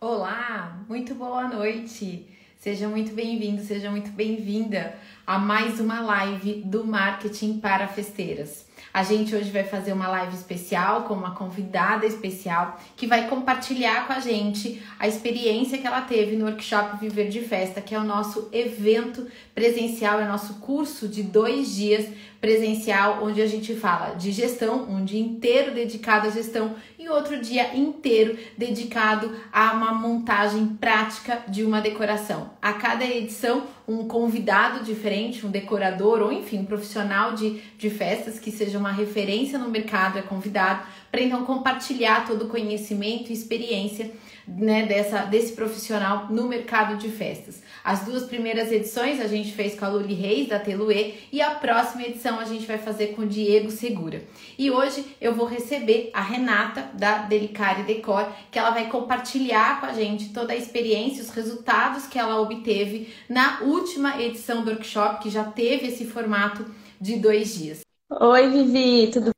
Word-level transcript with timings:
Olá, 0.00 0.84
muito 0.88 1.12
boa 1.12 1.48
noite. 1.48 2.24
Seja 2.56 2.88
muito 2.88 3.12
bem-vindo, 3.12 3.60
seja 3.62 3.90
muito 3.90 4.12
bem-vinda 4.12 4.96
a 5.26 5.40
mais 5.40 5.80
uma 5.80 6.00
live 6.00 6.62
do 6.64 6.86
Marketing 6.86 7.58
para 7.58 7.88
Festeiras. 7.88 8.67
A 8.92 9.02
gente 9.02 9.34
hoje 9.34 9.50
vai 9.50 9.64
fazer 9.64 9.92
uma 9.92 10.08
live 10.08 10.34
especial 10.34 11.02
com 11.02 11.14
uma 11.14 11.34
convidada 11.34 12.06
especial 12.06 12.78
que 12.96 13.06
vai 13.06 13.28
compartilhar 13.28 14.06
com 14.06 14.12
a 14.12 14.20
gente 14.20 14.82
a 14.98 15.06
experiência 15.06 15.78
que 15.78 15.86
ela 15.86 16.00
teve 16.02 16.36
no 16.36 16.46
workshop 16.46 16.98
Viver 16.98 17.28
de 17.28 17.40
Festa, 17.40 17.80
que 17.80 17.94
é 17.94 17.98
o 17.98 18.04
nosso 18.04 18.48
evento 18.52 19.26
presencial, 19.54 20.20
é 20.20 20.26
nosso 20.26 20.54
curso 20.54 21.08
de 21.08 21.22
dois 21.22 21.74
dias 21.74 22.06
presencial, 22.40 23.20
onde 23.22 23.42
a 23.42 23.46
gente 23.46 23.74
fala 23.74 24.14
de 24.14 24.30
gestão, 24.30 24.84
um 24.88 25.04
dia 25.04 25.20
inteiro 25.20 25.74
dedicado 25.74 26.28
à 26.28 26.30
gestão 26.30 26.76
e 26.98 27.08
outro 27.08 27.40
dia 27.40 27.76
inteiro 27.76 28.38
dedicado 28.56 29.34
a 29.52 29.72
uma 29.72 29.92
montagem 29.92 30.66
prática 30.80 31.42
de 31.48 31.64
uma 31.64 31.80
decoração. 31.80 32.50
A 32.62 32.74
cada 32.74 33.04
edição, 33.04 33.66
um 33.88 34.06
convidado 34.06 34.84
diferente, 34.84 35.46
um 35.46 35.50
decorador 35.50 36.20
ou 36.20 36.30
enfim, 36.30 36.58
um 36.58 36.64
profissional 36.66 37.32
de, 37.32 37.62
de 37.78 37.88
festas 37.88 38.38
que 38.38 38.50
seja 38.50 38.78
uma 38.78 38.92
referência 38.92 39.58
no 39.58 39.70
mercado 39.70 40.18
é 40.18 40.22
convidado 40.22 40.82
para 41.10 41.20
então 41.20 41.44
compartilhar 41.44 42.26
todo 42.26 42.46
o 42.46 42.48
conhecimento 42.48 43.30
e 43.30 43.32
experiência 43.32 44.10
né, 44.48 44.86
dessa, 44.86 45.22
desse 45.24 45.52
profissional 45.52 46.26
no 46.30 46.48
mercado 46.48 46.96
de 46.96 47.08
festas. 47.08 47.62
As 47.84 48.04
duas 48.04 48.24
primeiras 48.24 48.72
edições 48.72 49.20
a 49.20 49.26
gente 49.26 49.52
fez 49.52 49.78
com 49.78 49.84
a 49.84 49.88
Luli 49.88 50.14
Reis, 50.14 50.48
da 50.48 50.58
Teluê, 50.58 51.14
e 51.30 51.42
a 51.42 51.50
próxima 51.50 52.02
edição 52.02 52.38
a 52.40 52.44
gente 52.44 52.66
vai 52.66 52.78
fazer 52.78 53.08
com 53.08 53.22
o 53.22 53.26
Diego 53.26 53.70
Segura. 53.70 54.22
E 54.58 54.70
hoje 54.70 55.04
eu 55.20 55.34
vou 55.34 55.46
receber 55.46 56.10
a 56.12 56.22
Renata, 56.22 56.90
da 56.94 57.18
Delicare 57.18 57.82
Decor, 57.82 58.26
que 58.50 58.58
ela 58.58 58.70
vai 58.70 58.88
compartilhar 58.88 59.80
com 59.80 59.86
a 59.86 59.92
gente 59.92 60.30
toda 60.30 60.52
a 60.52 60.56
experiência, 60.56 61.22
os 61.22 61.30
resultados 61.30 62.06
que 62.06 62.18
ela 62.18 62.40
obteve 62.40 63.12
na 63.28 63.60
última 63.62 64.20
edição 64.20 64.64
do 64.64 64.70
workshop, 64.70 65.22
que 65.22 65.30
já 65.30 65.44
teve 65.44 65.88
esse 65.88 66.06
formato 66.06 66.64
de 67.00 67.16
dois 67.16 67.54
dias. 67.54 67.80
Oi, 68.10 68.48
Vivi, 68.48 69.10
tudo 69.12 69.37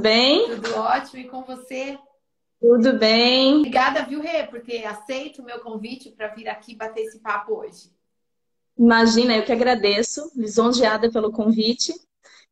bem? 0.00 0.56
Tudo 0.56 0.74
ótimo, 0.76 1.20
e 1.20 1.28
com 1.28 1.42
você? 1.42 1.98
Tudo 2.60 2.98
bem. 2.98 3.58
Obrigada, 3.58 4.04
viu, 4.04 4.20
Rê, 4.20 4.44
por 4.46 4.60
ter 4.60 4.84
aceito 4.84 5.40
o 5.40 5.44
meu 5.44 5.60
convite 5.60 6.10
para 6.10 6.28
vir 6.28 6.48
aqui 6.48 6.74
bater 6.74 7.02
esse 7.02 7.20
papo 7.20 7.54
hoje. 7.54 7.90
Imagina, 8.76 9.36
eu 9.36 9.44
que 9.44 9.52
agradeço, 9.52 10.30
lisonjeada 10.34 11.10
pelo 11.10 11.30
convite. 11.30 11.92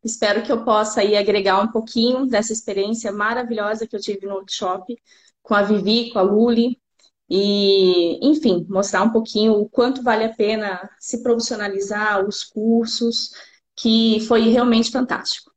Espero 0.04 0.42
que 0.42 0.52
eu 0.52 0.64
possa 0.64 1.00
aí 1.00 1.16
agregar 1.16 1.60
um 1.60 1.68
pouquinho 1.68 2.26
dessa 2.26 2.52
experiência 2.52 3.10
maravilhosa 3.10 3.86
que 3.86 3.96
eu 3.96 4.00
tive 4.00 4.26
no 4.26 4.34
workshop 4.34 4.96
com 5.42 5.54
a 5.54 5.62
Vivi, 5.62 6.10
com 6.12 6.18
a 6.18 6.22
Luli, 6.22 6.78
e, 7.28 8.18
enfim, 8.26 8.66
mostrar 8.68 9.02
um 9.02 9.10
pouquinho 9.10 9.54
o 9.54 9.68
quanto 9.68 10.02
vale 10.02 10.24
a 10.24 10.34
pena 10.34 10.88
se 10.98 11.22
profissionalizar, 11.22 12.26
os 12.26 12.44
cursos, 12.44 13.30
que 13.76 14.20
foi 14.26 14.48
realmente 14.48 14.90
fantástico. 14.90 15.47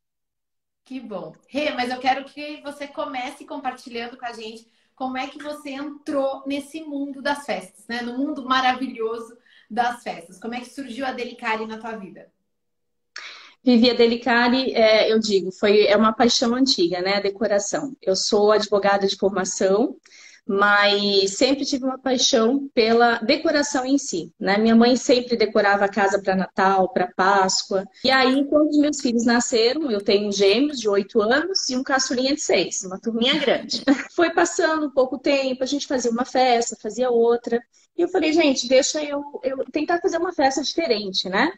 Que 0.92 1.00
bom. 1.00 1.34
Rê, 1.48 1.72
mas 1.72 1.90
eu 1.90 2.00
quero 2.00 2.26
que 2.26 2.60
você 2.62 2.86
comece 2.86 3.46
compartilhando 3.46 4.18
com 4.18 4.26
a 4.26 4.34
gente 4.34 4.68
como 4.94 5.18
é 5.18 5.26
que 5.26 5.42
você 5.42 5.70
entrou 5.70 6.44
nesse 6.46 6.82
mundo 6.82 7.22
das 7.22 7.46
festas, 7.46 7.88
né? 7.88 8.02
No 8.02 8.18
mundo 8.18 8.44
maravilhoso 8.44 9.38
das 9.70 10.04
festas. 10.04 10.38
Como 10.38 10.54
é 10.54 10.60
que 10.60 10.70
surgiu 10.70 11.06
a 11.06 11.14
Delicare 11.14 11.66
na 11.66 11.78
tua 11.78 11.96
vida? 11.96 12.30
Vivi 13.64 13.90
a 13.90 13.94
Delicare, 13.94 14.74
é, 14.74 15.10
eu 15.10 15.18
digo, 15.18 15.50
foi 15.54 15.86
é 15.86 15.96
uma 15.96 16.12
paixão 16.12 16.54
antiga, 16.56 17.00
né? 17.00 17.14
A 17.14 17.22
decoração. 17.22 17.96
Eu 18.02 18.18
sou 18.18 18.52
advogada 18.52 19.08
de 19.08 19.16
formação, 19.16 19.96
mas 20.48 21.38
sempre 21.38 21.66
tive 21.66 21.86
uma 21.86 21.98
paixão 21.98 22.70
pela 22.74 23.20
decoração 23.20 23.86
em 23.86 23.98
si, 23.98 24.34
né? 24.40 24.58
Minha 24.58 24.76
mãe 24.76 24.96
sempre 24.96 25.38
decorava 25.38 25.86
a 25.86 25.90
casa 25.90 26.22
para 26.22 26.36
Natal, 26.36 26.90
para 26.90 27.12
Páscoa. 27.16 27.86
E 28.04 28.10
aí, 28.10 28.46
quando 28.46 28.70
os 28.70 28.78
meus 28.78 29.00
filhos 29.00 29.26
nasceram, 29.26 29.90
eu 29.92 30.02
tenho 30.02 30.32
gêmeos 30.32 30.80
de 30.80 30.90
oito 30.90 31.22
anos 31.22 31.70
e 31.70 31.76
um 31.76 31.84
caçulinha 31.84 32.34
de 32.34 32.42
seis, 32.42 32.82
uma 32.82 33.00
turminha 33.00 33.38
grande. 33.40 33.84
Foi 34.16 34.32
passando 34.32 34.88
um 34.88 34.92
pouco 34.92 35.18
tempo, 35.18 35.64
a 35.64 35.68
gente 35.68 35.88
fazia 35.88 36.12
uma 36.12 36.26
festa, 36.26 36.76
fazia 36.82 37.10
outra. 37.10 37.62
E 37.96 38.02
eu 38.02 38.10
falei, 38.10 38.34
gente, 38.34 38.68
deixa 38.68 39.04
eu, 39.04 39.24
eu 39.44 39.64
tentar 39.72 40.00
fazer 40.02 40.18
uma 40.18 40.34
festa 40.34 40.62
diferente, 40.64 41.30
né? 41.30 41.52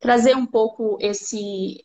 Trazer 0.00 0.36
um 0.36 0.46
pouco 0.46 0.98
esse 1.00 1.84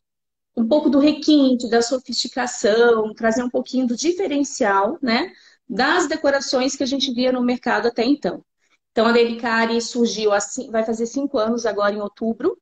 um 0.58 0.68
pouco 0.68 0.90
do 0.90 1.00
requinte, 1.00 1.70
da 1.70 1.82
sofisticação, 1.82 3.14
trazer 3.14 3.44
um 3.44 3.50
pouquinho 3.50 3.88
do 3.88 3.96
diferencial, 3.96 4.98
né? 5.02 5.32
Das 5.70 6.08
decorações 6.08 6.76
que 6.76 6.84
a 6.84 6.88
gente 6.88 7.14
via 7.14 7.32
no 7.32 7.44
mercado 7.44 7.88
até 7.88 8.04
então. 8.04 8.44
Então, 8.92 9.06
a 9.06 9.12
Delicari 9.12 9.80
surgiu, 9.82 10.34
assim, 10.34 10.72
vai 10.72 10.84
fazer 10.84 11.06
cinco 11.06 11.38
anos 11.38 11.66
agora 11.66 11.94
em 11.94 12.02
outubro, 12.02 12.58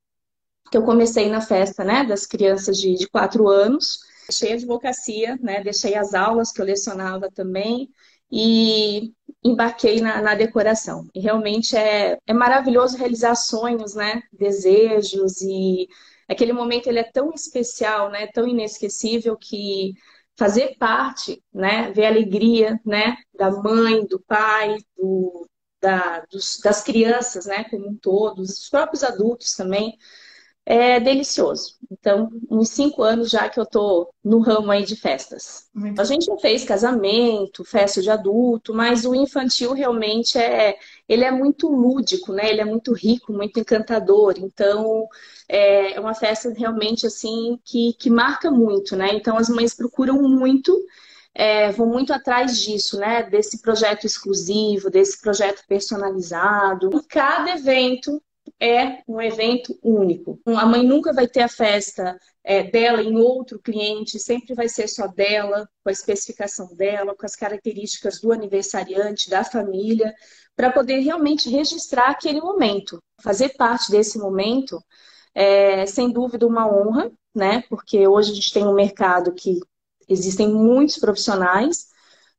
que 0.69 0.77
eu 0.77 0.83
comecei 0.83 1.29
na 1.29 1.39
festa 1.39 1.83
né, 1.83 2.03
das 2.03 2.25
crianças 2.25 2.77
de, 2.77 2.95
de 2.95 3.07
quatro 3.07 3.47
anos. 3.47 3.99
Deixei 4.27 4.51
a 4.51 4.55
advocacia, 4.55 5.37
né, 5.41 5.63
deixei 5.63 5.95
as 5.95 6.13
aulas 6.13 6.51
que 6.51 6.61
eu 6.61 6.65
lecionava 6.65 7.31
também 7.31 7.89
e 8.29 9.13
embarquei 9.41 10.01
na, 10.01 10.21
na 10.21 10.35
decoração. 10.35 11.07
E 11.15 11.21
realmente 11.21 11.77
é, 11.77 12.17
é 12.27 12.33
maravilhoso 12.33 12.97
realizar 12.97 13.35
sonhos, 13.35 13.95
né, 13.95 14.21
desejos 14.33 15.41
e 15.41 15.87
aquele 16.27 16.51
momento 16.51 16.87
ele 16.87 16.99
é 16.99 17.09
tão 17.09 17.31
especial, 17.33 18.09
né, 18.11 18.27
tão 18.27 18.45
inesquecível 18.45 19.37
que 19.37 19.93
fazer 20.37 20.77
parte, 20.77 21.43
né, 21.53 21.91
ver 21.91 22.05
a 22.05 22.09
alegria, 22.09 22.79
né, 22.85 23.17
da 23.33 23.51
mãe, 23.51 24.05
do 24.05 24.19
pai, 24.19 24.77
do, 24.95 25.49
da, 25.81 26.21
dos, 26.31 26.59
das 26.63 26.83
crianças, 26.83 27.45
né, 27.47 27.63
como 27.65 27.89
um 27.89 27.97
todo, 27.97 28.35
dos 28.35 28.69
próprios 28.69 29.03
adultos 29.03 29.53
também, 29.53 29.97
é 30.69 30.99
delicioso. 30.99 31.77
Então, 31.89 32.29
uns 32.51 32.71
cinco 32.71 33.01
anos 33.01 33.29
já 33.29 33.47
que 33.47 33.57
eu 33.57 33.65
tô 33.65 34.13
no 34.21 34.39
ramo 34.39 34.69
aí 34.69 34.83
de 34.83 34.97
festas. 34.97 35.69
Muito 35.73 36.01
a 36.01 36.03
gente 36.03 36.25
já 36.25 36.37
fez 36.37 36.65
casamento, 36.65 37.63
festa 37.63 38.01
de 38.01 38.11
adulto, 38.11 38.73
mas 38.73 39.05
o 39.05 39.15
infantil 39.15 39.71
realmente 39.71 40.37
é, 40.37 40.77
ele 41.07 41.23
é 41.23 41.31
muito 41.31 41.69
lúdico, 41.69 42.33
né? 42.33 42.49
Ele 42.49 42.59
é 42.59 42.65
muito 42.65 42.91
rico, 42.91 43.31
muito 43.31 43.57
encantador. 43.61 44.33
Então, 44.37 45.07
é, 45.47 45.93
é 45.93 45.99
uma 46.01 46.13
festa 46.13 46.53
realmente 46.53 47.07
assim 47.07 47.57
que, 47.63 47.93
que 47.93 48.09
marca 48.09 48.51
muito, 48.51 48.97
né? 48.97 49.11
Então, 49.13 49.37
as 49.37 49.47
mães 49.47 49.73
procuram 49.73 50.21
muito 50.21 50.77
é, 51.33 51.71
vão 51.71 51.87
muito 51.87 52.11
atrás 52.11 52.59
disso, 52.59 52.99
né? 52.99 53.23
Desse 53.23 53.61
projeto 53.61 54.05
exclusivo, 54.05 54.89
desse 54.89 55.21
projeto 55.21 55.63
personalizado. 55.65 56.89
E 56.93 57.07
cada 57.07 57.51
evento 57.51 58.21
é 58.59 59.03
um 59.07 59.21
evento 59.21 59.77
único. 59.83 60.39
A 60.45 60.65
mãe 60.65 60.83
nunca 60.83 61.13
vai 61.13 61.27
ter 61.27 61.41
a 61.41 61.47
festa 61.47 62.19
é, 62.43 62.63
dela 62.63 63.01
em 63.03 63.15
outro 63.17 63.59
cliente, 63.59 64.19
sempre 64.19 64.55
vai 64.55 64.67
ser 64.67 64.87
só 64.87 65.07
dela, 65.07 65.69
com 65.83 65.89
a 65.89 65.91
especificação 65.91 66.73
dela, 66.75 67.15
com 67.15 67.25
as 67.25 67.35
características 67.35 68.19
do 68.19 68.31
aniversariante, 68.31 69.29
da 69.29 69.43
família, 69.43 70.13
para 70.55 70.71
poder 70.71 70.99
realmente 70.99 71.49
registrar 71.49 72.09
aquele 72.09 72.41
momento. 72.41 72.99
Fazer 73.21 73.49
parte 73.49 73.91
desse 73.91 74.17
momento 74.17 74.83
é, 75.35 75.85
sem 75.85 76.11
dúvida, 76.11 76.47
uma 76.47 76.67
honra, 76.67 77.11
né? 77.35 77.63
Porque 77.69 78.07
hoje 78.07 78.31
a 78.31 78.35
gente 78.35 78.51
tem 78.51 78.65
um 78.65 78.73
mercado 78.73 79.33
que 79.33 79.59
existem 80.09 80.49
muitos 80.51 80.97
profissionais, 80.97 81.87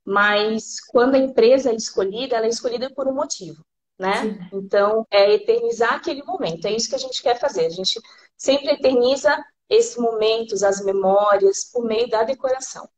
mas 0.04 0.80
quando 0.80 1.14
a 1.14 1.18
empresa 1.18 1.70
é 1.70 1.76
escolhida, 1.76 2.36
ela 2.36 2.46
é 2.46 2.48
escolhida 2.48 2.90
por 2.90 3.06
um 3.06 3.14
motivo 3.14 3.62
né? 3.98 4.22
Sim. 4.22 4.38
Então, 4.52 5.06
é 5.10 5.34
eternizar 5.34 5.94
aquele 5.94 6.22
momento. 6.22 6.66
É 6.66 6.72
isso 6.72 6.88
que 6.88 6.94
a 6.94 6.98
gente 6.98 7.22
quer 7.22 7.38
fazer. 7.38 7.66
A 7.66 7.70
gente 7.70 8.00
sempre 8.36 8.70
eterniza 8.70 9.36
esses 9.68 9.96
momentos, 9.96 10.62
as 10.62 10.84
memórias, 10.84 11.64
por 11.64 11.84
meio 11.84 12.08
da 12.08 12.22
decoração. 12.22 12.88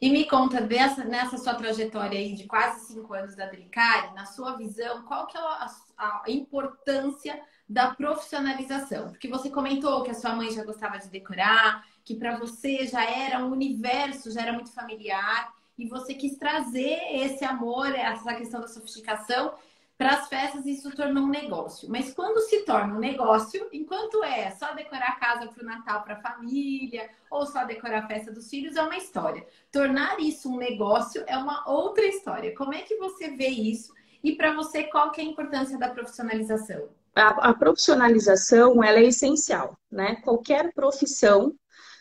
E 0.00 0.10
me 0.10 0.24
conta, 0.24 0.60
dessa, 0.60 1.04
nessa 1.04 1.38
sua 1.38 1.54
trajetória 1.54 2.18
aí 2.18 2.34
de 2.34 2.46
quase 2.46 2.86
cinco 2.86 3.12
anos 3.14 3.36
da 3.36 3.46
Delicare, 3.46 4.14
na 4.14 4.26
sua 4.26 4.56
visão, 4.56 5.04
qual 5.04 5.26
que 5.26 5.36
é 5.36 5.40
a, 5.40 5.66
a 5.98 6.24
importância 6.26 7.40
da 7.68 7.94
profissionalização? 7.94 9.10
Porque 9.10 9.28
você 9.28 9.50
comentou 9.50 10.02
que 10.02 10.10
a 10.10 10.14
sua 10.14 10.34
mãe 10.34 10.50
já 10.50 10.64
gostava 10.64 10.98
de 10.98 11.08
decorar, 11.08 11.84
que 12.04 12.16
para 12.16 12.36
você 12.36 12.86
já 12.86 13.04
era 13.04 13.44
um 13.44 13.52
universo, 13.52 14.32
já 14.32 14.42
era 14.42 14.52
muito 14.52 14.72
familiar, 14.72 15.52
e 15.78 15.86
você 15.86 16.14
quis 16.14 16.36
trazer 16.36 16.98
esse 17.12 17.44
amor, 17.44 17.94
essa 17.94 18.34
questão 18.34 18.60
da 18.60 18.68
sofisticação 18.68 19.54
para 20.00 20.14
as 20.14 20.28
festas 20.28 20.64
isso 20.64 20.90
tornou 20.96 21.24
um 21.24 21.28
negócio. 21.28 21.86
Mas 21.90 22.14
quando 22.14 22.40
se 22.40 22.62
torna 22.62 22.94
um 22.94 22.98
negócio, 22.98 23.68
enquanto 23.70 24.24
é 24.24 24.50
só 24.52 24.72
decorar 24.72 25.08
a 25.08 25.16
casa 25.16 25.46
para 25.46 25.62
o 25.62 25.66
Natal 25.66 26.02
para 26.02 26.14
a 26.14 26.22
família, 26.22 27.10
ou 27.30 27.44
só 27.44 27.66
decorar 27.66 28.04
a 28.04 28.06
festa 28.06 28.32
dos 28.32 28.48
filhos, 28.48 28.76
é 28.76 28.82
uma 28.82 28.96
história. 28.96 29.46
Tornar 29.70 30.18
isso 30.18 30.50
um 30.50 30.56
negócio 30.56 31.22
é 31.26 31.36
uma 31.36 31.70
outra 31.70 32.06
história. 32.06 32.54
Como 32.56 32.72
é 32.72 32.80
que 32.80 32.96
você 32.96 33.36
vê 33.36 33.48
isso? 33.48 33.92
E 34.24 34.32
para 34.32 34.54
você, 34.54 34.84
qual 34.84 35.10
que 35.10 35.20
é 35.20 35.24
a 35.24 35.26
importância 35.26 35.78
da 35.78 35.90
profissionalização? 35.90 36.88
A, 37.14 37.50
a 37.50 37.52
profissionalização 37.52 38.82
ela 38.82 39.00
é 39.00 39.04
essencial, 39.04 39.76
né? 39.92 40.16
Qualquer 40.24 40.72
profissão 40.72 41.54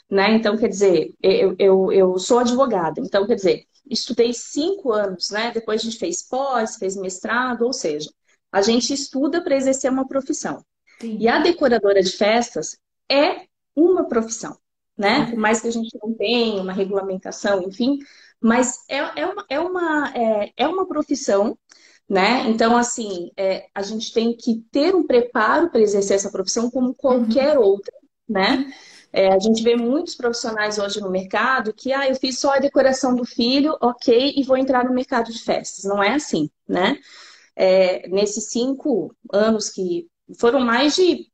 né? 0.09 0.35
Então, 0.35 0.57
quer 0.57 0.69
dizer, 0.69 1.13
eu, 1.21 1.55
eu, 1.59 1.91
eu 1.91 2.19
sou 2.19 2.39
advogada, 2.39 2.99
então, 2.99 3.27
quer 3.27 3.35
dizer, 3.35 3.65
estudei 3.89 4.33
cinco 4.33 4.91
anos, 4.91 5.29
né? 5.29 5.51
Depois 5.51 5.81
a 5.81 5.83
gente 5.83 5.97
fez 5.97 6.23
pós, 6.23 6.77
fez 6.77 6.95
mestrado, 6.95 7.65
ou 7.65 7.73
seja, 7.73 8.09
a 8.51 8.61
gente 8.61 8.93
estuda 8.93 9.41
para 9.43 9.55
exercer 9.55 9.91
uma 9.91 10.07
profissão. 10.07 10.63
Sim. 10.99 11.17
E 11.19 11.27
a 11.27 11.39
decoradora 11.39 12.01
de 12.01 12.11
festas 12.11 12.77
é 13.09 13.45
uma 13.75 14.07
profissão, 14.07 14.57
né? 14.97 15.27
Por 15.27 15.37
mais 15.37 15.61
que 15.61 15.67
a 15.67 15.71
gente 15.71 15.97
não 16.01 16.13
tenha 16.13 16.61
uma 16.61 16.73
regulamentação, 16.73 17.63
enfim, 17.63 17.99
mas 18.41 18.83
é, 18.87 19.21
é, 19.21 19.25
uma, 19.25 19.45
é, 19.49 19.59
uma, 19.59 20.13
é, 20.15 20.53
é 20.57 20.67
uma 20.67 20.87
profissão, 20.87 21.57
né? 22.07 22.49
Então, 22.49 22.75
assim, 22.75 23.31
é, 23.37 23.67
a 23.73 23.81
gente 23.81 24.11
tem 24.11 24.35
que 24.35 24.63
ter 24.71 24.95
um 24.95 25.05
preparo 25.05 25.69
para 25.69 25.81
exercer 25.81 26.15
essa 26.15 26.31
profissão 26.31 26.69
como 26.69 26.93
qualquer 26.93 27.57
uhum. 27.57 27.65
outra, 27.65 27.93
né? 28.27 28.73
É, 29.11 29.33
a 29.33 29.39
gente 29.39 29.63
vê 29.63 29.75
muitos 29.75 30.15
profissionais 30.15 30.77
hoje 30.77 31.01
no 31.01 31.09
mercado 31.09 31.73
que, 31.73 31.91
ah, 31.91 32.07
eu 32.07 32.15
fiz 32.15 32.39
só 32.39 32.53
a 32.53 32.59
decoração 32.59 33.15
do 33.15 33.25
filho, 33.25 33.75
ok, 33.81 34.33
e 34.35 34.43
vou 34.43 34.57
entrar 34.57 34.85
no 34.85 34.93
mercado 34.93 35.31
de 35.31 35.39
festas. 35.43 35.83
Não 35.83 36.01
é 36.01 36.13
assim, 36.13 36.49
né? 36.67 36.99
É, 37.55 38.07
nesses 38.07 38.49
cinco 38.49 39.15
anos 39.31 39.69
que 39.69 40.07
foram 40.37 40.59
mais 40.61 40.95
de 40.95 41.27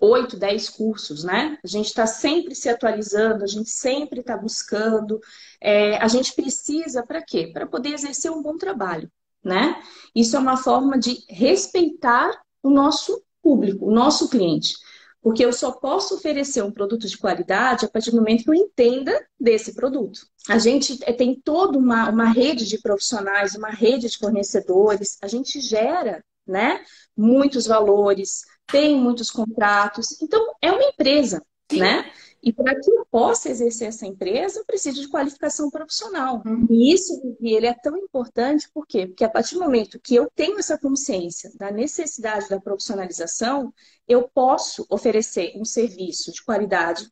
oito, 0.00 0.36
dez 0.36 0.68
cursos, 0.68 1.22
né? 1.22 1.58
A 1.62 1.66
gente 1.66 1.86
está 1.86 2.06
sempre 2.06 2.54
se 2.54 2.68
atualizando, 2.68 3.44
a 3.44 3.46
gente 3.46 3.70
sempre 3.70 4.20
está 4.20 4.36
buscando. 4.36 5.20
É, 5.60 5.96
a 5.98 6.08
gente 6.08 6.34
precisa 6.34 7.04
para 7.06 7.22
quê? 7.22 7.50
Para 7.52 7.66
poder 7.66 7.92
exercer 7.92 8.30
um 8.30 8.42
bom 8.42 8.56
trabalho, 8.56 9.10
né? 9.44 9.80
Isso 10.14 10.36
é 10.36 10.38
uma 10.38 10.56
forma 10.56 10.98
de 10.98 11.18
respeitar 11.28 12.30
o 12.62 12.70
nosso 12.70 13.22
público, 13.42 13.86
o 13.86 13.92
nosso 13.92 14.28
cliente. 14.28 14.74
Porque 15.22 15.44
eu 15.44 15.52
só 15.52 15.72
posso 15.72 16.14
oferecer 16.14 16.62
um 16.62 16.72
produto 16.72 17.06
de 17.06 17.18
qualidade 17.18 17.84
a 17.84 17.88
partir 17.88 18.10
do 18.10 18.16
momento 18.16 18.44
que 18.44 18.50
eu 18.50 18.54
entenda 18.54 19.26
desse 19.38 19.74
produto. 19.74 20.20
A 20.48 20.58
gente 20.58 20.98
eh, 21.02 21.12
tem 21.12 21.38
toda 21.38 21.78
uma, 21.78 22.08
uma 22.08 22.30
rede 22.30 22.66
de 22.66 22.80
profissionais, 22.80 23.54
uma 23.54 23.68
rede 23.68 24.08
de 24.08 24.16
fornecedores, 24.16 25.18
a 25.20 25.28
gente 25.28 25.60
gera 25.60 26.24
né, 26.46 26.82
muitos 27.16 27.66
valores, 27.66 28.42
tem 28.66 28.96
muitos 28.96 29.30
contratos. 29.30 30.20
Então, 30.22 30.54
é 30.62 30.72
uma 30.72 30.84
empresa, 30.84 31.42
né? 31.70 32.10
E 32.42 32.52
para 32.52 32.74
que 32.74 32.90
eu 32.90 33.06
possa 33.10 33.50
exercer 33.50 33.88
essa 33.88 34.06
empresa, 34.06 34.60
eu 34.60 34.64
preciso 34.64 35.00
de 35.00 35.08
qualificação 35.08 35.70
profissional. 35.70 36.42
Uhum. 36.46 36.66
E 36.70 36.94
isso, 36.94 37.36
ele 37.40 37.66
é 37.66 37.74
tão 37.74 37.96
importante, 37.98 38.70
por 38.72 38.86
quê? 38.86 39.06
Porque 39.06 39.24
a 39.24 39.28
partir 39.28 39.54
do 39.54 39.60
momento 39.60 40.00
que 40.00 40.14
eu 40.14 40.30
tenho 40.34 40.58
essa 40.58 40.78
consciência 40.78 41.52
da 41.56 41.70
necessidade 41.70 42.48
da 42.48 42.58
profissionalização, 42.58 43.72
eu 44.08 44.26
posso 44.26 44.86
oferecer 44.88 45.52
um 45.54 45.64
serviço 45.64 46.32
de 46.32 46.42
qualidade, 46.42 47.10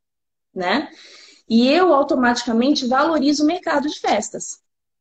né? 0.54 0.90
E 1.46 1.68
eu 1.68 1.92
automaticamente 1.92 2.86
valorizo 2.86 3.44
o 3.44 3.46
mercado 3.46 3.86
de 3.86 4.00
festas, 4.00 4.60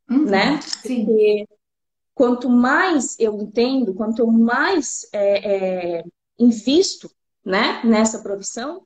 uhum. 0.10 0.26
né? 0.26 0.60
Sim. 0.62 1.06
Porque 1.06 1.48
quanto 2.14 2.50
mais 2.50 3.18
eu 3.18 3.34
entendo, 3.40 3.94
quanto 3.94 4.28
mais 4.28 5.08
é, 5.14 6.00
é, 6.00 6.04
invisto 6.38 7.10
né, 7.46 7.82
nessa 7.86 8.20
profissão, 8.20 8.86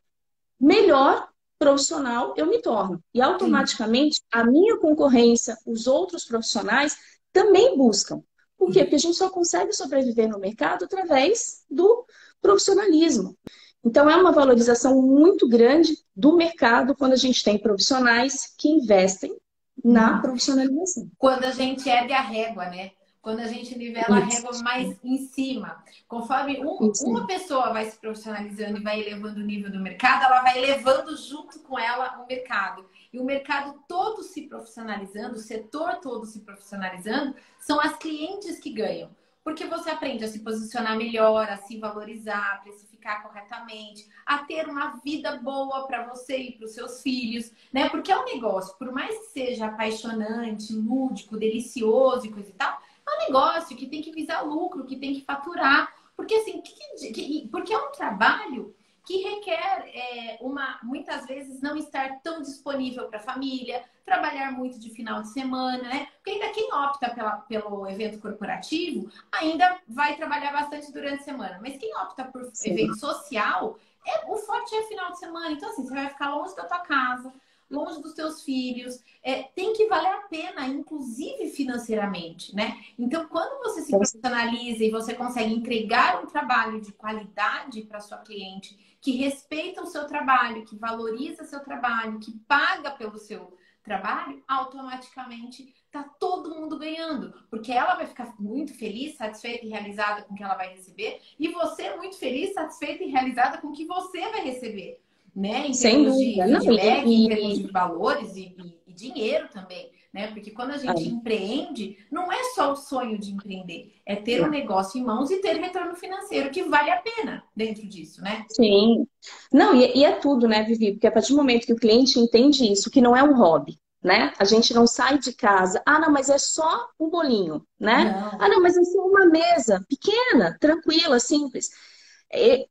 melhor 0.60 1.31
profissional 1.62 2.34
eu 2.36 2.48
me 2.48 2.60
torno. 2.60 3.04
E 3.14 3.22
automaticamente 3.22 4.20
a 4.32 4.44
minha 4.44 4.78
concorrência, 4.78 5.56
os 5.64 5.86
outros 5.86 6.26
profissionais 6.26 6.98
também 7.32 7.78
buscam. 7.78 8.24
Por 8.58 8.72
quê? 8.72 8.80
Porque 8.80 8.96
a 8.96 9.00
gente 9.00 9.16
só 9.16 9.30
consegue 9.30 9.72
sobreviver 9.72 10.28
no 10.28 10.40
mercado 10.40 10.86
através 10.86 11.64
do 11.70 12.04
profissionalismo. 12.42 13.38
Então, 13.84 14.10
é 14.10 14.16
uma 14.16 14.32
valorização 14.32 15.02
muito 15.02 15.48
grande 15.48 15.94
do 16.16 16.36
mercado 16.36 16.96
quando 16.96 17.14
a 17.14 17.18
gente 17.18 17.44
tem 17.44 17.60
profissionais 17.60 18.54
que 18.58 18.68
investem 18.68 19.36
na 19.84 20.16
uhum. 20.16 20.22
profissionalização. 20.22 21.10
Quando 21.18 21.44
a 21.46 21.52
gente 21.52 21.88
ergue 21.88 22.14
a 22.14 22.22
régua, 22.22 22.66
né? 22.66 22.92
Quando 23.22 23.40
a 23.40 23.48
gente 23.48 23.78
nivela 23.78 24.18
a 24.18 24.26
régua 24.26 24.52
mais 24.64 24.98
em 25.04 25.18
cima. 25.28 25.84
Conforme 26.08 26.60
um, 26.60 26.92
uma 27.04 27.28
pessoa 27.28 27.72
vai 27.72 27.86
se 27.86 27.98
profissionalizando 27.98 28.80
e 28.80 28.84
vai 28.84 29.00
elevando 29.00 29.40
o 29.40 29.44
nível 29.44 29.72
do 29.72 29.80
mercado, 29.80 30.26
ela 30.26 30.42
vai 30.42 30.58
elevando 30.58 31.16
junto 31.16 31.60
com 31.60 31.78
ela 31.78 32.20
o 32.22 32.28
mercado. 32.28 32.86
E 33.14 33.20
o 33.20 33.24
mercado 33.24 33.80
todo 33.88 34.24
se 34.24 34.44
profissionalizando, 34.44 35.36
o 35.36 35.40
setor 35.40 35.98
todo 35.98 36.26
se 36.26 36.40
profissionalizando, 36.40 37.36
são 37.60 37.80
as 37.80 37.96
clientes 37.98 38.60
que 38.60 38.72
ganham. 38.72 39.10
Porque 39.44 39.66
você 39.66 39.90
aprende 39.90 40.24
a 40.24 40.28
se 40.28 40.40
posicionar 40.40 40.96
melhor, 40.96 41.50
a 41.50 41.58
se 41.58 41.78
valorizar, 41.78 42.54
a 42.54 42.58
precificar 42.58 43.24
corretamente, 43.24 44.08
a 44.24 44.40
ter 44.40 44.68
uma 44.70 44.98
vida 45.04 45.38
boa 45.38 45.88
para 45.88 46.08
você 46.08 46.38
e 46.38 46.52
para 46.52 46.66
os 46.66 46.74
seus 46.74 47.02
filhos, 47.02 47.52
né? 47.74 47.90
Porque 47.90 48.12
é 48.12 48.18
um 48.18 48.26
negócio, 48.26 48.78
por 48.78 48.92
mais 48.92 49.18
que 49.18 49.26
seja 49.32 49.66
apaixonante, 49.66 50.72
lúdico, 50.74 51.38
delicioso 51.38 52.28
e 52.28 52.32
coisa 52.32 52.50
e 52.50 52.54
tal, 52.54 52.80
um 53.16 53.26
negócio 53.26 53.76
que 53.76 53.88
tem 53.88 54.02
que 54.02 54.12
visar 54.12 54.42
lucro, 54.42 54.86
que 54.86 54.96
tem 54.96 55.14
que 55.14 55.26
faturar. 55.26 55.94
Porque 56.16 56.36
assim, 56.36 56.62
que, 56.62 57.12
que, 57.12 57.48
porque 57.52 57.74
é 57.74 57.78
um 57.78 57.92
trabalho 57.92 58.76
que 59.06 59.18
requer 59.18 59.90
é, 59.94 60.38
uma 60.42 60.80
muitas 60.84 61.26
vezes 61.26 61.62
não 61.62 61.76
estar 61.76 62.22
tão 62.22 62.42
disponível 62.42 63.08
para 63.08 63.18
a 63.18 63.24
família, 63.24 63.84
trabalhar 64.06 64.52
muito 64.52 64.80
de 64.80 64.90
final 64.92 65.22
de 65.22 65.30
semana, 65.30 65.84
né? 65.84 66.08
Porque 66.18 66.32
ainda 66.32 66.50
quem 66.50 66.72
opta 66.74 67.10
pela, 67.10 67.38
pelo 67.38 67.88
evento 67.88 68.20
corporativo 68.20 69.10
ainda 69.32 69.80
vai 69.88 70.16
trabalhar 70.16 70.52
bastante 70.52 70.92
durante 70.92 71.22
a 71.22 71.26
semana, 71.26 71.60
mas 71.62 71.78
quem 71.78 71.96
opta 71.98 72.26
por 72.26 72.46
Sim. 72.54 72.72
evento 72.72 72.96
social, 73.00 73.78
é, 74.06 74.32
o 74.32 74.38
forte 74.38 74.76
é 74.76 74.84
final 74.84 75.12
de 75.12 75.20
semana. 75.20 75.52
Então, 75.52 75.70
assim, 75.70 75.84
você 75.84 75.94
vai 75.94 76.10
ficar 76.10 76.36
longe 76.36 76.56
da 76.56 76.66
tua 76.66 76.80
casa, 76.80 77.34
longe 77.72 78.02
dos 78.02 78.14
teus 78.14 78.44
filhos. 78.44 79.02
É, 79.24 79.44
tem 79.44 79.74
que 79.74 79.88
valer 79.88 80.12
a 80.12 80.22
pena, 80.28 80.68
inclusive 80.68 81.50
financeiramente, 81.50 82.56
né? 82.56 82.78
Então, 82.98 83.28
quando 83.28 83.64
você 83.64 83.82
se 83.82 83.92
profissionaliza 83.92 84.84
e 84.84 84.92
você 84.92 85.14
consegue 85.14 85.54
entregar 85.54 86.24
um 86.24 86.28
trabalho 86.28 86.82
de 86.82 86.92
qualidade 86.92 87.84
para 87.84 88.00
sua 88.00 88.18
cliente, 88.18 88.98
que 89.00 89.12
respeita 89.18 89.82
o 89.82 89.88
seu 89.88 90.06
trabalho, 90.06 90.66
que 90.66 90.78
valoriza 90.78 91.44
seu 91.44 91.60
trabalho, 91.62 92.20
que 92.20 92.32
paga 92.48 92.92
pelo 92.92 93.18
seu 93.18 93.58
trabalho, 93.84 94.44
automaticamente 94.48 95.74
tá 95.92 96.04
todo 96.04 96.56
mundo 96.56 96.78
ganhando, 96.78 97.34
porque 97.50 97.72
ela 97.72 97.96
vai 97.96 98.06
ficar 98.06 98.36
muito 98.40 98.74
feliz, 98.78 99.18
satisfeita 99.18 99.66
e 99.66 99.70
realizada 99.70 100.22
com 100.22 100.34
o 100.34 100.38
que 100.38 100.44
ela 100.44 100.56
vai 100.56 100.74
receber, 100.74 101.20
e 101.38 101.48
você 101.50 101.96
muito 101.96 102.18
feliz, 102.18 102.54
satisfeita 102.54 103.04
e 103.04 103.10
realizada 103.10 103.58
com 103.58 103.70
o 103.70 103.74
que 103.74 103.86
você 103.86 104.22
vai 104.30 104.42
receber 104.42 105.02
né? 105.36 105.68
Em 105.68 105.74
Sem 105.74 106.04
termos 106.04 106.18
dúvida. 106.18 106.46
de 106.46 106.66
feedback, 106.66 107.08
e... 107.08 107.26
em 107.26 107.30
termos 107.30 107.60
de 107.60 107.68
valores 107.72 108.36
e, 108.36 108.56
e, 108.86 108.94
dinheiro 108.94 109.48
também, 109.52 109.92
né? 110.14 110.28
Porque 110.28 110.52
quando 110.52 110.72
a 110.72 110.78
gente 110.78 111.08
empreende, 111.08 111.98
não 112.12 112.32
é 112.32 112.44
só 112.56 112.74
o 112.74 112.76
sonho 112.76 113.18
de 113.18 113.32
empreender, 113.32 113.94
é 114.06 114.16
ter 114.16 114.44
um 114.44 114.50
negócio 114.50 115.00
em 115.00 115.04
mãos 115.04 115.32
e 115.32 115.38
ter 115.38 115.56
retorno 115.56 115.96
financeiro 115.96 116.52
que 116.52 116.64
vale 116.64 116.92
a 116.92 116.98
pena 116.98 117.44
dentro 117.56 117.88
disso, 117.88 118.22
né? 118.22 118.46
Sim. 118.50 119.08
Não, 119.52 119.74
e, 119.76 120.00
e 120.00 120.04
é 120.06 120.12
tudo, 120.14 120.48
né, 120.48 120.64
Vivi? 120.64 120.92
Porque 120.92 121.08
a 121.08 121.12
partir 121.12 121.32
do 121.32 121.38
momento 121.38 121.66
que 121.66 121.74
o 121.74 121.80
cliente 121.80 122.20
entende 122.20 122.70
isso, 122.70 122.92
que 122.92 123.02
não 123.02 123.16
é 123.16 123.24
um 123.24 123.36
hobby, 123.36 123.80
né? 124.04 124.34
A 124.38 124.44
gente 124.44 124.74
não 124.74 124.86
sai 124.86 125.18
de 125.18 125.34
casa, 125.34 125.82
ah, 125.86 126.00
não, 126.00 126.12
mas 126.12 126.30
é 126.30 126.38
só 126.38 126.88
um 127.00 127.10
bolinho, 127.10 127.66
né? 127.80 128.12
Não. 128.12 128.42
Ah, 128.42 128.50
não, 128.50 128.62
mas 128.62 128.76
é 128.76 128.84
só 128.84 129.00
uma 129.00 129.26
mesa 129.28 129.84
pequena, 129.88 130.58
tranquila, 130.60 131.20
simples 131.20 131.70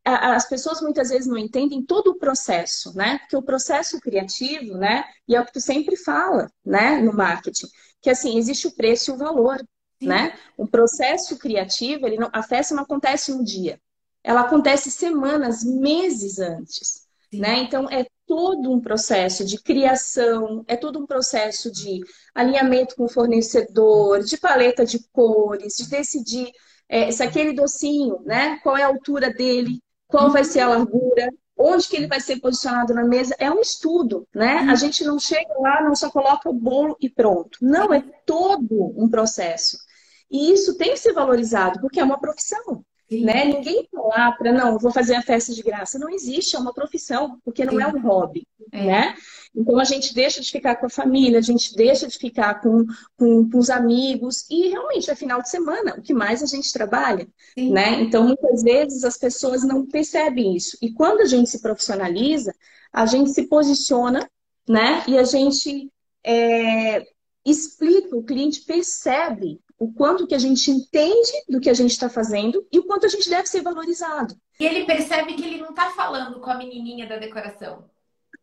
as 0.05 0.49
pessoas 0.49 0.81
muitas 0.81 1.11
vezes 1.11 1.27
não 1.27 1.37
entendem 1.37 1.85
todo 1.85 2.09
o 2.09 2.19
processo, 2.19 2.97
né? 2.97 3.19
Porque 3.19 3.37
o 3.37 3.43
processo 3.43 4.01
criativo, 4.01 4.77
né? 4.77 5.05
E 5.29 5.37
é 5.37 5.41
o 5.41 5.45
que 5.45 5.53
tu 5.53 5.61
sempre 5.61 5.97
fala, 5.97 6.51
né? 6.65 7.01
No 7.01 7.13
marketing, 7.13 7.67
que 8.01 8.11
assim 8.11 8.39
existe 8.39 8.67
o 8.67 8.75
preço 8.75 9.11
e 9.11 9.15
o 9.15 9.19
valor, 9.19 9.59
Sim. 10.01 10.09
né? 10.09 10.35
O 10.57 10.67
processo 10.67 11.39
criativo, 11.39 12.07
ele 12.07 12.17
não, 12.17 12.31
a 12.33 12.43
festa 12.43 12.75
não 12.75 12.85
acontece 12.85 13.33
um 13.33 13.43
dia, 13.43 13.81
ela 14.25 14.43
acontece 14.43 14.91
semanas, 14.91 15.63
meses 15.63 16.39
antes, 16.39 17.07
Sim. 17.31 17.41
né? 17.41 17.59
Então 17.59 17.89
é 17.91 18.07
todo 18.27 18.73
um 18.73 18.81
processo 18.81 19.45
de 19.45 19.61
criação, 19.61 20.65
é 20.69 20.77
todo 20.77 20.99
um 20.99 21.07
processo 21.07 21.71
de 21.71 22.01
alinhamento 22.35 22.95
com 22.95 23.05
o 23.05 23.09
fornecedor, 23.09 24.23
de 24.23 24.39
paleta 24.39 24.87
de 24.87 25.01
cores, 25.13 25.77
de 25.77 25.91
decidir 25.91 26.51
é, 26.91 27.13
se 27.13 27.23
aquele 27.23 27.53
docinho, 27.53 28.21
né? 28.25 28.59
Qual 28.65 28.77
é 28.77 28.83
a 28.83 28.89
altura 28.89 29.33
dele, 29.33 29.81
qual 30.09 30.33
vai 30.33 30.43
ser 30.43 30.61
a 30.61 30.69
largura, 30.69 31.31
onde 31.57 31.87
que 31.87 31.97
ele 31.97 32.09
vai 32.09 32.21
ser 32.21 32.41
posicionado 32.41 32.93
na 32.93 33.05
mesa. 33.05 33.37
É 33.39 33.49
um 33.49 33.61
estudo, 33.61 34.27
né? 34.35 34.67
A 34.69 34.75
gente 34.75 35.05
não 35.05 35.19
chega 35.19 35.55
lá, 35.61 35.81
não 35.83 35.95
só 35.95 36.11
coloca 36.11 36.51
o 36.51 36.53
bolo 36.53 36.97
e 37.01 37.09
pronto. 37.09 37.59
Não, 37.63 37.95
é 37.95 38.03
todo 38.27 38.93
um 38.97 39.09
processo. 39.09 39.79
E 40.29 40.53
isso 40.53 40.77
tem 40.77 40.91
que 40.91 40.99
ser 40.99 41.13
valorizado, 41.13 41.81
porque 41.81 42.01
é 42.01 42.05
uma 42.05 42.21
profissão. 42.21 42.85
Né? 43.11 43.45
Ninguém 43.45 43.89
tá 43.91 44.01
lá 44.01 44.33
para, 44.33 44.53
não, 44.53 44.79
vou 44.79 44.93
fazer 44.93 45.17
a 45.17 45.23
festa 45.23 45.53
de 45.53 45.63
graça. 45.63 45.99
Não 45.99 46.09
existe, 46.09 46.55
é 46.55 46.59
uma 46.59 46.73
profissão, 46.73 47.41
porque 47.45 47.65
não 47.65 47.75
Sim. 47.75 47.83
é 47.83 47.87
um 47.89 48.01
hobby. 48.01 48.47
É. 48.73 48.85
Né? 48.85 49.15
Então 49.55 49.79
a 49.81 49.85
gente 49.85 50.15
deixa 50.15 50.41
de 50.41 50.51
ficar 50.51 50.77
com 50.77 50.87
a 50.87 50.91
família, 50.91 51.39
a 51.39 51.43
gente 51.43 51.75
deixa 51.75 52.07
de 52.07 52.17
ficar 52.17 52.61
com, 52.61 52.85
com, 53.17 53.51
com 53.51 53.59
os 53.59 53.69
amigos, 53.69 54.49
e 54.49 54.69
realmente 54.69 55.11
é 55.11 55.15
final 55.17 55.43
de 55.43 55.51
semana, 55.51 55.97
o 55.99 56.03
que 56.03 56.15
mais 56.15 56.43
a 56.43 56.47
gente 56.47 56.73
trabalha. 56.73 57.27
Né? 57.57 58.01
Então 58.03 58.25
muitas 58.25 58.63
vezes 58.63 59.03
as 59.03 59.17
pessoas 59.17 59.65
não 59.65 59.85
percebem 59.87 60.55
isso. 60.55 60.79
E 60.81 60.93
quando 60.93 61.21
a 61.21 61.27
gente 61.27 61.51
se 61.51 61.61
profissionaliza, 61.61 62.55
a 62.93 63.07
gente 63.07 63.31
se 63.31 63.49
posiciona 63.49 64.29
né? 64.71 65.03
E 65.09 65.19
a 65.19 65.25
gente 65.25 65.91
é, 66.25 67.05
explica, 67.45 68.17
o 68.17 68.23
cliente 68.23 68.61
percebe 68.61 69.61
o 69.81 69.91
quanto 69.91 70.27
que 70.27 70.35
a 70.35 70.39
gente 70.39 70.71
entende 70.71 71.33
do 71.49 71.59
que 71.59 71.71
a 71.71 71.75
gente 71.75 71.93
está 71.93 72.11
fazendo 72.11 72.65
e 72.71 72.79
o 72.79 72.85
quanto 72.85 73.07
a 73.07 73.09
gente 73.09 73.31
deve 73.31 73.49
ser 73.49 73.63
valorizado. 73.63 74.37
E 74.61 74.67
ele 74.67 74.85
percebe 74.85 75.33
que 75.33 75.43
ele 75.43 75.57
não 75.57 75.71
está 75.71 75.89
falando 75.93 76.39
com 76.39 76.51
a 76.51 76.55
menininha 76.55 77.09
da 77.09 77.17
decoração. 77.17 77.89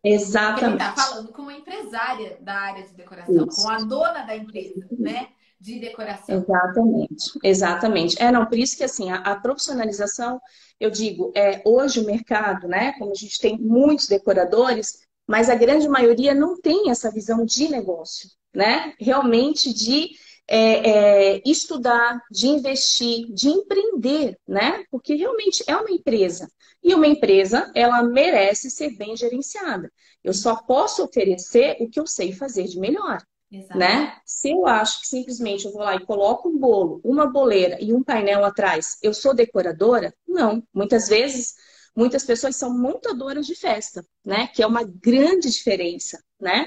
Exatamente. 0.03 0.65
Ele 0.65 0.89
está 0.89 0.93
falando 0.95 1.31
com 1.31 1.43
uma 1.43 1.53
empresária 1.53 2.39
da 2.41 2.55
área 2.55 2.83
de 2.83 2.93
decoração, 2.95 3.47
Isso. 3.47 3.61
com 3.61 3.69
a 3.69 3.77
dona 3.77 4.23
da 4.23 4.35
empresa, 4.35 4.87
né? 4.91 5.27
De 5.59 5.79
decoração. 5.79 6.37
Exatamente, 6.37 7.39
exatamente. 7.43 8.21
É, 8.21 8.31
não, 8.31 8.45
por 8.45 8.57
isso 8.57 8.77
que 8.77 8.83
assim, 8.83 9.11
a, 9.11 9.17
a 9.17 9.35
profissionalização, 9.35 10.39
eu 10.79 10.89
digo, 10.89 11.31
é, 11.35 11.61
hoje 11.65 11.99
o 11.99 12.05
mercado, 12.05 12.67
né? 12.67 12.93
Como 12.93 13.11
a 13.11 13.15
gente 13.15 13.39
tem 13.39 13.57
muitos 13.59 14.07
decoradores, 14.07 14.99
mas 15.27 15.49
a 15.49 15.55
grande 15.55 15.87
maioria 15.87 16.33
não 16.33 16.59
tem 16.59 16.89
essa 16.89 17.11
visão 17.11 17.45
de 17.45 17.69
negócio, 17.69 18.29
né? 18.55 18.93
Realmente 18.99 19.73
de 19.73 20.11
é, 20.47 20.89
é, 21.35 21.41
estudar, 21.45 22.21
de 22.31 22.47
investir, 22.47 23.31
de 23.33 23.49
empreender, 23.49 24.37
né? 24.47 24.83
Porque 24.89 25.15
realmente 25.15 25.63
é 25.67 25.75
uma 25.75 25.91
empresa. 25.91 26.49
E 26.83 26.93
uma 26.93 27.07
empresa, 27.07 27.71
ela 27.75 28.01
merece 28.03 28.69
ser 28.69 28.95
bem 28.95 29.15
gerenciada. 29.17 29.91
Eu 30.23 30.33
só 30.33 30.55
posso 30.55 31.03
oferecer 31.03 31.75
o 31.79 31.89
que 31.89 31.99
eu 31.99 32.07
sei 32.07 32.31
fazer 32.31 32.63
de 32.65 32.79
melhor. 32.79 33.21
Exato. 33.51 33.77
Né? 33.77 34.17
Se 34.25 34.51
eu 34.51 34.65
acho 34.65 35.01
que 35.01 35.07
simplesmente 35.07 35.65
eu 35.65 35.71
vou 35.71 35.81
lá 35.81 35.95
e 35.95 36.05
coloco 36.05 36.49
um 36.49 36.57
bolo, 36.57 36.99
uma 37.03 37.25
boleira 37.25 37.77
e 37.81 37.93
um 37.93 38.03
painel 38.03 38.43
atrás, 38.43 38.97
eu 39.01 39.13
sou 39.13 39.33
decoradora? 39.33 40.13
Não. 40.27 40.61
Muitas 40.73 41.07
vezes 41.07 41.55
muitas 41.97 42.23
pessoas 42.23 42.55
são 42.55 42.77
montadoras 42.77 43.47
de 43.47 43.55
festa, 43.55 44.05
né? 44.23 44.47
Que 44.47 44.61
é 44.61 44.67
uma 44.67 44.83
grande 44.83 45.49
diferença, 45.49 46.23
né? 46.39 46.65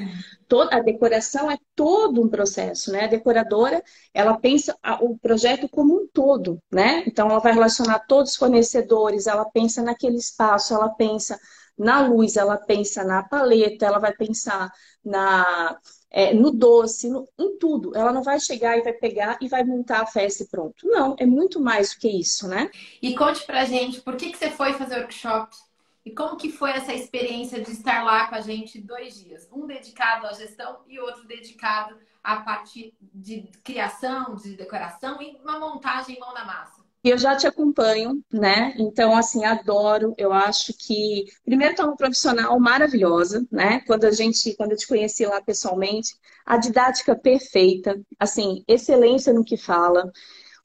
Toda 0.49 0.77
a 0.77 0.81
decoração 0.81 1.49
é 1.49 1.57
todo 1.77 2.21
um 2.21 2.29
processo, 2.29 2.91
né? 2.91 3.05
A 3.05 3.07
decoradora, 3.07 3.81
ela 4.13 4.37
pensa 4.37 4.77
o 5.01 5.17
projeto 5.17 5.69
como 5.69 5.95
um 5.95 6.09
todo, 6.13 6.61
né? 6.71 7.05
Então 7.07 7.31
ela 7.31 7.39
vai 7.39 7.53
relacionar 7.53 8.01
todos 8.01 8.33
os 8.33 8.37
fornecedores, 8.37 9.29
ela 9.29 9.45
pensa 9.45 9.81
naquele 9.83 10.17
espaço, 10.17 10.75
ela 10.75 10.89
pensa 10.89 11.39
na 11.79 12.07
luz, 12.07 12.37
ela 12.37 12.59
pensa 12.59 13.05
na 13.05 13.23
paleta, 13.23 13.87
ela 13.87 14.01
vai 14.01 14.13
pensar 14.13 14.69
na 15.05 15.79
é, 16.11 16.35
no 16.35 16.51
doce, 16.51 17.09
no, 17.09 17.29
em 17.39 17.57
tudo. 17.57 17.97
Ela 17.97 18.13
não 18.13 18.23
vai 18.23 18.41
chegar 18.41 18.77
e 18.77 18.83
vai 18.83 18.93
pegar 18.93 19.39
e 19.41 19.49
vai 19.49 19.63
montar 19.63 20.01
a 20.01 20.07
festa 20.07 20.43
e 20.43 20.49
pronto. 20.49 20.87
Não, 20.87 21.15
é 21.19 21.25
muito 21.25 21.61
mais 21.61 21.95
do 21.95 22.01
que 22.01 22.09
isso, 22.09 22.49
né? 22.49 22.71
E 23.01 23.15
conte 23.15 23.45
pra 23.47 23.65
gente, 23.65 24.01
por 24.01 24.17
que, 24.17 24.31
que 24.31 24.39
você 24.39 24.51
foi 24.51 24.73
fazer 24.75 24.99
workshop? 24.99 25.57
E 26.05 26.11
como 26.11 26.37
que 26.37 26.51
foi 26.51 26.71
essa 26.71 26.95
experiência 26.95 27.61
de 27.61 27.71
estar 27.71 28.03
lá 28.03 28.27
com 28.27 28.35
a 28.35 28.41
gente 28.41 28.81
dois 28.81 29.15
dias? 29.23 29.49
Um 29.53 29.67
dedicado 29.67 30.27
à 30.27 30.33
gestão 30.33 30.81
e 30.89 30.99
outro 30.99 31.27
dedicado 31.27 31.97
à 32.25 32.37
parte 32.37 32.95
de 33.01 33.43
criação, 33.63 34.35
de 34.35 34.57
decoração 34.57 35.21
e 35.23 35.37
uma 35.43 35.59
montagem 35.59 36.19
mão 36.19 36.35
na 36.35 36.45
massa. 36.45 36.80
E 37.03 37.09
eu 37.09 37.17
já 37.17 37.35
te 37.35 37.47
acompanho, 37.47 38.23
né? 38.31 38.75
Então, 38.79 39.17
assim, 39.17 39.45
adoro. 39.45 40.15
Eu 40.19 40.33
acho 40.33 40.73
que, 40.77 41.25
primeiro, 41.45 41.75
tu 41.75 41.83
é 41.83 41.85
uma 41.87 41.97
profissional 41.97 42.59
maravilhosa, 42.61 43.47
né? 43.51 43.81
Quando 43.87 44.05
a 44.05 44.11
gente, 44.11 44.55
quando 44.57 44.73
eu 44.73 44.77
te 44.77 44.87
conheci 44.87 45.25
lá 45.25 45.41
pessoalmente, 45.41 46.15
a 46.45 46.59
didática 46.59 47.17
perfeita, 47.17 47.99
assim, 48.19 48.63
excelência 48.69 49.33
no 49.33 49.45
que 49.45 49.57
fala, 49.57 50.11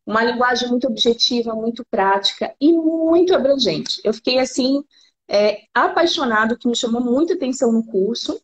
uma 0.05 0.23
linguagem 0.23 0.69
muito 0.69 0.87
objetiva, 0.87 1.55
muito 1.55 1.85
prática 1.89 2.53
e 2.59 2.71
muito 2.73 3.33
abrangente. 3.33 4.01
Eu 4.03 4.13
fiquei, 4.13 4.37
assim, 4.39 4.83
é, 5.27 5.61
apaixonado, 5.73 6.57
que 6.57 6.67
me 6.67 6.75
chamou 6.75 7.01
muita 7.01 7.33
atenção 7.33 7.71
no 7.71 7.85
curso. 7.85 8.39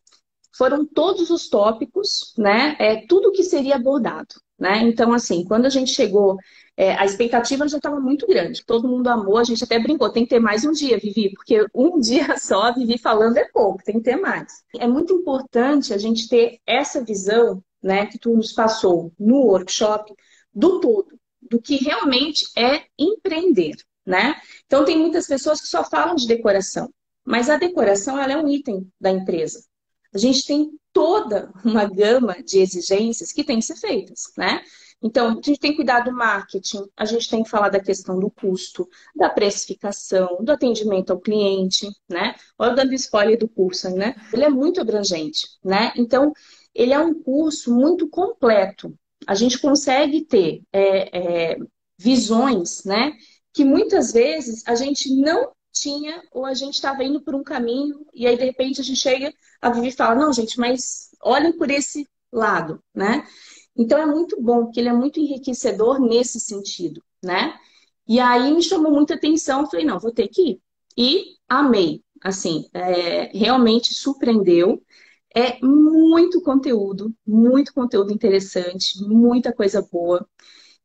Foram 0.56 0.86
todos 0.86 1.30
os 1.30 1.48
tópicos, 1.48 2.34
né? 2.36 2.76
É, 2.78 3.06
tudo 3.06 3.32
que 3.32 3.42
seria 3.42 3.76
abordado, 3.76 4.34
né? 4.58 4.82
Então, 4.82 5.12
assim, 5.12 5.44
quando 5.44 5.66
a 5.66 5.70
gente 5.70 5.92
chegou 5.92 6.38
é, 6.76 6.94
a 6.94 7.04
expectativa 7.04 7.68
já 7.68 7.76
estava 7.76 8.00
muito 8.00 8.26
grande. 8.26 8.64
Todo 8.64 8.88
mundo 8.88 9.08
amou, 9.08 9.36
a 9.38 9.44
gente 9.44 9.62
até 9.62 9.78
brincou, 9.78 10.10
tem 10.10 10.24
que 10.24 10.30
ter 10.30 10.40
mais 10.40 10.64
um 10.64 10.72
dia, 10.72 10.98
Vivi, 10.98 11.32
porque 11.32 11.66
um 11.74 11.98
dia 12.00 12.38
só, 12.38 12.72
Vivi 12.72 12.98
falando 12.98 13.36
é 13.36 13.48
pouco, 13.52 13.82
tem 13.84 13.96
que 13.96 14.04
ter 14.04 14.16
mais. 14.16 14.62
É 14.78 14.86
muito 14.86 15.12
importante 15.12 15.92
a 15.92 15.98
gente 15.98 16.28
ter 16.28 16.58
essa 16.66 17.04
visão, 17.04 17.62
né, 17.82 18.06
que 18.06 18.18
tu 18.18 18.34
nos 18.34 18.52
passou 18.52 19.12
no 19.18 19.46
workshop, 19.46 20.12
do 20.54 20.80
todo, 20.80 21.18
do 21.40 21.60
que 21.60 21.76
realmente 21.76 22.46
é 22.56 22.82
empreender, 22.98 23.74
né? 24.06 24.36
Então 24.66 24.84
tem 24.84 24.98
muitas 24.98 25.26
pessoas 25.26 25.60
que 25.60 25.66
só 25.66 25.82
falam 25.84 26.14
de 26.14 26.26
decoração, 26.26 26.92
mas 27.24 27.50
a 27.50 27.56
decoração 27.56 28.18
ela 28.20 28.32
é 28.32 28.36
um 28.36 28.48
item 28.48 28.86
da 29.00 29.10
empresa. 29.10 29.64
A 30.14 30.18
gente 30.18 30.46
tem 30.46 30.70
toda 30.92 31.50
uma 31.64 31.84
gama 31.86 32.42
de 32.42 32.58
exigências 32.58 33.32
que 33.32 33.44
tem 33.44 33.58
que 33.58 33.64
ser 33.64 33.76
feitas, 33.76 34.24
né? 34.36 34.62
Então, 35.02 35.30
a 35.30 35.34
gente 35.34 35.58
tem 35.58 35.72
que 35.72 35.78
cuidar 35.78 36.00
do 36.00 36.12
marketing, 36.12 36.84
a 36.96 37.04
gente 37.04 37.28
tem 37.28 37.42
que 37.42 37.50
falar 37.50 37.70
da 37.70 37.80
questão 37.80 38.20
do 38.20 38.30
custo, 38.30 38.88
da 39.16 39.28
precificação, 39.28 40.38
do 40.44 40.52
atendimento 40.52 41.12
ao 41.12 41.20
cliente, 41.20 41.88
né? 42.08 42.36
Olha 42.56 42.76
dando 42.76 42.94
spoiler 42.94 43.36
do 43.36 43.48
curso, 43.48 43.90
né? 43.90 44.14
Ele 44.32 44.44
é 44.44 44.48
muito 44.48 44.80
abrangente, 44.80 45.48
né? 45.64 45.92
Então, 45.96 46.32
ele 46.72 46.92
é 46.92 46.98
um 46.98 47.20
curso 47.20 47.74
muito 47.74 48.08
completo. 48.08 48.94
A 49.26 49.34
gente 49.34 49.58
consegue 49.58 50.24
ter 50.24 50.62
é, 50.72 51.52
é, 51.52 51.56
visões, 51.98 52.84
né? 52.84 53.12
Que 53.52 53.64
muitas 53.64 54.12
vezes 54.12 54.62
a 54.66 54.76
gente 54.76 55.14
não 55.16 55.50
tinha 55.72 56.22
ou 56.30 56.44
a 56.44 56.54
gente 56.54 56.74
estava 56.74 57.02
indo 57.02 57.20
por 57.22 57.34
um 57.34 57.42
caminho 57.42 58.06
e 58.12 58.26
aí 58.26 58.36
de 58.36 58.44
repente 58.44 58.80
a 58.80 58.84
gente 58.84 59.00
chega 59.00 59.32
a 59.60 59.70
Vivi 59.70 59.92
fala, 59.92 60.14
não, 60.14 60.32
gente, 60.32 60.58
mas 60.58 61.10
olhem 61.22 61.56
por 61.56 61.70
esse 61.70 62.06
lado, 62.32 62.82
né? 62.94 63.26
Então 63.76 63.98
é 63.98 64.06
muito 64.06 64.40
bom, 64.40 64.64
porque 64.64 64.80
ele 64.80 64.88
é 64.88 64.92
muito 64.92 65.18
enriquecedor 65.18 66.00
nesse 66.00 66.38
sentido, 66.40 67.02
né? 67.22 67.54
E 68.06 68.20
aí 68.20 68.52
me 68.52 68.62
chamou 68.62 68.92
muita 68.92 69.14
atenção, 69.14 69.68
falei, 69.70 69.86
não, 69.86 69.98
vou 69.98 70.12
ter 70.12 70.28
que 70.28 70.42
ir. 70.50 70.62
E 70.96 71.36
amei, 71.48 72.02
assim, 72.22 72.68
é, 72.74 73.36
realmente 73.36 73.94
surpreendeu. 73.94 74.82
É 75.34 75.58
muito 75.64 76.42
conteúdo, 76.42 77.14
muito 77.26 77.72
conteúdo 77.72 78.12
interessante, 78.12 79.02
muita 79.02 79.52
coisa 79.52 79.80
boa 79.90 80.28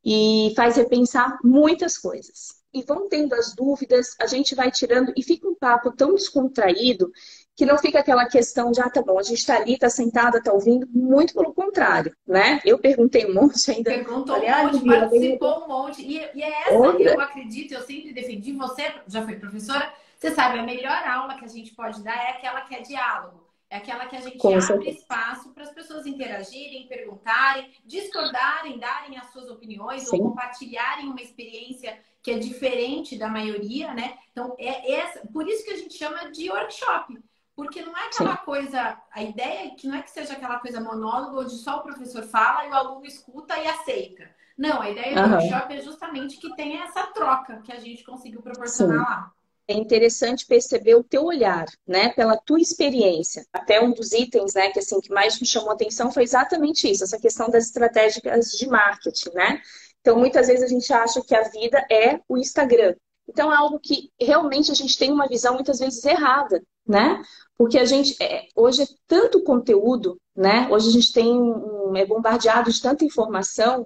e 0.06 0.54
faz 0.56 0.78
repensar 0.78 1.38
muitas 1.44 1.98
coisas. 1.98 2.56
E 2.78 2.84
vão 2.84 3.10
tendo 3.10 3.34
as 3.34 3.56
dúvidas, 3.56 4.16
a 4.22 4.28
gente 4.28 4.54
vai 4.54 4.70
tirando 4.70 5.12
e 5.18 5.24
fica 5.24 5.48
um 5.48 5.56
papo 5.56 5.92
tão 5.92 6.14
descontraído 6.14 7.12
que 7.56 7.66
não 7.66 7.76
fica 7.80 8.00
aquela 8.00 8.28
questão 8.28 8.72
de, 8.72 8.80
ah, 8.80 8.88
tá 8.90 9.02
bom, 9.02 9.18
a 9.18 9.24
gente 9.24 9.40
está 9.40 9.56
ali, 9.56 9.74
está 9.74 9.90
sentada, 9.90 10.38
está 10.38 10.54
ouvindo, 10.54 10.88
muito 10.94 11.34
pelo 11.34 11.52
contrário, 11.56 12.16
né? 12.28 12.62
Eu 12.64 12.78
perguntei 12.78 13.26
um 13.26 13.34
monte 13.34 13.72
ainda. 13.72 13.90
Perguntou 13.90 14.36
falei, 14.36 14.52
um 14.52 14.64
monte, 14.64 14.90
ah, 14.90 15.00
participou 15.00 15.64
um 15.64 15.68
monte. 15.68 16.02
E, 16.04 16.18
e 16.36 16.44
é 16.44 16.62
essa, 16.62 16.74
Outra. 16.74 17.14
eu 17.14 17.20
acredito, 17.20 17.74
eu 17.74 17.82
sempre 17.82 18.14
defendi, 18.14 18.52
você 18.54 18.94
já 19.08 19.24
foi 19.26 19.38
professora, 19.38 19.92
você 20.16 20.30
sabe, 20.36 20.60
a 20.60 20.64
melhor 20.64 21.04
aula 21.08 21.34
que 21.34 21.46
a 21.46 21.48
gente 21.48 21.74
pode 21.74 22.04
dar 22.04 22.16
é 22.16 22.30
aquela 22.30 22.62
que 22.62 22.76
é 22.76 22.82
diálogo. 22.82 23.48
É 23.70 23.78
aquela 23.78 24.06
que 24.06 24.16
a 24.16 24.22
gente 24.22 24.38
Com 24.38 24.50
abre 24.50 24.62
certeza. 24.62 24.98
espaço 25.00 25.50
para 25.54 25.64
as 25.64 25.72
pessoas 25.72 26.06
interagirem, 26.06 26.88
perguntarem, 26.88 27.70
discordarem, 27.86 28.80
darem 28.80 29.18
as 29.18 29.32
suas 29.34 29.50
opiniões 29.50 30.08
Sim. 30.08 30.18
ou 30.18 30.30
compartilharem 30.30 31.08
uma 31.08 31.22
experiência 31.22 32.00
que 32.28 32.32
é 32.32 32.38
diferente 32.38 33.18
da 33.18 33.30
maioria, 33.30 33.94
né? 33.94 34.18
Então, 34.34 34.54
é 34.60 34.92
essa, 34.92 35.26
por 35.32 35.48
isso 35.48 35.64
que 35.64 35.72
a 35.72 35.78
gente 35.78 35.98
chama 35.98 36.30
de 36.30 36.52
workshop. 36.52 37.18
Porque 37.56 37.82
não 37.82 37.98
é 37.98 38.08
aquela 38.08 38.36
Sim. 38.36 38.44
coisa, 38.44 39.02
a 39.14 39.24
ideia 39.24 39.68
é 39.68 39.70
que 39.70 39.88
não 39.88 39.96
é 39.96 40.02
que 40.02 40.12
seja 40.12 40.34
aquela 40.34 40.60
coisa 40.60 40.82
monóloga 40.82 41.40
onde 41.40 41.56
só 41.56 41.78
o 41.78 41.84
professor 41.84 42.24
fala 42.24 42.66
e 42.66 42.70
o 42.70 42.74
aluno 42.74 43.06
escuta 43.06 43.58
e 43.58 43.66
aceita. 43.66 44.30
Não, 44.58 44.82
a 44.82 44.90
ideia 44.90 45.18
uhum. 45.18 45.30
do 45.30 45.36
workshop 45.36 45.74
é 45.74 45.82
justamente 45.82 46.38
que 46.38 46.54
tenha 46.58 46.84
essa 46.84 47.08
troca 47.08 47.62
que 47.64 47.72
a 47.72 47.80
gente 47.80 48.04
conseguiu 48.04 48.42
proporcionar 48.42 48.98
Sim. 48.98 49.10
lá. 49.10 49.32
É 49.70 49.74
interessante 49.74 50.46
perceber 50.46 50.96
o 50.96 51.04
teu 51.06 51.24
olhar, 51.24 51.66
né, 51.88 52.10
pela 52.10 52.36
tua 52.36 52.60
experiência. 52.60 53.46
Até 53.54 53.82
um 53.82 53.94
dos 53.94 54.12
itens, 54.12 54.54
né, 54.54 54.70
que 54.70 54.80
assim 54.80 55.00
que 55.00 55.14
mais 55.14 55.40
me 55.40 55.48
chamou 55.48 55.70
a 55.70 55.74
atenção 55.76 56.12
foi 56.12 56.24
exatamente 56.24 56.92
isso, 56.92 57.06
essa 57.06 57.20
questão 57.20 57.50
das 57.50 57.68
estratégias 57.68 58.52
de 58.52 58.68
marketing, 58.68 59.30
né? 59.34 59.62
Então, 60.08 60.18
muitas 60.18 60.48
vezes 60.48 60.64
a 60.64 60.68
gente 60.70 60.94
acha 60.94 61.22
que 61.22 61.36
a 61.36 61.50
vida 61.50 61.86
é 61.92 62.22
o 62.30 62.38
Instagram. 62.38 62.96
Então, 63.28 63.52
é 63.52 63.58
algo 63.58 63.78
que 63.78 64.10
realmente 64.18 64.72
a 64.72 64.74
gente 64.74 64.98
tem 64.98 65.12
uma 65.12 65.28
visão 65.28 65.56
muitas 65.56 65.80
vezes 65.80 66.02
errada, 66.06 66.64
né? 66.88 67.22
Porque 67.58 67.78
a 67.78 67.84
gente, 67.84 68.16
é, 68.24 68.48
hoje 68.56 68.84
é 68.84 68.88
tanto 69.06 69.44
conteúdo, 69.44 70.18
né? 70.34 70.70
Hoje 70.72 70.88
a 70.88 70.92
gente 70.94 71.12
tem 71.12 71.28
um, 71.30 71.94
é 71.94 72.06
bombardeado 72.06 72.72
de 72.72 72.82
tanta 72.82 73.04
informação 73.04 73.86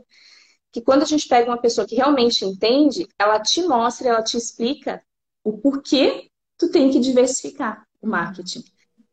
que 0.71 0.79
quando 0.79 1.01
a 1.01 1.05
gente 1.05 1.27
pega 1.27 1.49
uma 1.49 1.59
pessoa 1.59 1.87
que 1.87 1.95
realmente 1.95 2.45
entende, 2.45 3.07
ela 3.17 3.39
te 3.39 3.63
mostra, 3.63 4.09
ela 4.09 4.21
te 4.21 4.37
explica 4.37 5.01
o 5.43 5.57
porquê 5.57 6.29
tu 6.55 6.69
tem 6.69 6.91
que 6.91 6.99
diversificar 6.99 7.83
o 7.99 8.05
marketing. 8.05 8.63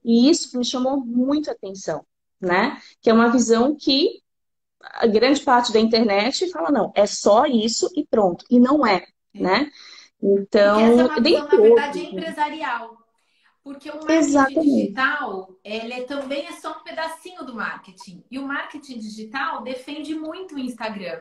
E 0.04 0.28
isso 0.28 0.58
me 0.58 0.64
chamou 0.64 1.00
muito 1.00 1.48
a 1.48 1.54
atenção, 1.54 2.04
né? 2.38 2.78
Que 3.00 3.08
é 3.08 3.14
uma 3.14 3.32
visão 3.32 3.74
que 3.74 4.20
a 4.80 5.06
grande 5.06 5.40
parte 5.40 5.72
da 5.72 5.80
internet 5.80 6.50
fala, 6.50 6.70
não, 6.70 6.92
é 6.94 7.06
só 7.06 7.46
isso 7.46 7.90
e 7.94 8.06
pronto. 8.06 8.44
E 8.50 8.58
não 8.58 8.86
é, 8.86 9.06
né? 9.34 9.70
Então, 10.22 10.78
Porque 10.78 10.92
essa 10.92 11.00
é 11.00 11.04
uma 11.04 11.20
visão, 11.20 11.48
na 11.48 11.56
verdade, 11.56 12.06
empresarial. 12.06 12.98
Porque 13.62 13.90
o 13.90 13.94
marketing 13.94 14.18
Exatamente. 14.18 14.64
digital, 14.64 15.54
é, 15.62 15.76
é 15.76 15.84
ele 15.84 15.92
é, 15.94 16.02
também 16.04 16.46
é 16.46 16.52
só 16.52 16.72
um 16.72 16.82
pedacinho 16.82 17.44
do 17.44 17.54
marketing. 17.54 18.24
E 18.30 18.38
o 18.38 18.46
marketing 18.46 18.98
digital 18.98 19.62
defende 19.62 20.14
muito 20.14 20.54
o 20.54 20.58
Instagram. 20.58 21.20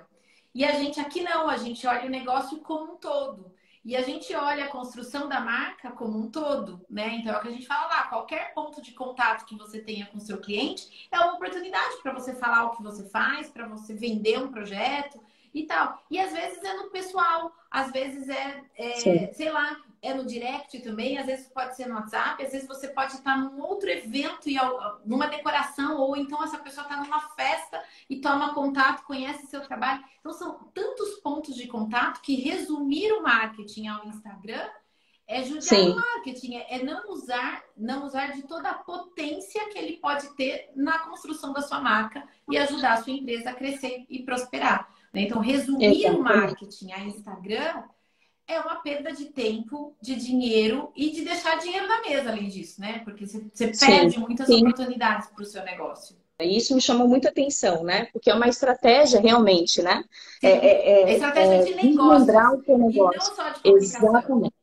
E 0.55 0.63
a 0.63 0.71
gente 0.73 0.99
aqui 0.99 1.21
não, 1.21 1.49
a 1.49 1.57
gente 1.57 1.85
olha 1.85 2.05
o 2.05 2.09
negócio 2.09 2.59
como 2.59 2.93
um 2.93 2.95
todo. 2.97 3.51
E 3.87 3.95
a 3.95 4.01
gente 4.01 4.35
olha 4.35 4.65
a 4.65 4.67
construção 4.67 5.29
da 5.29 5.39
marca 5.39 5.91
como 5.91 6.19
um 6.19 6.29
todo, 6.29 6.85
né? 6.89 7.15
Então 7.15 7.33
é 7.33 7.37
o 7.37 7.41
que 7.41 7.47
a 7.47 7.51
gente 7.51 7.65
fala 7.65 7.87
lá, 7.87 8.03
qualquer 8.03 8.53
ponto 8.53 8.81
de 8.81 8.91
contato 8.91 9.45
que 9.45 9.55
você 9.55 9.79
tenha 9.79 10.05
com 10.07 10.19
seu 10.19 10.39
cliente 10.39 11.07
é 11.09 11.17
uma 11.17 11.35
oportunidade 11.35 11.95
para 12.03 12.11
você 12.11 12.35
falar 12.35 12.65
o 12.65 12.75
que 12.75 12.83
você 12.83 13.07
faz, 13.07 13.49
para 13.49 13.65
você 13.65 13.93
vender 13.93 14.39
um 14.39 14.51
projeto 14.51 15.23
e 15.53 15.65
tal. 15.65 16.01
E 16.09 16.19
às 16.19 16.31
vezes 16.31 16.63
é 16.63 16.73
no 16.75 16.89
pessoal, 16.89 17.51
às 17.69 17.91
vezes 17.91 18.29
é, 18.29 18.63
é 18.75 19.31
sei 19.33 19.51
lá, 19.51 19.77
é 20.01 20.13
no 20.13 20.25
direct 20.25 20.79
também, 20.79 21.17
às 21.17 21.25
vezes 21.25 21.47
pode 21.47 21.75
ser 21.75 21.87
no 21.87 21.95
WhatsApp, 21.95 22.43
às 22.43 22.51
vezes 22.51 22.67
você 22.67 22.87
pode 22.87 23.13
estar 23.13 23.37
num 23.37 23.61
outro 23.61 23.89
evento 23.89 24.49
e 24.49 24.55
numa 25.05 25.27
decoração, 25.27 25.97
ou 25.97 26.15
então 26.15 26.43
essa 26.43 26.57
pessoa 26.57 26.83
está 26.83 26.97
numa 26.97 27.19
festa 27.29 27.83
e 28.09 28.21
toma 28.21 28.53
contato, 28.53 29.05
conhece 29.05 29.47
seu 29.47 29.61
trabalho. 29.61 30.03
Então 30.19 30.31
são 30.33 30.59
tantos 30.73 31.15
pontos 31.15 31.55
de 31.55 31.67
contato 31.67 32.21
que 32.21 32.35
resumir 32.35 33.11
o 33.13 33.23
marketing 33.23 33.87
ao 33.87 34.05
Instagram 34.05 34.67
é 35.27 35.43
judiar 35.43 35.81
o 35.89 35.95
marketing, 35.95 36.55
é, 36.55 36.75
é 36.77 36.83
não 36.83 37.11
usar, 37.11 37.61
não 37.75 38.05
usar 38.05 38.27
de 38.27 38.43
toda 38.43 38.69
a 38.69 38.75
potência 38.75 39.67
que 39.69 39.77
ele 39.77 39.97
pode 39.97 40.33
ter 40.35 40.71
na 40.73 40.99
construção 40.99 41.51
da 41.51 41.61
sua 41.61 41.81
marca 41.81 42.23
e 42.49 42.57
ajudar 42.57 42.93
a 42.93 43.03
sua 43.03 43.11
empresa 43.11 43.49
a 43.49 43.53
crescer 43.53 44.05
e 44.09 44.23
prosperar. 44.23 44.89
Né? 45.13 45.21
Então, 45.21 45.39
resumir 45.39 45.85
Exatamente. 45.85 46.19
o 46.19 46.23
marketing 46.23 46.91
a 46.91 46.99
Instagram 47.05 47.83
é 48.47 48.59
uma 48.59 48.75
perda 48.77 49.11
de 49.11 49.25
tempo, 49.25 49.95
de 50.01 50.15
dinheiro 50.15 50.91
e 50.95 51.11
de 51.11 51.23
deixar 51.23 51.57
dinheiro 51.57 51.87
na 51.87 52.01
mesa, 52.01 52.29
além 52.29 52.47
disso, 52.47 52.79
né? 52.79 52.99
Porque 52.99 53.25
você, 53.25 53.39
perde 53.67 54.13
sim, 54.13 54.19
muitas 54.19 54.47
sim. 54.47 54.61
oportunidades 54.61 55.27
para 55.29 55.43
o 55.43 55.45
seu 55.45 55.63
negócio. 55.63 56.15
Isso 56.39 56.75
me 56.75 56.81
chamou 56.81 57.07
muita 57.07 57.29
atenção, 57.29 57.83
né? 57.83 58.05
Porque 58.13 58.29
é 58.29 58.33
uma 58.33 58.47
estratégia 58.47 59.19
realmente, 59.19 59.81
né? 59.81 60.03
É, 60.41 60.49
é, 60.49 60.55
é, 60.55 61.03
é, 61.03 61.13
estratégia 61.13 61.55
é, 61.55 61.63
de 61.63 61.75
negócio. 61.75 62.23
o 62.23 62.77
negócio. 62.77 62.93
E 62.93 63.17
não 63.17 63.35
só 63.35 63.49
de 63.49 63.59
comunicação. 63.59 63.75
Exatamente. 63.75 64.53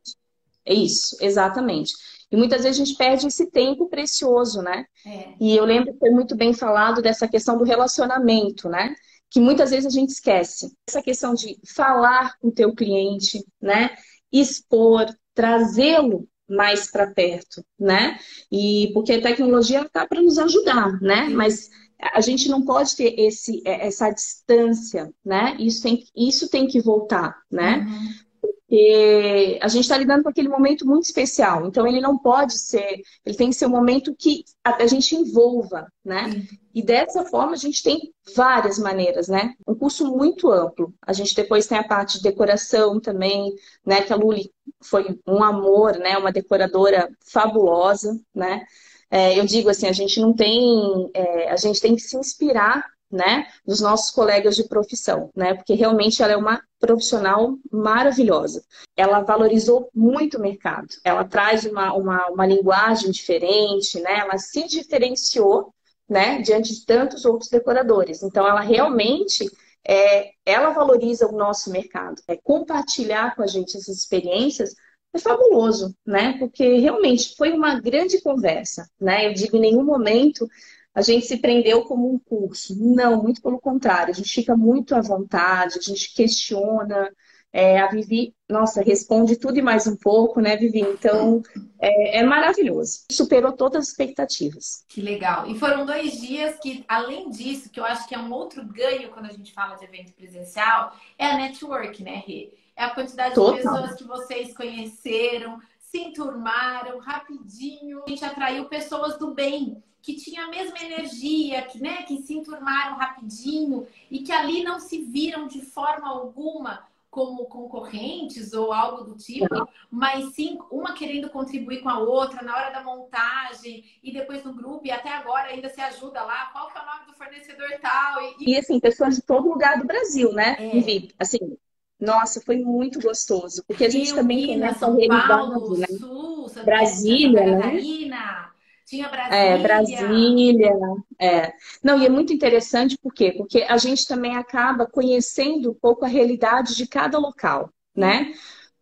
É 0.65 0.73
isso, 0.73 1.17
exatamente. 1.21 1.93
E 2.31 2.37
muitas 2.37 2.63
vezes 2.63 2.81
a 2.81 2.85
gente 2.85 2.97
perde 2.97 3.27
esse 3.27 3.51
tempo 3.51 3.89
precioso, 3.89 4.63
né? 4.63 4.87
É. 5.05 5.35
E 5.41 5.55
eu 5.55 5.65
lembro 5.65 5.93
que 5.93 5.99
foi 5.99 6.11
muito 6.11 6.35
bem 6.35 6.55
falado 6.55 7.03
dessa 7.03 7.29
questão 7.29 7.59
do 7.59 7.65
relacionamento, 7.65 8.69
né? 8.69 8.95
Que 9.31 9.41
muitas 9.41 9.71
vezes 9.71 9.87
a 9.87 9.91
gente 9.91 10.11
esquece. 10.11 10.73
Essa 10.89 11.03
questão 11.03 11.35
de 11.35 11.59
falar 11.75 12.39
com 12.39 12.49
o 12.49 12.53
teu 12.53 12.75
cliente, 12.75 13.45
né? 13.61 13.91
Expor, 14.33 15.07
trazê-lo 15.35 16.29
mais 16.49 16.91
para 16.91 17.11
perto, 17.11 17.65
né? 17.79 18.19
E 18.51 18.91
porque 18.93 19.13
a 19.13 19.23
tecnologia 19.23 19.83
está 19.83 20.07
para 20.07 20.23
nos 20.23 20.39
ajudar, 20.39 21.01
né? 21.01 21.29
Mas 21.29 21.71
a 22.13 22.21
gente 22.21 22.49
não 22.49 22.63
pode 22.63 22.95
ter 22.97 23.19
esse, 23.19 23.63
essa 23.65 24.11
distância, 24.11 25.11
né? 25.25 25.57
Isso 25.59 25.83
tem, 25.83 26.05
isso 26.15 26.49
tem 26.49 26.67
que 26.67 26.81
voltar, 26.81 27.37
né? 27.51 27.87
Uhum 27.89 28.25
porque 28.67 29.59
a 29.61 29.69
gente 29.69 29.83
está 29.83 29.97
lidando 29.97 30.23
com 30.23 30.29
aquele 30.29 30.49
momento 30.49 30.87
muito 30.87 31.05
especial. 31.05 31.67
Então, 31.67 31.87
ele 31.87 32.01
não 32.01 32.19
pode 32.19 32.59
ser, 32.59 33.03
ele 33.25 33.37
tem 33.37 33.51
que 33.51 33.57
ser 33.57 33.67
um 33.67 33.71
momento 33.71 34.15
que 34.17 34.45
a 34.65 34.87
gente 34.87 35.15
envolva, 35.15 35.87
né? 36.05 36.47
E 36.75 36.83
dessa 36.83 37.25
forma, 37.25 37.53
a 37.53 37.57
gente 37.57 37.83
tem 37.83 38.13
várias 38.35 38.79
maneiras, 38.79 39.29
né? 39.29 39.55
Um 39.67 39.75
curso 39.75 40.11
muito 40.17 40.51
amplo. 40.51 40.93
A 41.07 41.13
gente 41.13 41.35
depois 41.35 41.67
tem 41.67 41.79
a 41.79 41.87
parte 41.87 42.17
de 42.17 42.25
decoração 42.25 43.01
também, 43.01 43.55
né? 43.85 44.03
Que 44.03 44.13
a 44.13 44.17
Luli 44.17 44.51
foi 44.83 45.19
um 45.27 45.43
amor, 45.45 45.99
né? 45.99 46.17
Uma 46.17 46.33
decoradora 46.33 47.09
fabulosa, 47.25 48.19
né? 48.35 48.65
É, 49.11 49.39
eu 49.39 49.45
digo 49.45 49.69
assim, 49.69 49.87
a 49.87 49.93
gente 49.93 50.19
não 50.19 50.35
tem, 50.35 51.11
é, 51.15 51.51
a 51.51 51.57
gente 51.57 51.81
tem 51.81 51.95
que 51.95 52.03
se 52.03 52.17
inspirar 52.17 52.85
né, 53.15 53.47
dos 53.65 53.81
nossos 53.81 54.11
colegas 54.11 54.57
de 54.57 54.65
profissão, 54.65 55.31
né, 55.35 55.55
porque 55.55 55.75
realmente 55.75 56.23
ela 56.23 56.33
é 56.33 56.37
uma 56.37 56.61
profissional 56.81 57.57
maravilhosa. 57.71 58.65
Ela 58.97 59.21
valorizou 59.21 59.89
muito 59.95 60.37
o 60.37 60.41
mercado, 60.41 60.89
ela 61.05 61.25
traz 61.25 61.65
uma, 61.65 61.95
uma, 61.95 62.27
uma 62.27 62.45
linguagem 62.45 63.11
diferente, 63.11 64.01
né, 64.01 64.19
ela 64.19 64.37
se 64.37 64.67
diferenciou, 64.67 65.73
né, 66.09 66.43
diante 66.43 66.75
de 66.75 66.85
tantos 66.85 67.25
outros 67.25 67.49
decoradores. 67.49 68.23
Então, 68.23 68.47
ela 68.47 68.61
realmente 68.61 69.49
é, 69.87 70.33
ela 70.45 70.71
valoriza 70.71 71.29
o 71.29 71.37
nosso 71.37 71.71
mercado. 71.71 72.21
É, 72.27 72.37
compartilhar 72.37 73.37
com 73.37 73.43
a 73.43 73.47
gente 73.47 73.77
essas 73.77 73.97
experiências 73.97 74.75
é 75.15 75.19
fabuloso, 75.19 75.95
né? 76.05 76.37
Porque 76.39 76.79
realmente 76.79 77.37
foi 77.37 77.53
uma 77.53 77.79
grande 77.81 78.21
conversa, 78.21 78.89
né? 79.01 79.29
Eu 79.29 79.35
digo, 79.35 79.57
em 79.57 79.61
nenhum 79.61 79.85
momento 79.85 80.49
a 80.95 81.03
gente 81.03 81.27
se 81.27 81.39
prendeu 81.39 81.83
como 81.85 82.13
um 82.13 82.19
curso. 82.19 82.75
Não, 82.79 83.23
muito 83.23 83.43
pelo 83.43 83.61
contrário, 83.61 84.13
a 84.13 84.15
gente 84.15 84.33
fica 84.33 84.57
muito 84.57 84.95
à 84.95 85.01
vontade, 85.01 85.79
a 85.79 85.83
gente 85.83 86.15
questiona. 86.15 87.11
É, 87.57 87.79
a 87.79 87.87
Vivi, 87.87 88.35
nossa, 88.49 88.83
responde 88.83 89.37
tudo 89.37 89.57
e 89.57 89.63
mais 89.63 89.87
um 89.87 89.95
pouco, 89.95 90.41
né, 90.41 90.57
Vivi? 90.57 90.81
Então, 90.81 91.41
é, 91.81 92.19
é, 92.19 92.23
maravilhoso. 92.25 93.05
Superou 93.13 93.53
todas 93.53 93.83
as 93.83 93.89
expectativas. 93.91 94.85
Que 94.89 95.01
legal. 95.01 95.49
E 95.49 95.57
foram 95.57 95.87
dois 95.87 96.21
dias 96.21 96.59
que, 96.59 96.85
além 96.89 97.31
disso, 97.31 97.71
que 97.71 97.79
eu 97.79 97.85
acho 97.85 98.09
que 98.09 98.15
é 98.15 98.19
um 98.19 98.33
outro 98.33 98.65
ganho 98.65 99.09
quando 99.11 99.27
a 99.27 99.33
gente 99.33 99.53
fala 99.53 99.77
de 99.77 99.85
evento 99.85 100.13
presencial, 100.15 100.97
é 101.17 101.27
a 101.27 101.37
network, 101.37 102.03
né, 102.03 102.25
Rê? 102.27 102.53
É 102.77 102.87
a 102.87 102.91
quantidade 102.91 103.37
Total. 103.37 103.55
de 103.55 103.63
pessoas 103.63 103.95
que 103.95 104.05
vocês 104.05 104.53
conheceram, 104.53 105.61
se 105.95 105.99
enturmaram 106.01 106.99
rapidinho. 106.99 108.03
A 108.05 108.11
gente 108.11 108.25
atraiu 108.25 108.65
pessoas 108.65 109.17
do 109.17 109.33
bem 109.33 109.81
que 110.03 110.15
tinha 110.17 110.45
a 110.45 110.49
mesma 110.49 110.77
energia, 110.83 111.63
que, 111.63 111.81
né, 111.81 112.03
que 112.03 112.21
se 112.21 112.35
enturmaram 112.35 112.97
rapidinho 112.97 113.87
e 114.11 114.19
que 114.19 114.33
ali 114.33 114.65
não 114.65 114.81
se 114.81 115.03
viram 115.03 115.47
de 115.47 115.63
forma 115.63 116.09
alguma 116.09 116.85
como 117.09 117.47
concorrentes 117.47 118.53
ou 118.55 118.73
algo 118.73 119.05
do 119.05 119.17
tipo, 119.17 119.69
mas 119.89 120.35
sim 120.35 120.59
uma 120.69 120.95
querendo 120.95 121.31
contribuir 121.31 121.81
com 121.81 121.89
a 121.89 122.01
outra 122.01 122.43
na 122.43 122.57
hora 122.57 122.71
da 122.71 122.83
montagem 122.83 123.85
e 124.03 124.13
depois 124.13 124.43
no 124.43 124.53
grupo 124.53 124.85
e 124.85 124.91
até 124.91 125.11
agora 125.11 125.51
ainda 125.51 125.69
se 125.69 125.81
ajuda 125.81 126.25
lá, 126.25 126.47
qual 126.47 126.73
que 126.73 126.77
é 126.77 126.83
o 126.83 126.87
nome 126.87 127.07
do 127.07 127.15
fornecedor 127.15 127.69
tal. 127.81 128.21
E, 128.41 128.51
e 128.51 128.57
assim, 128.59 128.81
pessoas 128.81 129.15
de 129.15 129.23
todo 129.23 129.49
lugar 129.49 129.79
do 129.79 129.87
Brasil, 129.87 130.33
né? 130.33 130.57
É. 130.59 131.09
Assim, 131.21 131.57
nossa, 132.05 132.41
foi 132.41 132.59
muito 132.59 133.01
gostoso, 133.01 133.65
porque 133.67 133.85
a 133.85 133.89
gente 133.89 134.07
Rio, 134.07 134.17
também 134.17 134.47
tem 134.47 134.63
essa 134.65 134.87
realidade, 134.87 135.29
Paulo, 135.29 135.79
né? 135.79 135.87
Sul, 135.87 136.47
Brasília, 136.65 137.45
né? 137.45 137.63
Catarina. 137.63 138.55
Tinha 138.87 139.09
Brasília. 139.09 139.39
É, 139.39 139.59
Brasília. 139.59 140.73
É. 141.19 141.53
Não, 141.83 141.99
e 141.99 142.07
é 142.07 142.09
muito 142.09 142.33
interessante 142.33 142.99
por 142.99 143.13
quê? 143.13 143.33
Porque 143.33 143.63
a 143.63 143.79
gente 143.79 144.07
também 144.07 144.37
acaba 144.37 144.87
conhecendo 144.87 145.71
um 145.71 145.75
pouco 145.75 146.05
a 146.05 146.09
realidade 146.09 146.77
de 146.77 146.87
cada 146.87 147.19
local, 147.19 147.71
né? 147.97 148.35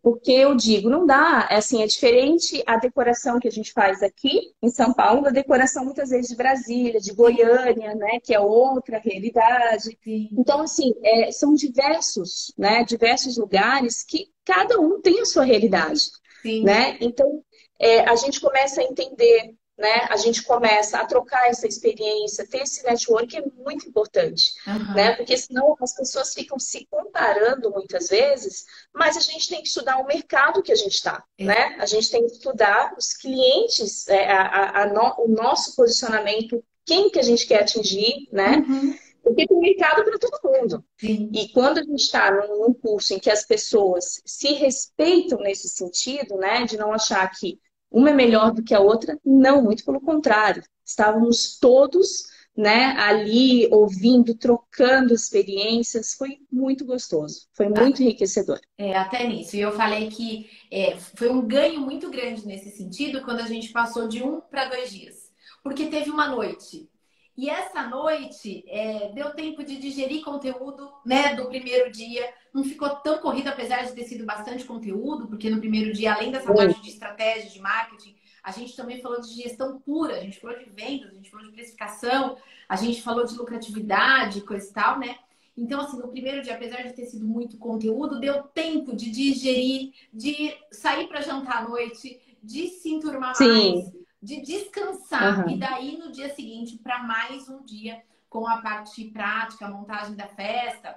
Porque 0.03 0.33
eu 0.33 0.53
digo, 0.53 0.89
não 0.89 1.05
dá, 1.05 1.47
é 1.49 1.55
assim, 1.55 1.81
é 1.81 1.87
diferente 1.87 2.61
a 2.67 2.75
decoração 2.75 3.39
que 3.39 3.47
a 3.47 3.51
gente 3.51 3.71
faz 3.71 4.03
aqui 4.03 4.53
em 4.61 4.69
São 4.69 4.93
Paulo 4.93 5.21
da 5.21 5.29
decoração 5.29 5.85
muitas 5.85 6.09
vezes 6.09 6.27
de 6.27 6.35
Brasília, 6.35 6.99
de 6.99 7.13
Goiânia, 7.13 7.95
né, 7.95 8.19
que 8.21 8.33
é 8.33 8.39
outra 8.39 8.99
realidade. 8.99 9.97
Sim. 10.03 10.27
Então, 10.37 10.59
assim, 10.59 10.93
é, 11.01 11.31
são 11.31 11.53
diversos, 11.53 12.53
né, 12.57 12.83
diversos 12.83 13.37
lugares 13.37 14.03
que 14.03 14.27
cada 14.43 14.77
um 14.77 14.99
tem 14.99 15.21
a 15.21 15.25
sua 15.25 15.45
realidade, 15.45 16.11
Sim. 16.41 16.65
né? 16.65 16.97
Então, 16.99 17.41
é, 17.79 18.01
a 18.01 18.15
gente 18.17 18.41
começa 18.41 18.81
a 18.81 18.83
entender 18.83 19.55
né, 19.77 20.07
a 20.09 20.17
gente 20.17 20.43
começa 20.43 20.99
a 20.99 21.05
trocar 21.05 21.49
essa 21.49 21.67
experiência, 21.67 22.47
ter 22.47 22.61
esse 22.61 22.83
network 22.83 23.35
é 23.35 23.43
muito 23.55 23.87
importante, 23.87 24.53
uhum. 24.67 24.93
né? 24.93 25.15
Porque 25.15 25.35
senão 25.35 25.75
as 25.81 25.95
pessoas 25.95 26.33
ficam 26.33 26.59
se 26.59 26.85
comparando 26.85 27.71
muitas 27.71 28.07
vezes, 28.07 28.65
mas 28.93 29.17
a 29.17 29.19
gente 29.19 29.49
tem 29.49 29.61
que 29.61 29.67
estudar 29.67 29.97
o 29.97 30.05
mercado 30.05 30.61
que 30.61 30.71
a 30.71 30.75
gente 30.75 30.93
está, 30.93 31.23
é. 31.37 31.45
né? 31.45 31.75
A 31.79 31.87
gente 31.87 32.09
tem 32.11 32.23
que 32.25 32.33
estudar 32.33 32.93
os 32.97 33.13
clientes, 33.13 34.07
é, 34.07 34.31
a, 34.31 34.41
a, 34.41 34.83
a 34.83 34.85
no, 34.87 35.15
o 35.25 35.27
nosso 35.27 35.75
posicionamento, 35.75 36.63
quem 36.85 37.09
que 37.09 37.19
a 37.19 37.23
gente 37.23 37.47
quer 37.47 37.61
atingir, 37.61 38.27
né? 38.31 38.57
Uhum. 38.57 38.97
Porque 39.23 39.47
tem 39.47 39.57
mercado 39.57 40.03
para 40.03 40.19
todo 40.19 40.51
mundo. 40.51 40.85
Sim. 40.99 41.31
E 41.33 41.47
quando 41.49 41.77
a 41.77 41.83
gente 41.83 42.01
está 42.01 42.29
num 42.29 42.73
curso 42.73 43.13
em 43.13 43.19
que 43.19 43.31
as 43.31 43.45
pessoas 43.45 44.21
se 44.25 44.51
respeitam 44.53 45.39
nesse 45.39 45.69
sentido, 45.69 46.35
né, 46.35 46.65
de 46.65 46.77
não 46.77 46.91
achar 46.91 47.25
que 47.31 47.57
uma 47.93 48.09
é 48.09 48.13
melhor 48.13 48.51
do 48.51 48.63
que 48.63 48.73
a 48.73 48.79
outra? 48.79 49.17
Não, 49.23 49.61
muito 49.61 49.85
pelo 49.85 50.01
contrário. 50.01 50.63
Estávamos 50.83 51.59
todos 51.59 52.25
né, 52.55 52.95
ali 52.97 53.67
ouvindo, 53.71 54.35
trocando 54.35 55.13
experiências, 55.13 56.13
foi 56.13 56.39
muito 56.51 56.85
gostoso, 56.85 57.47
foi 57.53 57.67
muito 57.67 58.01
ah, 58.01 58.05
enriquecedor. 58.05 58.59
É, 58.77 58.95
até 58.95 59.27
nisso. 59.27 59.55
E 59.55 59.61
eu 59.61 59.71
falei 59.71 60.09
que 60.09 60.49
é, 60.71 60.97
foi 60.97 61.29
um 61.29 61.41
ganho 61.41 61.81
muito 61.81 62.09
grande 62.11 62.45
nesse 62.45 62.69
sentido 62.71 63.23
quando 63.23 63.39
a 63.39 63.47
gente 63.47 63.69
passou 63.71 64.07
de 64.07 64.23
um 64.23 64.39
para 64.39 64.65
dois 64.65 64.91
dias. 64.91 65.31
Porque 65.63 65.87
teve 65.87 66.11
uma 66.11 66.27
noite 66.27 66.89
e 67.35 67.49
essa 67.49 67.87
noite 67.87 68.63
é, 68.67 69.11
deu 69.11 69.33
tempo 69.33 69.63
de 69.63 69.77
digerir 69.77 70.23
conteúdo 70.23 70.91
né, 71.03 71.35
do 71.35 71.47
primeiro 71.47 71.91
dia. 71.91 72.31
Não 72.53 72.63
ficou 72.63 72.89
tão 72.97 73.17
corrido, 73.17 73.47
apesar 73.47 73.83
de 73.83 73.93
ter 73.93 74.03
sido 74.03 74.23
bastante 74.23 74.63
conteúdo, 74.65 75.27
porque 75.27 75.49
no 75.49 75.59
primeiro 75.59 75.91
dia, 75.91 76.13
além 76.13 76.31
dessa 76.31 76.53
parte 76.53 76.79
de 76.81 76.89
estratégia, 76.89 77.49
de 77.49 77.59
marketing, 77.59 78.15
a 78.43 78.51
gente 78.51 78.75
também 78.75 79.01
falou 79.01 79.19
de 79.19 79.33
gestão 79.33 79.79
pura, 79.79 80.17
a 80.17 80.19
gente 80.19 80.39
falou 80.39 80.57
de 80.59 80.69
vendas, 80.69 81.09
a 81.09 81.15
gente 81.15 81.31
falou 81.31 81.45
de 81.47 81.53
precificação, 81.53 82.37
a 82.69 82.75
gente 82.75 83.01
falou 83.01 83.25
de 83.25 83.35
lucratividade, 83.35 84.41
coisa 84.41 84.69
e 84.69 84.73
tal, 84.73 84.99
né? 84.99 85.17
Então, 85.57 85.81
assim, 85.81 85.97
no 85.97 86.09
primeiro 86.09 86.41
dia, 86.41 86.55
apesar 86.55 86.83
de 86.83 86.93
ter 86.93 87.05
sido 87.05 87.25
muito 87.25 87.57
conteúdo, 87.57 88.19
deu 88.19 88.43
tempo 88.43 88.95
de 88.95 89.09
digerir, 89.09 89.93
de 90.11 90.53
sair 90.71 91.07
para 91.07 91.21
jantar 91.21 91.63
à 91.63 91.67
noite, 91.67 92.19
de 92.43 92.67
se 92.67 92.89
enturmar 92.89 93.35
Sim. 93.35 93.75
mais, 93.75 94.02
de 94.23 94.41
descansar. 94.41 95.45
Uhum. 95.45 95.53
E 95.53 95.59
daí, 95.59 95.97
no 95.97 96.11
dia 96.11 96.33
seguinte, 96.33 96.79
para 96.81 97.03
mais 97.03 97.49
um 97.49 97.61
dia 97.63 98.01
com 98.29 98.47
a 98.47 98.61
parte 98.61 99.03
prática, 99.09 99.65
a 99.65 99.69
montagem 99.69 100.15
da 100.15 100.27
festa 100.27 100.95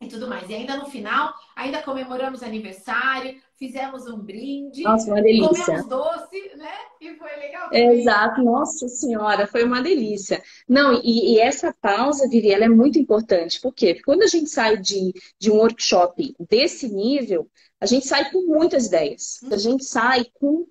e 0.00 0.08
tudo 0.08 0.26
mais. 0.26 0.48
E 0.48 0.54
ainda 0.54 0.76
no 0.76 0.86
final, 0.86 1.32
ainda 1.54 1.82
comemoramos 1.82 2.42
aniversário, 2.42 3.40
fizemos 3.56 4.06
um 4.08 4.18
brinde, 4.18 4.82
nossa, 4.82 5.10
uma 5.10 5.22
delícia. 5.22 5.64
comemos 5.64 5.86
doce, 5.86 6.56
né? 6.56 6.72
E 7.00 7.14
foi 7.14 7.36
legal. 7.36 7.64
Também. 7.68 8.00
Exato, 8.00 8.42
nossa 8.42 8.88
senhora, 8.88 9.46
foi 9.46 9.62
uma 9.62 9.82
delícia. 9.82 10.42
Não, 10.66 10.94
e, 10.94 11.34
e, 11.34 11.38
essa 11.38 11.72
pausa, 11.72 12.28
Vivi, 12.28 12.50
ela 12.50 12.64
é 12.64 12.68
muito 12.68 12.98
importante. 12.98 13.60
Por 13.60 13.72
quê? 13.72 13.94
Porque 13.94 14.04
quando 14.04 14.22
a 14.22 14.26
gente 14.26 14.48
sai 14.48 14.78
de, 14.78 15.12
de 15.38 15.50
um 15.50 15.56
workshop 15.56 16.34
desse 16.48 16.88
nível, 16.88 17.48
a 17.78 17.86
gente 17.86 18.06
sai 18.06 18.30
com 18.30 18.40
muitas 18.46 18.86
ideias. 18.86 19.40
A 19.52 19.56
gente 19.56 19.84
sai 19.84 20.24
com 20.32 20.66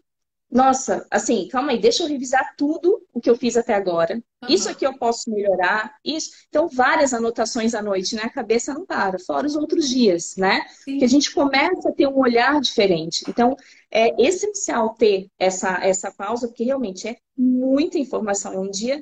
nossa, 0.53 1.03
assim, 1.09 1.47
calma 1.47 1.71
aí, 1.71 1.79
deixa 1.79 2.03
eu 2.03 2.07
revisar 2.07 2.53
tudo 2.55 3.01
o 3.11 3.19
que 3.19 3.27
eu 3.27 3.35
fiz 3.35 3.57
até 3.57 3.73
agora. 3.73 4.21
Uhum. 4.43 4.49
Isso 4.49 4.69
aqui 4.69 4.85
eu 4.85 4.95
posso 4.99 5.31
melhorar. 5.31 5.95
Isso. 6.05 6.29
Então, 6.47 6.67
várias 6.67 7.11
anotações 7.11 7.73
à 7.73 7.81
noite, 7.81 8.15
né? 8.15 8.21
A 8.25 8.29
cabeça 8.29 8.71
não 8.71 8.85
para, 8.85 9.17
fora 9.17 9.47
os 9.47 9.55
outros 9.55 9.89
dias, 9.89 10.35
né? 10.37 10.63
Sim. 10.85 10.99
Que 10.99 11.05
a 11.05 11.07
gente 11.07 11.33
começa 11.33 11.89
a 11.89 11.91
ter 11.91 12.07
um 12.07 12.19
olhar 12.19 12.61
diferente. 12.61 13.25
Então, 13.27 13.55
é 13.91 14.09
essencial 14.21 14.93
ter 14.93 15.27
essa, 15.39 15.83
essa 15.83 16.11
pausa, 16.11 16.47
porque 16.47 16.63
realmente 16.63 17.07
é 17.07 17.17
muita 17.35 17.97
informação. 17.97 18.53
É 18.53 18.59
um 18.59 18.69
dia 18.69 19.01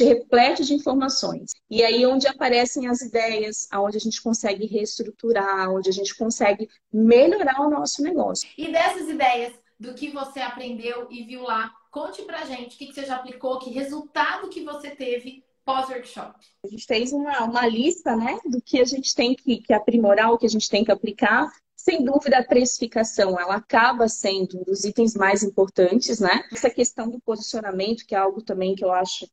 repleto 0.00 0.62
de 0.64 0.72
informações. 0.72 1.50
E 1.68 1.82
aí 1.82 2.06
onde 2.06 2.28
aparecem 2.28 2.86
as 2.86 3.00
ideias, 3.00 3.66
aonde 3.72 3.96
a 3.96 4.00
gente 4.00 4.22
consegue 4.22 4.66
reestruturar, 4.66 5.68
onde 5.68 5.90
a 5.90 5.92
gente 5.92 6.16
consegue 6.16 6.68
melhorar 6.92 7.60
o 7.60 7.70
nosso 7.70 8.02
negócio. 8.02 8.48
E 8.56 8.70
dessas 8.70 9.08
ideias, 9.08 9.52
do 9.78 9.94
que 9.94 10.10
você 10.10 10.40
aprendeu 10.40 11.06
e 11.10 11.24
viu 11.24 11.42
lá. 11.42 11.72
Conte 11.90 12.22
pra 12.22 12.44
gente 12.44 12.74
o 12.74 12.78
que, 12.78 12.92
você 12.92 13.04
já 13.04 13.16
aplicou, 13.16 13.58
que 13.58 13.70
resultado 13.70 14.48
que 14.48 14.62
você 14.62 14.90
teve 14.90 15.44
pós-workshop. 15.64 16.34
A 16.64 16.68
gente 16.68 16.86
fez 16.86 17.12
uma, 17.12 17.44
uma 17.44 17.66
lista, 17.66 18.14
né, 18.14 18.38
do 18.46 18.60
que 18.62 18.80
a 18.80 18.84
gente 18.84 19.14
tem 19.14 19.34
que, 19.34 19.58
que 19.58 19.72
aprimorar, 19.72 20.32
o 20.32 20.38
que 20.38 20.46
a 20.46 20.50
gente 20.50 20.68
tem 20.68 20.84
que 20.84 20.92
aplicar. 20.92 21.50
Sem 21.74 22.04
dúvida, 22.04 22.38
a 22.38 22.44
precificação, 22.44 23.38
ela 23.38 23.56
acaba 23.56 24.08
sendo 24.08 24.60
um 24.60 24.64
dos 24.64 24.84
itens 24.84 25.14
mais 25.14 25.42
importantes, 25.42 26.18
né? 26.18 26.44
Essa 26.52 26.70
questão 26.70 27.08
do 27.08 27.20
posicionamento, 27.20 28.04
que 28.06 28.14
é 28.14 28.18
algo 28.18 28.42
também 28.42 28.74
que 28.74 28.84
eu 28.84 28.92
acho 28.92 29.28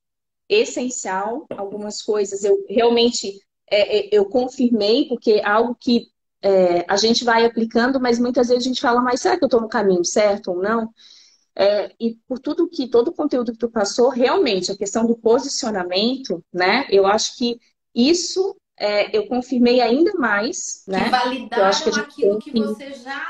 essencial. 0.47 1.45
Algumas 1.49 2.01
coisas 2.01 2.43
eu 2.43 2.63
realmente 2.69 3.39
é, 3.69 3.97
é 3.97 4.10
eu 4.12 4.25
confirmei, 4.25 5.08
porque 5.08 5.32
é 5.34 5.45
algo 5.45 5.75
que 5.75 6.12
é, 6.43 6.86
a 6.89 6.97
gente 6.97 7.23
vai 7.23 7.45
aplicando, 7.45 8.01
mas 8.01 8.19
muitas 8.19 8.49
vezes 8.49 8.65
a 8.65 8.67
gente 8.67 8.82
fala, 8.82 9.01
mas 9.01 9.21
será 9.21 9.38
que 9.38 9.43
eu 9.43 9.47
estou 9.47 9.62
no 9.62 9.69
caminho 9.69 10.03
certo 10.03 10.51
ou 10.51 10.62
não? 10.62 10.93
É, 11.56 11.91
e 11.99 12.17
por 12.27 12.38
tudo 12.39 12.69
que, 12.69 12.88
todo 12.88 13.10
o 13.10 13.13
conteúdo 13.13 13.53
que 13.53 13.58
tu 13.58 13.69
passou, 13.69 14.10
realmente, 14.10 14.71
a 14.71 14.77
questão 14.77 15.06
do 15.06 15.15
posicionamento, 15.15 16.43
né? 16.53 16.86
Eu 16.89 17.08
acho 17.08 17.38
que 17.38 17.60
isso 17.95 18.58
é, 18.77 19.15
eu 19.15 19.27
confirmei 19.27 19.79
ainda 19.79 20.12
mais, 20.15 20.84
né? 20.86 21.06
Que 21.06 21.10
validaram 21.10 21.91
que 21.91 21.99
aquilo 21.99 22.39
que 22.39 22.51
você 22.51 22.91
já 22.91 23.25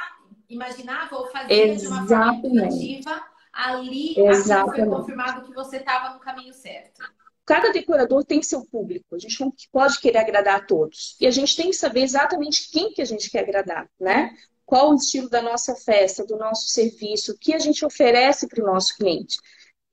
imaginava 0.49 1.15
ou 1.15 1.27
fazia 1.27 1.67
Exatamente. 1.67 2.07
de 2.07 2.15
uma 2.15 2.41
forma 2.41 2.65
intuitiva, 2.65 3.23
ali 3.51 4.19
Exatamente. 4.19 4.89
foi 4.89 4.99
confirmado 4.99 5.45
que 5.45 5.53
você 5.53 5.77
estava 5.77 6.13
no 6.13 6.19
caminho 6.19 6.53
certo 6.53 7.03
cada 7.45 7.71
decorador 7.71 8.23
tem 8.23 8.41
seu 8.41 8.65
público. 8.65 9.15
A 9.15 9.19
gente 9.19 9.39
não 9.41 9.53
pode 9.71 9.99
querer 9.99 10.19
agradar 10.19 10.55
a 10.55 10.65
todos. 10.65 11.15
E 11.19 11.27
a 11.27 11.31
gente 11.31 11.55
tem 11.55 11.69
que 11.69 11.75
saber 11.75 12.01
exatamente 12.01 12.69
quem 12.71 12.93
que 12.93 13.01
a 13.01 13.05
gente 13.05 13.29
quer 13.29 13.39
agradar, 13.39 13.89
né? 13.99 14.35
Qual 14.65 14.91
o 14.91 14.95
estilo 14.95 15.29
da 15.29 15.41
nossa 15.41 15.75
festa, 15.75 16.25
do 16.25 16.37
nosso 16.37 16.67
serviço, 16.69 17.33
o 17.33 17.37
que 17.37 17.53
a 17.53 17.59
gente 17.59 17.85
oferece 17.85 18.47
para 18.47 18.63
o 18.63 18.65
nosso 18.65 18.95
cliente. 18.97 19.37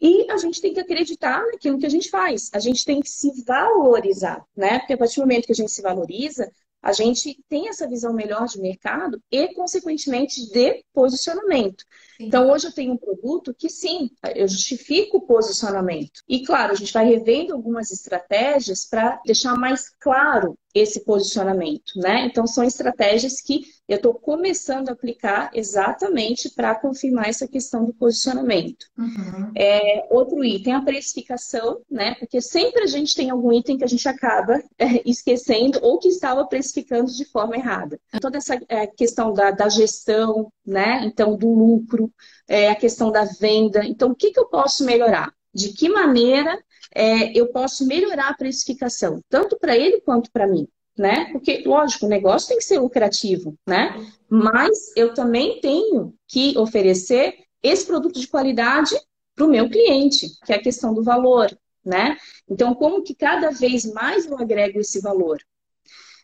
E 0.01 0.31
a 0.31 0.39
gente 0.39 0.61
tem 0.61 0.73
que 0.73 0.81
acreditar 0.81 1.45
naquilo 1.47 1.79
que 1.79 1.85
a 1.85 1.91
gente 1.91 2.09
faz. 2.09 2.51
A 2.55 2.59
gente 2.59 2.85
tem 2.85 3.01
que 3.01 3.11
se 3.11 3.45
valorizar, 3.45 4.43
né? 4.57 4.79
Porque 4.79 4.95
a 4.95 4.99
partir 4.99 5.17
do 5.17 5.23
momento 5.23 5.47
que 5.47 5.53
a 5.53 5.57
gente 5.57 5.71
se 5.71 5.83
valoriza, 5.83 6.51
a 6.83 6.93
gente 6.93 7.39
tem 7.49 7.69
essa 7.69 7.89
visão 7.89 8.13
melhor 8.13 8.47
de 8.47 8.61
mercado 8.61 9.23
e, 9.31 9.55
consequentemente, 9.55 10.51
de 10.51 10.85
posicionamento. 10.93 11.85
Sim. 12.17 12.27
Então, 12.27 12.51
hoje 12.51 12.69
eu 12.69 12.73
tenho 12.73 12.93
um 12.93 12.97
produto 12.97 13.55
que, 13.55 13.69
sim, 13.69 14.11
eu 14.35 14.49
justifico 14.49 15.19
o 15.19 15.27
posicionamento. 15.27 16.23
E, 16.29 16.45
claro, 16.45 16.73
a 16.73 16.77
gente 16.77 16.93
vai 16.93 17.05
revendo 17.05 17.55
algumas 17.55 17.91
estratégias 17.91 18.87
para 18.87 19.21
deixar 19.25 19.57
mais 19.57 19.91
claro 20.01 20.59
esse 20.75 21.05
posicionamento, 21.05 21.93
né? 21.97 22.27
Então, 22.27 22.47
são 22.47 22.63
estratégias 22.63 23.41
que 23.41 23.63
eu 23.89 23.97
estou 23.97 24.15
começando 24.15 24.89
a 24.89 24.93
aplicar 24.93 25.51
exatamente 25.53 26.49
para 26.51 26.77
confirmar 26.77 27.29
essa 27.29 27.49
questão 27.49 27.85
do 27.85 27.93
posicionamento. 27.93 28.87
Uhum. 28.97 29.51
É, 29.57 30.07
outro 30.11 30.45
item, 30.45 30.75
a 30.75 30.83
precificação, 30.83 31.81
né? 31.91 32.15
Porque 32.15 32.41
sempre 32.41 32.85
a 32.85 32.87
gente 32.87 33.17
tem 33.17 33.31
algum 33.31 33.53
item 33.53 33.79
que 33.79 33.85
a 33.85 33.89
gente 33.89 34.09
acaba 34.09 34.63
é, 34.79 35.03
esquecendo 35.05 35.81
ou 35.83 35.99
que 35.99 36.09
estava 36.09 36.47
precificando 36.47 37.11
de 37.11 37.25
forma 37.25 37.57
errada. 37.57 37.99
Toda 38.21 38.39
essa 38.39 38.61
é, 38.69 38.87
questão 38.87 39.33
da, 39.33 39.51
da, 39.51 39.69
gestão, 39.69 40.53
né? 40.65 41.05
Então, 41.05 41.37
do 41.37 41.53
lucro, 41.53 42.13
é, 42.47 42.69
a 42.69 42.77
questão 42.77 43.11
da 43.11 43.25
venda. 43.25 43.85
Então, 43.85 44.11
o 44.11 44.15
que, 44.15 44.31
que 44.31 44.39
eu 44.39 44.47
posso 44.47 44.85
melhorar? 44.85 45.33
De 45.53 45.73
que 45.73 45.89
maneira 45.89 46.57
é, 46.95 47.37
eu 47.39 47.49
posso 47.49 47.87
melhorar 47.87 48.29
a 48.31 48.37
precificação, 48.37 49.21
tanto 49.29 49.59
para 49.59 49.77
ele 49.77 50.01
quanto 50.01 50.31
para 50.31 50.47
mim? 50.47 50.67
Né? 50.99 51.31
Porque, 51.33 51.63
lógico, 51.65 52.05
o 52.05 52.09
negócio 52.09 52.49
tem 52.49 52.59
que 52.59 52.65
ser 52.65 52.79
lucrativo, 52.79 53.57
né? 53.67 53.95
Mas 54.29 54.95
eu 54.95 55.15
também 55.15 55.59
tenho 55.61 56.13
que 56.29 56.59
oferecer 56.59 57.35
esse 57.63 57.87
produto 57.87 58.21
de 58.21 58.29
qualidade 58.29 58.95
para 59.35 59.47
o 59.47 59.51
meu 59.51 59.69
cliente, 59.71 60.29
que 60.45 60.53
é 60.53 60.57
a 60.57 60.63
questão 60.63 60.93
do 60.93 61.03
valor, 61.03 61.49
né? 61.85 62.19
Então, 62.49 62.75
como 62.75 63.03
que 63.03 63.15
cada 63.15 63.51
vez 63.51 63.91
mais 63.93 64.27
eu 64.27 64.37
agrego 64.39 64.81
esse 64.81 65.01
valor? 65.01 65.39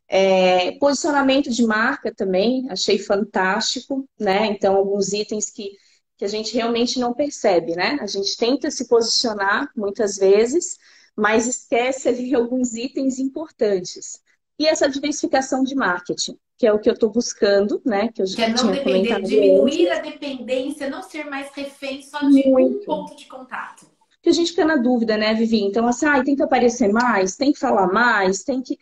É, 0.08 0.72
posicionamento 0.72 1.50
de 1.50 1.64
marca 1.64 2.14
também, 2.14 2.70
achei 2.70 2.98
fantástico, 2.98 4.06
né? 4.18 4.46
Então, 4.46 4.76
alguns 4.76 5.12
itens 5.12 5.50
que 5.50 5.70
que 6.16 6.24
a 6.24 6.28
gente 6.28 6.54
realmente 6.54 6.98
não 6.98 7.12
percebe, 7.12 7.74
né? 7.74 7.98
A 8.00 8.06
gente 8.06 8.36
tenta 8.36 8.70
se 8.70 8.88
posicionar 8.88 9.70
muitas 9.76 10.16
vezes, 10.16 10.78
mas 11.14 11.46
esquece 11.46 12.08
ali 12.08 12.34
alguns 12.36 12.74
itens 12.74 13.18
importantes. 13.18 14.20
E 14.58 14.66
essa 14.66 14.88
diversificação 14.88 15.62
de 15.62 15.74
marketing, 15.74 16.38
que 16.56 16.66
é 16.66 16.72
o 16.72 16.78
que 16.78 16.88
eu 16.88 16.94
estou 16.94 17.10
buscando, 17.10 17.80
né? 17.84 18.10
Que 18.12 18.22
eu 18.22 18.26
já 18.26 18.36
que 18.36 18.42
é 18.42 18.48
não 18.48 18.72
depender, 18.72 19.20
diminuir 19.20 19.88
antes. 19.88 19.98
a 19.98 20.02
dependência, 20.02 20.88
não 20.88 21.02
ser 21.02 21.24
mais 21.24 21.50
refém 21.54 22.02
só 22.02 22.20
de 22.20 22.48
Muito. 22.48 22.82
um 22.82 22.84
ponto 22.84 23.14
de 23.14 23.26
contato. 23.26 23.86
Que 24.22 24.30
a 24.30 24.32
gente 24.32 24.50
fica 24.50 24.64
na 24.64 24.76
dúvida, 24.76 25.16
né, 25.16 25.34
Vivi? 25.34 25.62
Então, 25.62 25.86
assim, 25.86 26.06
ah, 26.06 26.24
tem 26.24 26.34
que 26.34 26.42
aparecer 26.42 26.90
mais, 26.90 27.36
tem 27.36 27.52
que 27.52 27.58
falar 27.58 27.86
mais, 27.88 28.42
tem 28.42 28.62
que. 28.62 28.78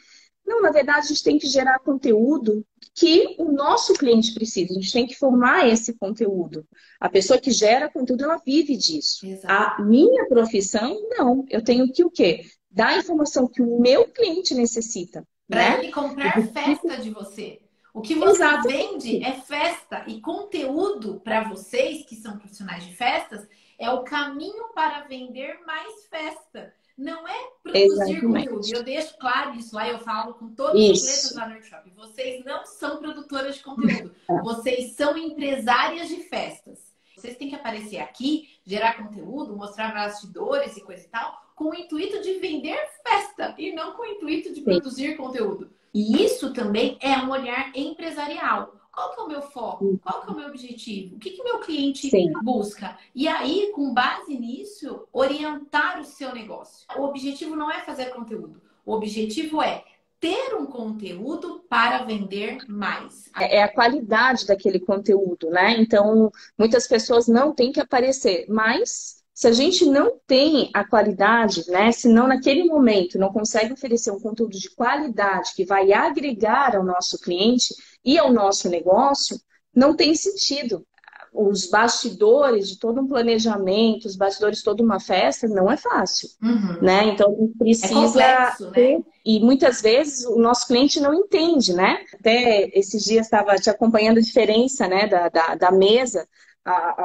Não, 0.46 0.60
na 0.60 0.70
verdade, 0.70 1.06
a 1.06 1.08
gente 1.08 1.22
tem 1.22 1.38
que 1.38 1.46
gerar 1.46 1.78
conteúdo 1.78 2.64
que 2.94 3.34
o 3.38 3.50
nosso 3.50 3.94
cliente 3.94 4.32
precisa. 4.34 4.72
A 4.72 4.74
gente 4.74 4.92
tem 4.92 5.06
que 5.06 5.16
formar 5.16 5.66
esse 5.68 5.94
conteúdo. 5.94 6.66
A 7.00 7.08
pessoa 7.08 7.40
que 7.40 7.50
gera 7.50 7.90
conteúdo, 7.90 8.24
ela 8.24 8.40
vive 8.44 8.76
disso. 8.76 9.26
Exato. 9.26 9.82
A 9.82 9.84
minha 9.84 10.26
profissão, 10.26 10.96
não. 11.10 11.44
Eu 11.48 11.62
tenho 11.62 11.90
que 11.90 12.04
o 12.04 12.10
quê? 12.10 12.44
Dar 12.70 12.88
a 12.88 12.98
informação 12.98 13.48
que 13.48 13.62
o 13.62 13.80
meu 13.80 14.06
cliente 14.08 14.54
necessita. 14.54 15.26
Para 15.48 15.76
né? 15.76 15.78
ele 15.84 15.92
comprar 15.92 16.40
festa 16.48 16.98
de 16.98 17.10
você. 17.10 17.60
O 17.92 18.00
que 18.00 18.14
você 18.14 18.42
Exato. 18.42 18.68
vende 18.68 19.22
é 19.22 19.32
festa 19.32 20.04
e 20.08 20.20
conteúdo 20.20 21.20
para 21.20 21.44
vocês 21.44 22.04
que 22.04 22.16
são 22.16 22.36
profissionais 22.38 22.84
de 22.84 22.94
festas 22.94 23.46
é 23.78 23.88
o 23.90 24.02
caminho 24.02 24.72
para 24.74 25.02
vender 25.02 25.60
mais 25.64 26.04
festa 26.06 26.72
não 26.96 27.26
é 27.26 27.48
produzir 27.62 27.84
Exatamente. 27.86 28.48
conteúdo. 28.48 28.66
Eu 28.72 28.82
deixo 28.82 29.18
claro 29.18 29.54
isso 29.54 29.74
lá, 29.74 29.88
eu 29.88 29.98
falo 29.98 30.34
com 30.34 30.48
todas 30.54 30.74
as 30.74 31.02
letras 31.02 31.34
lá 31.34 31.48
no 31.48 31.54
workshop. 31.54 31.90
Vocês 31.90 32.44
não 32.44 32.64
são 32.64 32.98
produtoras 32.98 33.56
de 33.56 33.62
conteúdo, 33.62 34.14
é. 34.30 34.42
vocês 34.42 34.92
são 34.92 35.16
empresárias 35.16 36.08
de 36.08 36.16
festas. 36.22 36.94
Vocês 37.16 37.36
têm 37.36 37.48
que 37.48 37.54
aparecer 37.54 37.98
aqui, 37.98 38.48
gerar 38.66 38.96
conteúdo, 38.96 39.56
mostrar 39.56 39.94
bastidores 39.94 40.76
e 40.76 40.80
coisa 40.82 41.04
e 41.04 41.08
tal, 41.08 41.40
com 41.54 41.70
o 41.70 41.74
intuito 41.74 42.20
de 42.20 42.38
vender 42.38 42.78
festa 43.06 43.54
e 43.56 43.72
não 43.72 43.92
com 43.92 44.02
o 44.02 44.06
intuito 44.06 44.52
de 44.52 44.60
produzir 44.60 45.16
conteúdo. 45.16 45.70
E 45.92 46.24
isso 46.24 46.52
também 46.52 46.98
é 47.00 47.16
um 47.18 47.30
olhar 47.30 47.70
empresarial. 47.74 48.74
Qual 48.94 49.14
que 49.14 49.20
é 49.20 49.24
o 49.24 49.28
meu 49.28 49.42
foco? 49.42 49.98
Qual 50.02 50.22
que 50.22 50.30
é 50.30 50.32
o 50.32 50.36
meu 50.36 50.48
objetivo? 50.48 51.16
O 51.16 51.18
que, 51.18 51.30
que 51.30 51.42
meu 51.42 51.58
cliente 51.58 52.08
Sim. 52.08 52.32
busca? 52.42 52.96
E 53.14 53.26
aí, 53.26 53.72
com 53.74 53.92
base 53.92 54.38
nisso, 54.38 55.06
orientar 55.12 56.00
o 56.00 56.04
seu 56.04 56.32
negócio. 56.32 56.86
O 56.96 57.02
objetivo 57.02 57.56
não 57.56 57.70
é 57.70 57.80
fazer 57.80 58.06
conteúdo. 58.06 58.60
O 58.86 58.92
objetivo 58.92 59.60
é 59.60 59.82
ter 60.20 60.54
um 60.54 60.66
conteúdo 60.66 61.64
para 61.68 62.04
vender 62.04 62.58
mais. 62.68 63.30
É, 63.36 63.56
é 63.56 63.62
a 63.62 63.72
qualidade 63.72 64.46
daquele 64.46 64.78
conteúdo, 64.78 65.50
né? 65.50 65.72
Então, 65.78 66.30
muitas 66.56 66.86
pessoas 66.86 67.26
não 67.26 67.52
têm 67.52 67.72
que 67.72 67.80
aparecer, 67.80 68.46
mas 68.48 69.23
se 69.34 69.48
a 69.48 69.52
gente 69.52 69.84
não 69.84 70.12
tem 70.28 70.70
a 70.72 70.84
qualidade, 70.84 71.68
né? 71.68 71.90
Se 71.90 72.08
não 72.08 72.28
naquele 72.28 72.64
momento 72.64 73.18
não 73.18 73.32
consegue 73.32 73.72
oferecer 73.72 74.12
um 74.12 74.20
conteúdo 74.20 74.56
de 74.56 74.70
qualidade 74.70 75.52
que 75.56 75.64
vai 75.64 75.92
agregar 75.92 76.76
ao 76.76 76.84
nosso 76.84 77.18
cliente 77.18 77.74
e 78.04 78.16
ao 78.16 78.32
nosso 78.32 78.68
negócio, 78.68 79.36
não 79.74 79.96
tem 79.96 80.14
sentido 80.14 80.86
os 81.32 81.66
bastidores 81.66 82.68
de 82.68 82.78
todo 82.78 83.00
um 83.00 83.08
planejamento, 83.08 84.04
os 84.04 84.14
bastidores 84.14 84.58
de 84.58 84.64
toda 84.64 84.84
uma 84.84 85.00
festa, 85.00 85.48
não 85.48 85.68
é 85.68 85.76
fácil, 85.76 86.28
uhum. 86.40 86.80
né? 86.80 87.08
Então 87.08 87.52
precisa 87.58 88.22
é 88.22 88.36
complexo, 88.46 88.70
né? 88.70 89.02
e 89.26 89.40
muitas 89.40 89.82
vezes 89.82 90.24
o 90.26 90.38
nosso 90.38 90.68
cliente 90.68 91.00
não 91.00 91.12
entende, 91.12 91.74
né? 91.74 91.98
Até 92.14 92.70
esses 92.72 93.02
dias 93.02 93.26
estava 93.26 93.56
te 93.56 93.68
acompanhando 93.68 94.18
a 94.18 94.22
diferença, 94.22 94.86
né, 94.86 95.08
da, 95.08 95.28
da, 95.28 95.54
da 95.56 95.72
mesa 95.72 96.24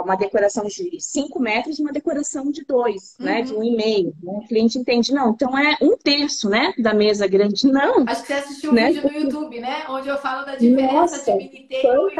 uma 0.03 0.15
decoração 0.15 0.65
de 0.65 0.99
5 0.99 1.39
metros 1.39 1.79
e 1.79 1.81
uma 1.81 1.91
decoração 1.91 2.49
de 2.49 2.63
2, 2.63 3.17
uhum. 3.19 3.25
né? 3.25 3.41
De 3.41 3.53
um 3.53 3.63
e 3.63 3.75
meio. 3.75 4.15
Né? 4.23 4.31
O 4.43 4.47
cliente 4.47 4.77
entende, 4.77 5.13
não, 5.13 5.31
então 5.31 5.57
é 5.57 5.77
um 5.81 5.97
terço, 5.97 6.49
né? 6.49 6.73
Da 6.77 6.93
mesa 6.93 7.27
grande. 7.27 7.67
Não. 7.67 8.05
Acho 8.07 8.21
que 8.21 8.27
você 8.27 8.33
assistiu 8.33 8.71
um 8.71 8.73
né? 8.73 8.91
vídeo 8.91 9.03
no 9.03 9.19
YouTube, 9.19 9.59
né? 9.59 9.85
Onde 9.89 10.07
eu 10.07 10.17
falo 10.17 10.45
da 10.45 10.55
diferença 10.55 10.93
Nossa, 10.93 11.31
de 11.31 11.37
mini 11.37 11.67
table 11.67 12.13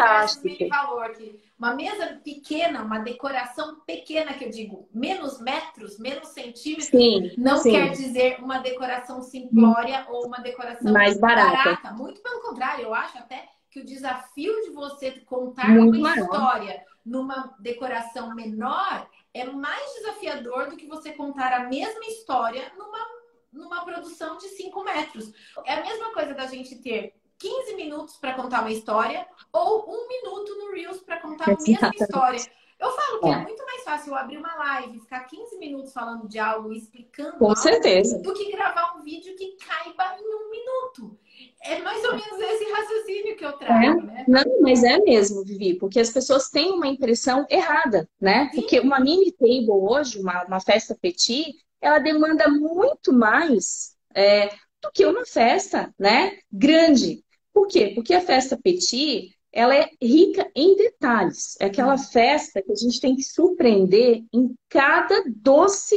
e 0.44 0.48
mini 0.48 0.70
valor. 0.70 1.12
Que 1.12 1.50
uma 1.58 1.76
mesa 1.76 2.20
pequena, 2.24 2.82
uma 2.82 3.00
decoração 3.00 3.82
pequena, 3.86 4.34
que 4.34 4.46
eu 4.46 4.50
digo, 4.50 4.88
menos 4.94 5.42
metros, 5.42 6.00
menos 6.00 6.30
centímetros, 6.30 6.86
sim, 6.88 7.34
não 7.38 7.58
sim. 7.58 7.72
quer 7.72 7.92
dizer 7.92 8.38
uma 8.40 8.60
decoração 8.60 9.22
simplória 9.22 10.06
hum. 10.10 10.14
ou 10.14 10.28
uma 10.28 10.40
decoração 10.40 10.92
mais 10.92 11.20
barata. 11.20 11.52
barata. 11.52 11.92
Muito 11.92 12.22
pelo 12.22 12.42
contrário, 12.42 12.86
eu 12.86 12.94
acho 12.94 13.18
até 13.18 13.46
que 13.70 13.82
o 13.82 13.86
desafio 13.86 14.54
de 14.62 14.72
você 14.72 15.12
contar 15.26 15.70
Muito 15.70 15.98
uma 15.98 16.10
maior. 16.10 16.24
história 16.24 16.89
numa 17.06 17.56
decoração 17.60 18.36
menor 18.36 19.10
é 19.34 19.46
mais 19.46 19.94
desafiador 19.96 20.70
do 20.70 20.78
que 20.78 20.88
você 20.88 21.12
contar 21.12 21.54
a 21.54 21.66
mesma 21.66 22.06
história 22.06 22.72
numa, 22.78 23.08
numa 23.52 23.86
produção 23.86 24.38
de 24.38 24.48
5 24.50 24.84
metros. 24.84 25.32
É 25.66 25.74
a 25.74 25.84
mesma 25.84 26.14
coisa 26.14 26.34
da 26.34 26.48
gente 26.48 26.76
ter 26.78 27.16
15 27.38 27.76
minutos 27.76 28.18
para 28.18 28.34
contar 28.34 28.62
uma 28.62 28.72
história 28.72 29.28
ou 29.54 29.90
um 29.90 30.08
minuto 30.08 30.56
no 30.56 30.72
Reels 30.72 31.02
para 31.02 31.22
contar 31.22 31.46
a 31.46 31.56
mesma 31.56 31.92
história. 31.96 32.59
Eu 32.80 32.92
falo 32.92 33.20
que 33.20 33.28
é. 33.28 33.38
muito 33.40 33.66
mais 33.66 33.84
fácil 33.84 34.12
eu 34.12 34.16
abrir 34.16 34.38
uma 34.38 34.56
live, 34.56 35.02
ficar 35.02 35.22
15 35.22 35.58
minutos 35.58 35.92
falando 35.92 36.28
de 36.30 36.40
algo, 36.40 36.72
explicando 36.72 37.38
Com 37.38 37.46
algo, 37.46 37.58
certeza. 37.58 38.20
do 38.20 38.34
que 38.34 38.50
gravar 38.52 38.96
um 38.98 39.04
vídeo 39.04 39.36
que 39.36 39.58
caiba 39.58 40.18
em 40.18 40.36
um 40.36 40.50
minuto. 40.50 41.20
É 41.62 41.80
mais 41.82 42.02
ou 42.06 42.12
menos 42.12 42.40
esse 42.40 42.72
raciocínio 42.72 43.36
que 43.36 43.46
eu 43.46 43.54
trago, 43.54 43.84
é. 43.84 44.04
né? 44.04 44.26
Não, 44.28 44.62
mas 44.62 44.84
é 44.84 44.98
mesmo, 45.00 45.44
Vivi, 45.44 45.74
porque 45.76 46.00
as 46.00 46.10
pessoas 46.10 46.50
têm 46.50 46.72
uma 46.72 46.88
impressão 46.88 47.46
errada, 47.50 48.10
né? 48.20 48.50
Sim. 48.50 48.62
Porque 48.62 48.80
uma 48.80 49.00
mini 49.00 49.32
table 49.34 49.70
hoje, 49.70 50.20
uma, 50.20 50.46
uma 50.46 50.62
festa 50.62 50.96
petit, 50.96 51.54
ela 51.82 52.00
demanda 52.00 52.48
muito 52.48 53.12
mais 53.12 53.96
é, 54.16 54.50
do 54.82 54.90
que 54.94 55.06
uma 55.06 55.26
festa, 55.26 55.94
né? 56.00 56.40
Grande. 56.52 57.24
Por 57.54 57.68
quê? 57.68 57.92
Porque 57.94 58.14
a 58.14 58.22
festa 58.22 58.58
petit, 58.58 59.36
ela 59.52 59.76
é 59.76 59.90
rica 60.02 60.50
em 60.56 60.76
detalhes. 60.76 61.56
É 61.60 61.66
aquela 61.66 61.94
uhum. 61.94 61.98
festa 61.98 62.62
que 62.62 62.72
a 62.72 62.76
gente 62.76 63.00
tem 63.00 63.16
que 63.16 63.24
surpreender 63.24 64.24
em 64.34 64.56
cada 64.70 65.24
doce 65.28 65.96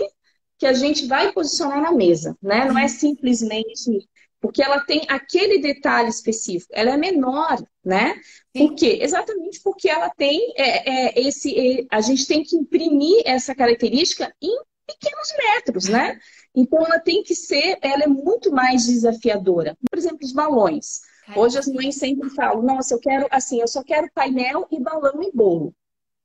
que 0.59 0.67
a 0.67 0.73
gente 0.73 1.07
vai 1.07 1.33
posicionar 1.33 1.81
na 1.81 1.93
mesa, 1.93 2.37
né? 2.41 2.65
Não 2.67 2.79
é 2.79 2.87
simplesmente 2.89 4.09
porque 4.41 4.63
ela 4.63 4.81
tem 4.81 5.07
aquele 5.09 5.61
detalhe 5.61 6.09
específico. 6.09 6.73
Ela 6.75 6.95
é 6.95 6.97
menor, 6.97 7.63
né? 7.85 8.21
Por 8.53 8.75
quê? 8.75 8.99
Exatamente 9.01 9.61
porque 9.63 9.89
ela 9.89 10.11
tem 10.11 10.53
é, 10.57 11.19
é, 11.19 11.21
esse. 11.21 11.55
É, 11.57 11.87
a 11.91 12.01
gente 12.01 12.27
tem 12.27 12.43
que 12.43 12.57
imprimir 12.57 13.23
essa 13.25 13.55
característica 13.55 14.35
em 14.43 14.57
pequenos 14.85 15.29
metros, 15.39 15.89
né? 15.89 16.19
Então 16.55 16.85
ela 16.85 16.99
tem 16.99 17.23
que 17.23 17.35
ser, 17.35 17.79
ela 17.81 18.03
é 18.03 18.09
muito 18.09 18.51
mais 18.51 18.85
desafiadora. 18.85 19.77
Por 19.89 19.99
exemplo, 19.99 20.19
os 20.23 20.33
balões. 20.33 21.01
Hoje 21.37 21.59
as 21.59 21.67
mães 21.69 21.97
sempre 21.97 22.31
falam, 22.31 22.63
nossa, 22.63 22.95
eu 22.95 22.99
quero 22.99 23.27
assim, 23.31 23.61
eu 23.61 23.69
só 23.69 23.83
quero 23.83 24.11
painel 24.13 24.67
e 24.71 24.81
balão 24.81 25.23
e 25.23 25.31
bolo. 25.33 25.75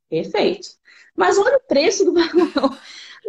Perfeito. 0.09 0.69
Mas 1.15 1.37
olha 1.37 1.57
o 1.57 1.67
preço 1.67 2.05
do 2.05 2.13
balão. 2.13 2.77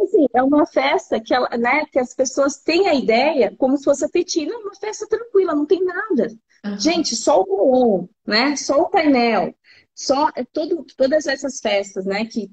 Assim, 0.03 0.27
é 0.33 0.43
uma 0.43 0.65
festa 0.67 1.21
que, 1.21 1.35
ela, 1.35 1.49
né, 1.59 1.85
que 1.87 1.99
as 1.99 2.15
pessoas 2.15 2.59
têm 2.59 2.89
a 2.89 2.95
ideia 2.95 3.55
como 3.57 3.77
se 3.77 3.85
fosse 3.85 4.05
a 4.05 4.09
petina, 4.09 4.57
uma 4.57 4.75
festa 4.75 5.07
tranquila, 5.09 5.55
não 5.55 5.67
tem 5.67 5.85
nada. 5.85 6.29
Uhum. 6.65 6.79
Gente, 6.79 7.17
só 7.17 7.41
o 7.41 7.47
balão, 7.47 8.09
né? 8.27 8.57
Só 8.57 8.83
o 8.83 8.91
painel. 8.91 9.55
Só 9.95 10.31
é 10.37 10.45
todo, 10.45 10.87
todas 10.97 11.27
essas 11.27 11.59
festas, 11.59 12.07
né, 12.07 12.25
que 12.25 12.49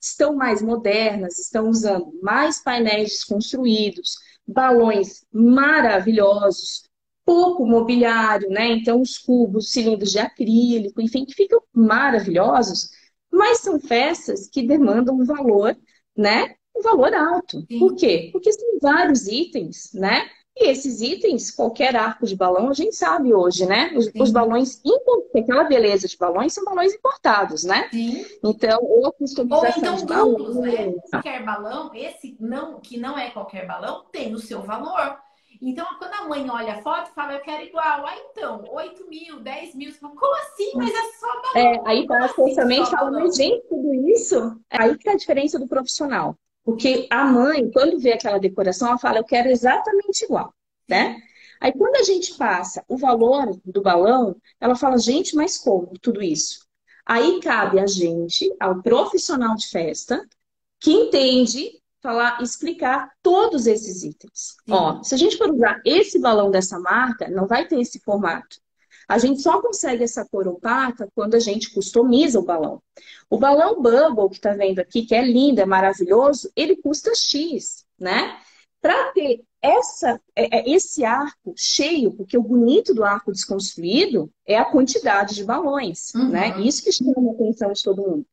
estão 0.00 0.36
mais 0.36 0.62
modernas, 0.62 1.40
estão 1.40 1.68
usando 1.68 2.12
mais 2.22 2.62
painéis 2.62 3.10
desconstruídos, 3.10 4.14
balões 4.46 5.24
maravilhosos, 5.32 6.88
pouco 7.24 7.66
mobiliário, 7.66 8.48
né? 8.50 8.68
Então, 8.68 9.00
os 9.00 9.18
cubos, 9.18 9.70
cilindros 9.70 10.10
de 10.10 10.18
acrílico, 10.18 11.00
enfim, 11.00 11.24
que 11.24 11.34
ficam 11.34 11.60
maravilhosos, 11.72 12.90
mas 13.32 13.58
são 13.58 13.80
festas 13.80 14.48
que 14.48 14.62
demandam 14.62 15.16
um 15.16 15.24
valor, 15.24 15.76
né? 16.16 16.54
Um 16.76 16.82
valor 16.82 17.14
alto. 17.14 17.64
Sim. 17.70 17.78
Por 17.78 17.94
quê? 17.94 18.28
Porque 18.32 18.52
são 18.52 18.78
vários 18.80 19.26
itens, 19.26 19.90
né? 19.94 20.28
E 20.56 20.68
esses 20.68 21.00
itens, 21.00 21.50
qualquer 21.50 21.96
arco 21.96 22.26
de 22.26 22.36
balão, 22.36 22.68
a 22.68 22.74
gente 22.74 22.94
sabe 22.94 23.34
hoje, 23.34 23.66
né? 23.66 23.92
Os, 23.96 24.08
os 24.14 24.30
balões, 24.30 24.80
aquela 25.36 25.64
beleza 25.64 26.06
de 26.06 26.16
balões 26.16 26.52
são 26.52 26.64
balões 26.64 26.94
importados, 26.94 27.64
né? 27.64 27.88
Sim. 27.90 28.24
Então, 28.44 28.78
ou 28.80 29.06
a 29.06 29.12
customização 29.12 29.94
ou 29.94 29.98
então 29.98 30.32
duplos, 30.32 30.56
né? 30.56 30.92
Qualquer 31.10 31.44
balão, 31.44 31.90
esse 31.92 32.36
não, 32.38 32.78
que 32.78 32.96
não 32.96 33.18
é 33.18 33.30
qualquer 33.30 33.66
balão, 33.66 34.04
tem 34.12 34.32
o 34.32 34.38
seu 34.38 34.62
valor. 34.62 35.18
Então, 35.60 35.86
quando 35.98 36.14
a 36.14 36.28
mãe 36.28 36.48
olha 36.50 36.74
a 36.74 36.82
foto, 36.82 37.12
fala, 37.14 37.34
eu 37.34 37.40
quero 37.40 37.62
igual. 37.64 38.06
Ah, 38.06 38.16
então, 38.30 38.64
8 38.70 39.08
mil, 39.08 39.40
10 39.40 39.74
mil. 39.74 39.92
Como 40.00 40.36
assim? 40.36 40.72
Mas 40.74 40.90
é 40.90 41.12
só 41.18 41.42
balão. 41.42 41.56
É, 41.56 41.82
aí 41.86 42.06
tá, 42.06 42.24
assim, 42.24 42.54
fala, 42.86 43.10
mas 43.10 43.36
gente, 43.36 43.66
tudo 43.68 43.94
isso... 44.08 44.60
Aí 44.70 44.96
que 44.96 45.04
tá 45.04 45.12
a 45.12 45.16
diferença 45.16 45.58
do 45.58 45.68
profissional. 45.68 46.36
Porque 46.64 47.06
a 47.10 47.24
mãe, 47.24 47.70
quando 47.70 47.98
vê 47.98 48.14
aquela 48.14 48.38
decoração, 48.38 48.88
ela 48.88 48.98
fala, 48.98 49.18
eu 49.18 49.24
quero 49.24 49.48
exatamente 49.50 50.24
igual, 50.24 50.52
né? 50.88 51.20
Aí 51.60 51.72
quando 51.72 51.96
a 51.96 52.02
gente 52.02 52.36
passa 52.36 52.84
o 52.88 52.96
valor 52.96 53.58
do 53.64 53.82
balão, 53.82 54.36
ela 54.60 54.74
fala, 54.74 54.98
gente, 54.98 55.36
mas 55.36 55.58
como 55.58 55.92
tudo 56.00 56.22
isso? 56.22 56.66
Aí 57.06 57.38
cabe 57.40 57.78
a 57.78 57.86
gente, 57.86 58.50
ao 58.58 58.80
profissional 58.80 59.54
de 59.56 59.68
festa, 59.68 60.26
que 60.80 60.90
entende 60.90 61.70
falar, 62.04 62.42
explicar 62.42 63.10
todos 63.22 63.66
esses 63.66 64.04
itens. 64.04 64.56
Sim. 64.66 64.72
Ó, 64.72 65.02
se 65.02 65.14
a 65.14 65.18
gente 65.18 65.38
for 65.38 65.50
usar 65.50 65.80
esse 65.86 66.20
balão 66.20 66.50
dessa 66.50 66.78
marca, 66.78 67.30
não 67.30 67.46
vai 67.46 67.66
ter 67.66 67.80
esse 67.80 67.98
formato. 67.98 68.58
A 69.08 69.16
gente 69.16 69.40
só 69.40 69.60
consegue 69.60 70.04
essa 70.04 70.24
cor 70.26 70.46
opaca 70.46 71.08
quando 71.14 71.34
a 71.34 71.38
gente 71.38 71.72
customiza 71.72 72.38
o 72.38 72.44
balão. 72.44 72.82
O 73.30 73.38
balão 73.38 73.80
Bubble, 73.80 74.30
que 74.30 74.40
tá 74.40 74.52
vendo 74.52 74.80
aqui, 74.80 75.06
que 75.06 75.14
é 75.14 75.24
lindo, 75.24 75.60
é 75.60 75.66
maravilhoso, 75.66 76.50
ele 76.54 76.76
custa 76.76 77.12
X, 77.14 77.86
né? 77.98 78.38
Para 78.80 79.12
ter 79.12 79.42
essa, 79.62 80.20
é, 80.36 80.58
é, 80.58 80.70
esse 80.70 81.04
arco 81.04 81.54
cheio, 81.56 82.12
porque 82.12 82.36
o 82.36 82.42
bonito 82.42 82.94
do 82.94 83.02
arco 83.02 83.32
desconstruído 83.32 84.30
é 84.46 84.58
a 84.58 84.64
quantidade 84.66 85.34
de 85.34 85.44
balões, 85.44 86.12
né? 86.14 86.20
uhum. 86.20 86.28
né? 86.30 86.60
Isso 86.60 86.84
que 86.84 86.92
chama 86.92 87.30
a 87.30 87.32
atenção 87.32 87.72
de 87.72 87.82
todo 87.82 88.02
mundo. 88.02 88.26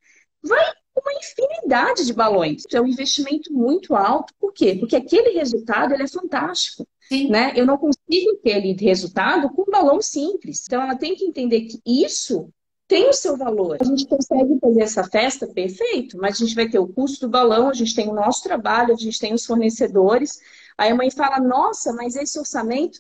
Vai 0.44 0.74
uma 0.96 1.14
infinidade 1.14 2.06
de 2.06 2.14
balões. 2.14 2.64
É 2.72 2.82
um 2.82 2.88
investimento 2.88 3.52
muito 3.54 3.96
alto. 3.96 4.34
Por 4.40 4.52
quê? 4.54 4.76
Porque 4.80 4.96
aquele 4.96 5.32
resultado 5.32 5.94
ele 5.94 6.04
é 6.04 6.08
fantástico. 6.08 6.88
Sim. 7.08 7.30
Né? 7.30 7.54
Eu 7.56 7.66
não 7.66 7.78
consigo 7.78 8.36
ter 8.44 8.54
aquele 8.54 8.74
resultado 8.74 9.50
com 9.50 9.64
um 9.64 9.72
balão 9.72 10.02
simples. 10.02 10.64
Então, 10.66 10.82
ela 10.82 10.96
tem 10.96 11.16
que 11.16 11.26
entender 11.26 11.62
que 11.62 11.80
isso 11.86 12.50
tem 12.88 13.10
o 13.10 13.14
seu 13.14 13.38
valor. 13.38 13.78
A 13.80 13.86
gente 13.86 14.06
consegue 14.06 14.60
fazer 14.60 14.82
essa 14.82 15.04
festa 15.06 15.48
perfeito, 15.48 16.18
mas 16.18 16.36
a 16.36 16.46
gente 16.46 16.56
vai 16.56 16.68
ter 16.68 16.80
o 16.80 16.88
custo 16.88 17.26
do 17.26 17.32
balão, 17.32 17.70
a 17.70 17.74
gente 17.74 17.96
tem 17.96 18.10
o 18.10 18.14
nosso 18.14 18.44
trabalho, 18.44 18.94
a 18.94 18.98
gente 18.98 19.18
tem 19.18 19.34
os 19.34 19.46
fornecedores. 19.46 20.40
Aí 20.78 20.92
a 20.92 20.96
mãe 20.96 21.10
fala: 21.10 21.40
Nossa, 21.40 21.94
mas 21.94 22.18
esse 22.18 22.38
orçamento. 22.38 23.00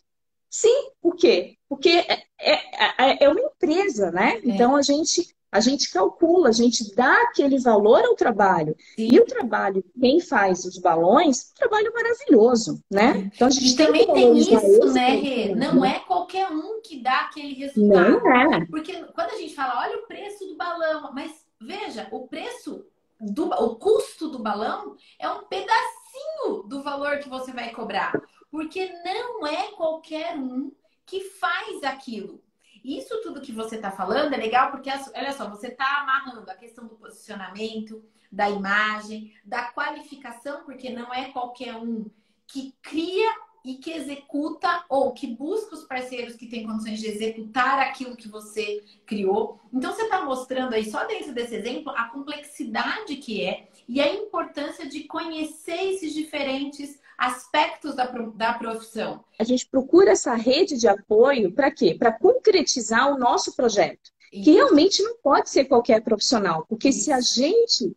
Sim, 0.49 0.91
por 1.01 1.15
quê? 1.15 1.57
Porque 1.67 1.89
é, 1.89 2.23
é, 2.39 2.53
é, 2.99 3.23
é 3.25 3.29
uma 3.29 3.41
empresa, 3.41 4.11
né? 4.11 4.35
É. 4.35 4.41
Então 4.45 4.77
a 4.77 4.81
gente 4.81 5.35
a 5.51 5.59
gente 5.59 5.91
calcula, 5.91 6.49
a 6.49 6.53
gente 6.53 6.95
dá 6.95 7.23
aquele 7.23 7.59
valor 7.59 8.03
ao 8.05 8.15
trabalho. 8.15 8.75
Sim. 8.95 9.09
E 9.11 9.19
o 9.19 9.25
trabalho, 9.25 9.83
quem 9.99 10.21
faz 10.21 10.63
os 10.63 10.77
balões, 10.77 11.51
um 11.51 11.55
trabalho 11.55 11.91
maravilhoso, 11.93 12.81
né? 12.89 13.29
Então 13.33 13.47
a 13.47 13.51
gente 13.51 13.73
e 13.73 13.75
também 13.75 14.07
tem 14.13 14.37
isso, 14.37 14.93
né, 14.93 15.15
Rê? 15.15 15.53
Não 15.53 15.83
é 15.83 15.99
qualquer 15.99 16.49
um 16.49 16.81
que 16.81 17.01
dá 17.01 17.21
aquele 17.21 17.53
resultado. 17.53 18.21
Não 18.23 18.53
é. 18.53 18.65
Porque 18.65 18.93
quando 19.13 19.31
a 19.31 19.37
gente 19.37 19.53
fala, 19.53 19.81
olha 19.81 19.97
o 19.97 20.07
preço 20.07 20.47
do 20.47 20.55
balão, 20.55 21.11
mas 21.13 21.31
veja, 21.59 22.07
o 22.11 22.27
preço 22.27 22.85
do 23.19 23.45
o 23.47 23.75
custo 23.75 24.29
do 24.29 24.39
balão 24.39 24.95
é 25.19 25.29
um 25.29 25.43
pedacinho 25.43 26.63
do 26.65 26.81
valor 26.81 27.19
que 27.19 27.29
você 27.29 27.51
vai 27.51 27.71
cobrar. 27.71 28.13
Porque 28.49 28.91
não 29.03 29.45
é 29.45 29.71
qualquer 29.73 30.37
um 30.37 30.71
que 31.05 31.19
faz 31.21 31.83
aquilo. 31.83 32.41
Isso 32.83 33.21
tudo 33.21 33.41
que 33.41 33.51
você 33.51 33.75
está 33.75 33.91
falando 33.91 34.33
é 34.33 34.37
legal 34.37 34.71
porque, 34.71 34.89
olha 34.89 35.33
só, 35.33 35.49
você 35.49 35.67
está 35.67 36.01
amarrando 36.01 36.49
a 36.49 36.55
questão 36.55 36.87
do 36.87 36.95
posicionamento, 36.95 38.03
da 38.31 38.49
imagem, 38.49 39.33
da 39.45 39.65
qualificação, 39.71 40.63
porque 40.63 40.89
não 40.89 41.13
é 41.13 41.25
qualquer 41.31 41.75
um 41.75 42.09
que 42.47 42.73
cria 42.81 43.29
e 43.63 43.75
que 43.75 43.91
executa 43.91 44.83
ou 44.89 45.13
que 45.13 45.27
busca 45.27 45.75
os 45.75 45.83
parceiros 45.83 46.35
que 46.35 46.47
têm 46.47 46.65
condições 46.65 46.99
de 46.99 47.07
executar 47.07 47.79
aquilo 47.79 48.15
que 48.15 48.27
você 48.27 48.83
criou. 49.05 49.59
Então 49.71 49.93
você 49.93 50.03
está 50.03 50.25
mostrando 50.25 50.73
aí 50.73 50.89
só 50.89 51.05
dentro 51.05 51.33
desse 51.33 51.55
exemplo 51.55 51.91
a 51.95 52.05
complexidade 52.05 53.17
que 53.17 53.43
é 53.43 53.69
e 53.87 54.01
a 54.01 54.13
importância 54.13 54.87
de 54.87 55.03
conhecer 55.03 55.91
esses 55.93 56.13
diferentes 56.13 56.99
aspectos 57.21 57.93
da, 57.93 58.05
da 58.05 58.53
profissão. 58.53 59.23
A 59.37 59.43
gente 59.43 59.67
procura 59.67 60.11
essa 60.11 60.33
rede 60.33 60.75
de 60.75 60.87
apoio 60.87 61.53
para 61.53 61.69
quê? 61.69 61.93
Para 61.93 62.11
concretizar 62.11 63.13
o 63.13 63.17
nosso 63.19 63.55
projeto. 63.55 64.09
Isso. 64.33 64.43
Que 64.43 64.51
realmente 64.53 65.03
não 65.03 65.17
pode 65.17 65.51
ser 65.51 65.65
qualquer 65.65 66.01
profissional, 66.01 66.65
porque 66.67 66.89
Isso. 66.89 67.01
se 67.03 67.11
a 67.11 67.21
gente 67.21 67.95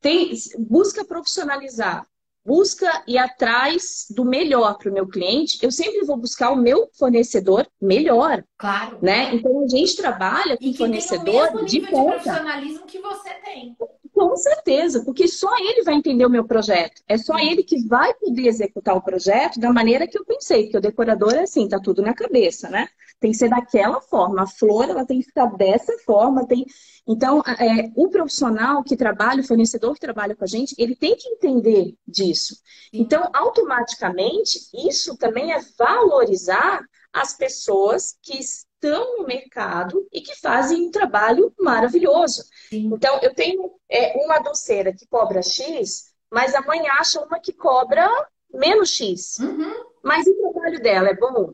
tem, 0.00 0.34
busca 0.58 1.04
profissionalizar 1.04 2.06
busca 2.44 3.02
ir 3.06 3.18
atrás 3.18 4.06
do 4.10 4.24
melhor 4.24 4.76
para 4.78 4.90
o 4.90 4.92
meu 4.92 5.06
cliente, 5.06 5.58
eu 5.62 5.70
sempre 5.70 6.04
vou 6.04 6.16
buscar 6.16 6.50
o 6.50 6.56
meu 6.56 6.90
fornecedor 6.98 7.66
melhor. 7.80 8.42
Claro. 8.58 8.98
Né? 9.02 9.34
Então 9.34 9.64
a 9.64 9.68
gente 9.68 9.96
trabalha 9.96 10.56
com 10.56 10.64
e 10.64 10.72
que 10.72 10.78
fornecedor 10.78 11.24
tem 11.24 11.34
o 11.34 11.54
mesmo 11.54 11.66
de 11.66 11.80
nível 11.80 11.90
ponta. 11.90 12.16
de 12.16 12.22
profissionalismo 12.22 12.86
que 12.86 12.98
você 12.98 13.30
tem. 13.44 13.76
Com 14.20 14.36
certeza, 14.36 15.02
porque 15.02 15.26
só 15.26 15.48
ele 15.56 15.82
vai 15.82 15.94
entender 15.94 16.26
o 16.26 16.30
meu 16.30 16.44
projeto. 16.44 17.00
É 17.08 17.16
só 17.16 17.38
ele 17.38 17.62
que 17.62 17.86
vai 17.86 18.12
poder 18.12 18.48
executar 18.48 18.94
o 18.94 19.00
projeto 19.00 19.58
da 19.58 19.72
maneira 19.72 20.06
que 20.06 20.18
eu 20.18 20.26
pensei, 20.26 20.64
porque 20.64 20.76
o 20.76 20.80
decorador 20.82 21.32
é 21.32 21.44
assim, 21.44 21.66
tá 21.66 21.80
tudo 21.80 22.02
na 22.02 22.12
cabeça, 22.12 22.68
né? 22.68 22.86
Tem 23.18 23.30
que 23.30 23.38
ser 23.38 23.48
daquela 23.48 23.98
forma. 24.02 24.42
A 24.42 24.46
flor, 24.46 24.90
ela 24.90 25.06
tem 25.06 25.20
que 25.20 25.24
ficar 25.24 25.46
dessa 25.56 25.96
forma. 26.04 26.46
Tem... 26.46 26.66
Então, 27.08 27.40
é, 27.58 27.90
o 27.96 28.10
profissional 28.10 28.84
que 28.84 28.94
trabalha, 28.94 29.40
o 29.40 29.46
fornecedor 29.46 29.94
que 29.94 30.00
trabalha 30.00 30.36
com 30.36 30.44
a 30.44 30.46
gente, 30.46 30.74
ele 30.76 30.94
tem 30.94 31.16
que 31.16 31.26
entender 31.26 31.94
disso. 32.06 32.58
Então, 32.92 33.26
automaticamente, 33.32 34.58
isso 34.86 35.16
também 35.16 35.54
é 35.54 35.60
valorizar 35.78 36.82
as 37.10 37.32
pessoas 37.32 38.18
que 38.22 38.38
estão 38.80 39.18
no 39.18 39.26
mercado 39.26 40.08
e 40.10 40.22
que 40.22 40.34
fazem 40.40 40.86
um 40.86 40.90
trabalho 40.90 41.52
maravilhoso. 41.60 42.44
Sim. 42.70 42.90
Então, 42.92 43.20
eu 43.22 43.34
tenho 43.34 43.70
é, 43.88 44.16
uma 44.24 44.38
doceira 44.38 44.92
que 44.92 45.06
cobra 45.06 45.42
X, 45.42 46.14
mas 46.30 46.54
amanhã 46.54 46.92
acha 46.98 47.20
uma 47.20 47.38
que 47.38 47.52
cobra 47.52 48.08
menos 48.52 48.90
X. 48.90 49.38
Uhum. 49.38 49.84
Mas 50.02 50.26
o 50.26 50.34
trabalho 50.34 50.82
dela 50.82 51.08
é 51.10 51.14
bom? 51.14 51.52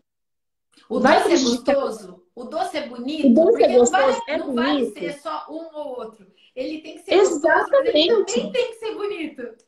O 0.88 1.00
vai 1.00 1.22
doce 1.22 1.34
é 1.34 1.38
gostoso? 1.38 2.22
O 2.34 2.44
doce 2.44 2.76
é 2.76 2.86
bonito? 2.86 3.28
O 3.28 3.34
doce 3.34 3.62
é 3.64 3.76
gostoso, 3.76 4.02
não, 4.02 4.10
vale, 4.10 4.22
é 4.28 4.38
não 4.38 4.54
vale 4.54 4.90
ser 4.92 5.18
só 5.20 5.46
um 5.50 5.76
ou 5.76 5.98
outro. 5.98 6.26
Ele 6.54 6.80
tem 6.80 6.98
que 6.98 7.04
ser 7.04 7.14
Exatamente. 7.14 7.42
gostoso, 7.50 7.70
mas 7.70 7.94
ele 7.94 8.24
também 8.24 8.52
tem 8.52 8.68
que 8.68 8.78
ser 8.78 8.94
bonito. 8.94 9.65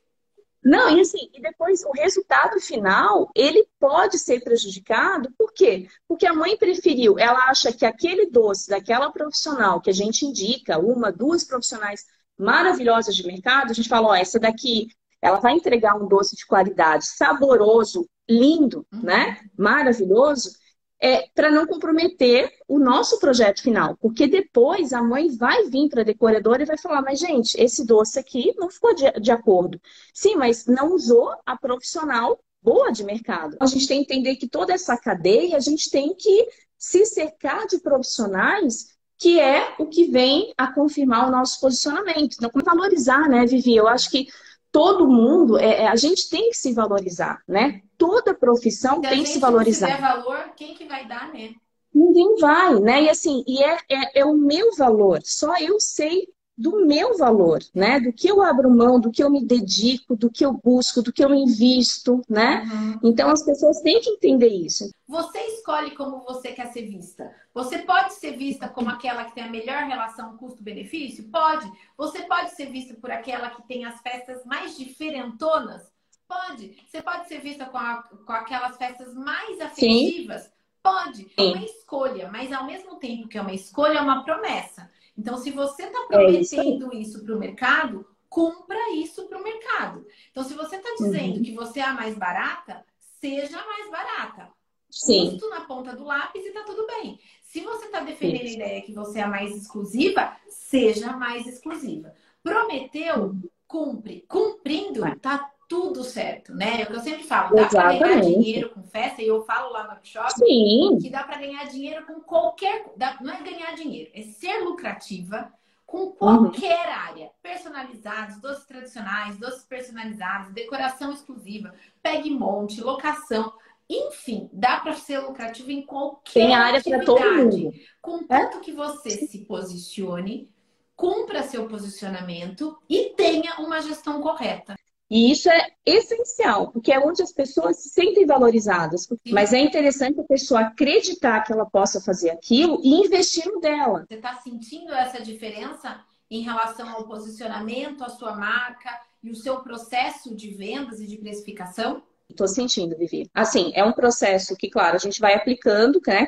Não, 0.63 0.91
e 0.91 1.01
assim, 1.01 1.31
e 1.33 1.41
depois 1.41 1.85
o 1.85 1.93
resultado 1.93 2.61
final, 2.61 3.31
ele 3.35 3.67
pode 3.79 4.19
ser 4.19 4.43
prejudicado, 4.43 5.33
por 5.39 5.53
quê? 5.53 5.89
Porque 6.07 6.27
a 6.27 6.35
mãe 6.35 6.57
preferiu, 6.57 7.19
ela 7.19 7.49
acha 7.49 7.73
que 7.73 7.87
aquele 7.87 8.27
doce 8.27 8.69
daquela 8.69 9.11
profissional 9.13 9.81
que 9.81 9.91
a 9.91 9.95
gente 9.95 10.27
indica, 10.27 10.79
uma, 10.79 11.13
duas 11.13 11.45
profissionais 11.45 12.05
maravilhosas 12.37 13.15
de 13.15 13.27
mercado, 13.27 13.71
a 13.71 13.75
gente 13.75 13.89
fala, 13.89 14.09
ó, 14.09 14.15
essa 14.15 14.39
daqui, 14.39 14.89
ela 15.23 15.41
vai 15.41 15.53
entregar 15.53 15.97
um 15.97 16.09
doce 16.09 16.37
de 16.37 16.47
qualidade, 16.47 17.07
saboroso, 17.07 18.09
lindo, 18.29 18.87
uhum. 18.93 19.03
né? 19.03 19.41
Maravilhoso 19.57 20.58
é, 21.01 21.29
para 21.35 21.51
não 21.51 21.67
comprometer 21.67 22.53
o 22.67 22.79
nosso 22.79 23.19
projeto 23.19 23.63
final. 23.63 23.97
Porque 23.97 24.27
depois 24.27 24.93
a 24.93 25.03
mãe 25.03 25.29
vai 25.29 25.65
vir 25.65 25.89
para 25.89 26.03
a 26.03 26.05
decoradora 26.05 26.63
e 26.63 26.67
vai 26.67 26.79
falar: 26.79 27.03
mas, 27.03 27.19
gente, 27.19 27.55
esse 27.61 27.87
doce 27.87 28.19
aqui 28.19 28.55
não 28.57 28.71
ficou 28.71 28.95
de, 28.95 29.11
de 29.21 29.31
acordo. 29.31 29.81
Sim, 30.13 30.37
mas 30.37 30.67
não 30.67 30.95
usou 30.95 31.33
a 31.47 31.57
profissional 31.57 32.39
boa 32.63 32.91
de 32.91 33.05
mercado. 33.05 33.57
A 33.61 33.67
gente 33.67 33.87
tem 33.87 34.05
que 34.05 34.13
entender 34.13 34.37
que 34.37 34.49
toda 34.49 34.73
essa 34.73 34.97
cadeia 34.97 35.57
a 35.57 35.61
gente 35.61 35.91
tem 35.91 36.15
que 36.15 36.49
se 36.77 37.05
cercar 37.05 37.67
de 37.67 37.79
profissionais 37.79 38.99
que 39.19 39.41
é 39.41 39.75
o 39.81 39.87
que 39.87 40.05
vem 40.05 40.55
a 40.57 40.73
confirmar 40.73 41.27
o 41.27 41.31
nosso 41.31 41.61
posicionamento. 41.61 42.37
Então, 42.37 42.49
como 42.49 42.65
valorizar, 42.65 43.29
né, 43.29 43.45
Vivi? 43.45 43.75
Eu 43.75 43.89
acho 43.89 44.09
que 44.11 44.29
todo 44.71 45.09
mundo, 45.09 45.59
é, 45.59 45.83
é, 45.83 45.89
a 45.89 45.97
gente 45.97 46.31
tem 46.31 46.51
que 46.51 46.57
se 46.57 46.73
valorizar, 46.73 47.43
né? 47.47 47.83
Toda 47.99 48.33
profissão 48.33 49.01
tem 49.01 49.25
que 49.25 49.29
se 49.29 49.41
valorizar. 49.41 49.89
Se 49.89 49.97
tiver 49.97 50.01
valor, 50.01 50.53
quem 50.57 50.75
que 50.75 50.85
vai 50.85 51.07
dar, 51.07 51.33
né? 51.33 51.55
Ninguém 51.93 52.37
vai, 52.37 52.79
né? 52.79 53.03
E 53.03 53.11
assim, 53.11 53.45
e 53.47 53.63
é, 53.63 53.79
é, 53.91 54.21
é 54.21 54.25
o 54.25 54.35
meu 54.35 54.75
valor. 54.77 55.21
Só 55.25 55.59
eu 55.59 55.81
sei 55.81 56.29
do 56.59 56.85
meu 56.85 57.17
valor, 57.17 57.61
né? 57.73 58.01
Do 58.01 58.13
que 58.13 58.29
eu 58.29 58.43
abro 58.43 58.69
mão, 58.69 59.01
do 59.01 59.13
que 59.13 59.23
eu 59.23 59.31
me 59.31 59.45
dedico, 59.45 60.17
do 60.17 60.29
que 60.29 60.45
eu 60.45 60.53
busco, 60.53 61.01
do 61.01 61.13
que 61.13 61.25
eu 61.25 61.33
invisto, 61.33 62.21
né? 62.29 62.63
Uhum. 62.65 63.11
Então 63.11 63.31
as 63.31 63.45
pessoas 63.45 63.81
têm 63.81 64.01
que 64.01 64.11
entender 64.11 64.49
isso. 64.49 64.91
Você 65.07 65.39
escolhe 65.39 65.93
como 65.93 66.25
você 66.25 66.53
quer 66.53 66.67
ser 66.73 66.83
vista. 66.83 67.33
Você 67.55 67.79
pode 67.79 68.15
ser 68.15 68.37
vista 68.37 68.69
como 68.69 68.91
aquela 68.91 69.25
que 69.25 69.35
tem 69.37 69.45
a 69.45 69.51
melhor 69.51 69.85
relação 69.85 70.37
custo-benefício? 70.37 71.31
Pode. 71.31 71.71
Você 71.97 72.23
pode 72.23 72.51
ser 72.51 72.67
vista 72.67 72.95
por 72.95 73.11
aquela 73.11 73.51
que 73.51 73.67
tem 73.69 73.85
as 73.85 74.01
festas 74.01 74.45
mais 74.45 74.77
diferentonas? 74.77 75.83
Pode. 76.29 76.77
Você 76.87 77.01
pode 77.01 77.27
ser 77.27 77.41
vista 77.41 77.65
com, 77.65 77.79
a, 77.79 78.03
com 78.03 78.33
aquelas 78.33 78.77
festas 78.77 79.15
mais 79.15 79.59
afetivas? 79.61 80.43
Sim. 80.43 80.51
Pode. 80.83 81.33
É 81.37 81.43
uma 81.43 81.65
escolha, 81.65 82.31
mas 82.31 82.53
ao 82.53 82.65
mesmo 82.65 82.97
tempo 82.97 83.29
que 83.29 83.39
é 83.39 83.41
uma 83.41 83.55
escolha, 83.55 83.99
é 83.99 84.03
uma 84.03 84.23
promessa. 84.23 84.91
Então, 85.17 85.37
se 85.37 85.51
você 85.51 85.85
está 85.85 86.07
prometendo 86.07 86.93
é 86.93 86.97
isso, 86.97 87.17
isso 87.19 87.25
para 87.25 87.35
o 87.35 87.39
mercado, 87.39 88.07
cumpra 88.29 88.93
isso 88.95 89.27
para 89.27 89.39
o 89.39 89.43
mercado. 89.43 90.07
Então, 90.31 90.45
se 90.45 90.55
você 90.55 90.77
está 90.77 90.89
dizendo 90.99 91.39
uhum. 91.39 91.43
que 91.43 91.55
você 91.55 91.81
é 91.81 91.85
a 91.85 91.95
mais 91.95 92.17
barata, 92.17 92.85
seja 93.21 93.59
a 93.59 93.67
mais 93.67 93.91
barata. 93.91 94.51
Sim. 94.91 95.31
Custo 95.31 95.51
na 95.51 95.63
ponta 95.63 95.95
do 95.95 96.05
lápis 96.05 96.45
e 96.45 96.53
tá 96.53 96.63
tudo 96.63 96.87
bem. 96.87 97.19
Se 97.43 97.61
você 97.61 97.87
está 97.87 98.01
defendendo 98.01 98.45
isso. 98.45 98.53
a 98.53 98.65
ideia 98.65 98.83
que 98.83 98.93
você 98.93 99.19
é 99.19 99.23
a 99.23 99.29
mais 99.29 99.55
exclusiva, 99.57 100.37
seja 100.49 101.13
mais 101.17 101.47
exclusiva. 101.47 102.15
Prometeu, 102.43 103.25
uhum. 103.25 103.43
cumpre. 103.67 104.25
Cumprindo, 104.29 105.03
tá 105.21 105.51
tudo 105.69 106.03
certo, 106.03 106.55
né? 106.55 106.81
É 106.81 106.85
o 106.85 106.87
que 106.87 106.95
eu 106.95 107.01
sempre 107.01 107.25
falo, 107.25 107.55
dá 107.55 107.69
para 107.69 107.99
ganhar 107.99 108.21
dinheiro 108.23 108.71
com 108.71 108.83
festa, 108.83 109.21
e 109.21 109.29
eu 109.29 109.45
falo 109.45 109.71
lá 109.71 109.85
no 109.85 109.91
workshop 109.91 110.33
Sim. 110.33 110.99
que 111.01 111.11
dá 111.11 111.23
para 111.23 111.39
ganhar 111.39 111.65
dinheiro 111.69 112.07
com 112.07 112.21
qualquer. 112.21 112.87
Não 113.21 113.35
é 113.35 113.43
ganhar 113.43 113.75
dinheiro, 113.75 114.11
é 114.15 114.23
ser 114.23 114.61
lucrativa 114.61 115.53
com 115.87 116.11
qualquer 116.11 116.87
uhum. 116.87 116.93
área. 116.93 117.31
Personalizados, 117.43 118.41
doces 118.41 118.65
tradicionais, 118.65 119.39
doces 119.39 119.65
personalizados, 119.65 120.53
decoração 120.53 121.13
exclusiva, 121.13 121.75
pegue 122.03 122.31
monte, 122.31 122.81
locação. 122.81 123.53
Enfim, 123.91 124.49
dá 124.53 124.81
para 124.81 124.95
ser 124.95 125.19
lucrativo 125.19 125.71
em 125.71 125.83
qualquer 125.83 126.33
Tem 126.33 126.55
área 126.55 126.83
para 126.83 127.05
todo 127.05 127.35
mundo. 127.35 127.73
Contanto 128.01 128.59
é? 128.59 128.61
que 128.61 128.73
você 128.73 129.11
se 129.11 129.47
posicione, 129.47 130.51
cumpra 130.95 131.43
seu 131.43 131.67
posicionamento 131.69 132.77
e 132.89 133.15
tenha 133.17 133.57
uma 133.61 133.81
gestão 133.81 134.21
correta. 134.21 134.78
E 135.11 135.31
isso 135.33 135.49
é 135.49 135.69
essencial, 135.87 136.71
porque 136.71 136.93
é 136.93 136.99
onde 137.01 137.23
as 137.23 137.33
pessoas 137.33 137.79
se 137.79 137.89
sentem 137.89 138.27
valorizadas. 138.27 139.09
Mas 139.31 139.53
é 139.53 139.59
interessante 139.59 140.21
a 140.21 140.25
pessoa 140.25 140.61
acreditar 140.61 141.41
que 141.43 141.53
ela 141.53 141.65
possa 141.65 142.01
fazer 142.01 142.31
aquilo 142.31 142.81
e 142.83 142.95
investir 142.95 143.47
no 143.47 143.61
dela. 143.61 144.05
Você 144.09 144.17
está 144.17 144.35
sentindo 144.35 144.93
essa 144.93 145.23
diferença 145.23 146.01
em 146.31 146.43
relação 146.43 146.91
ao 146.91 147.07
posicionamento, 147.07 148.05
à 148.05 148.11
sua 148.11 148.37
marca 148.37 148.91
e 149.23 149.31
o 149.31 149.35
seu 149.35 149.61
processo 149.61 150.35
de 150.35 150.51
vendas 150.51 151.01
e 151.01 151.07
de 151.07 151.17
precificação? 151.17 152.03
Estou 152.29 152.47
sentindo, 152.47 152.95
Vivi. 152.95 153.31
Assim, 153.33 153.73
é 153.75 153.83
um 153.83 153.93
processo 153.93 154.55
que, 154.55 154.69
claro, 154.69 154.97
a 154.97 154.99
gente 154.99 155.19
vai 155.19 155.35
aplicando, 155.35 155.99
né? 156.07 156.27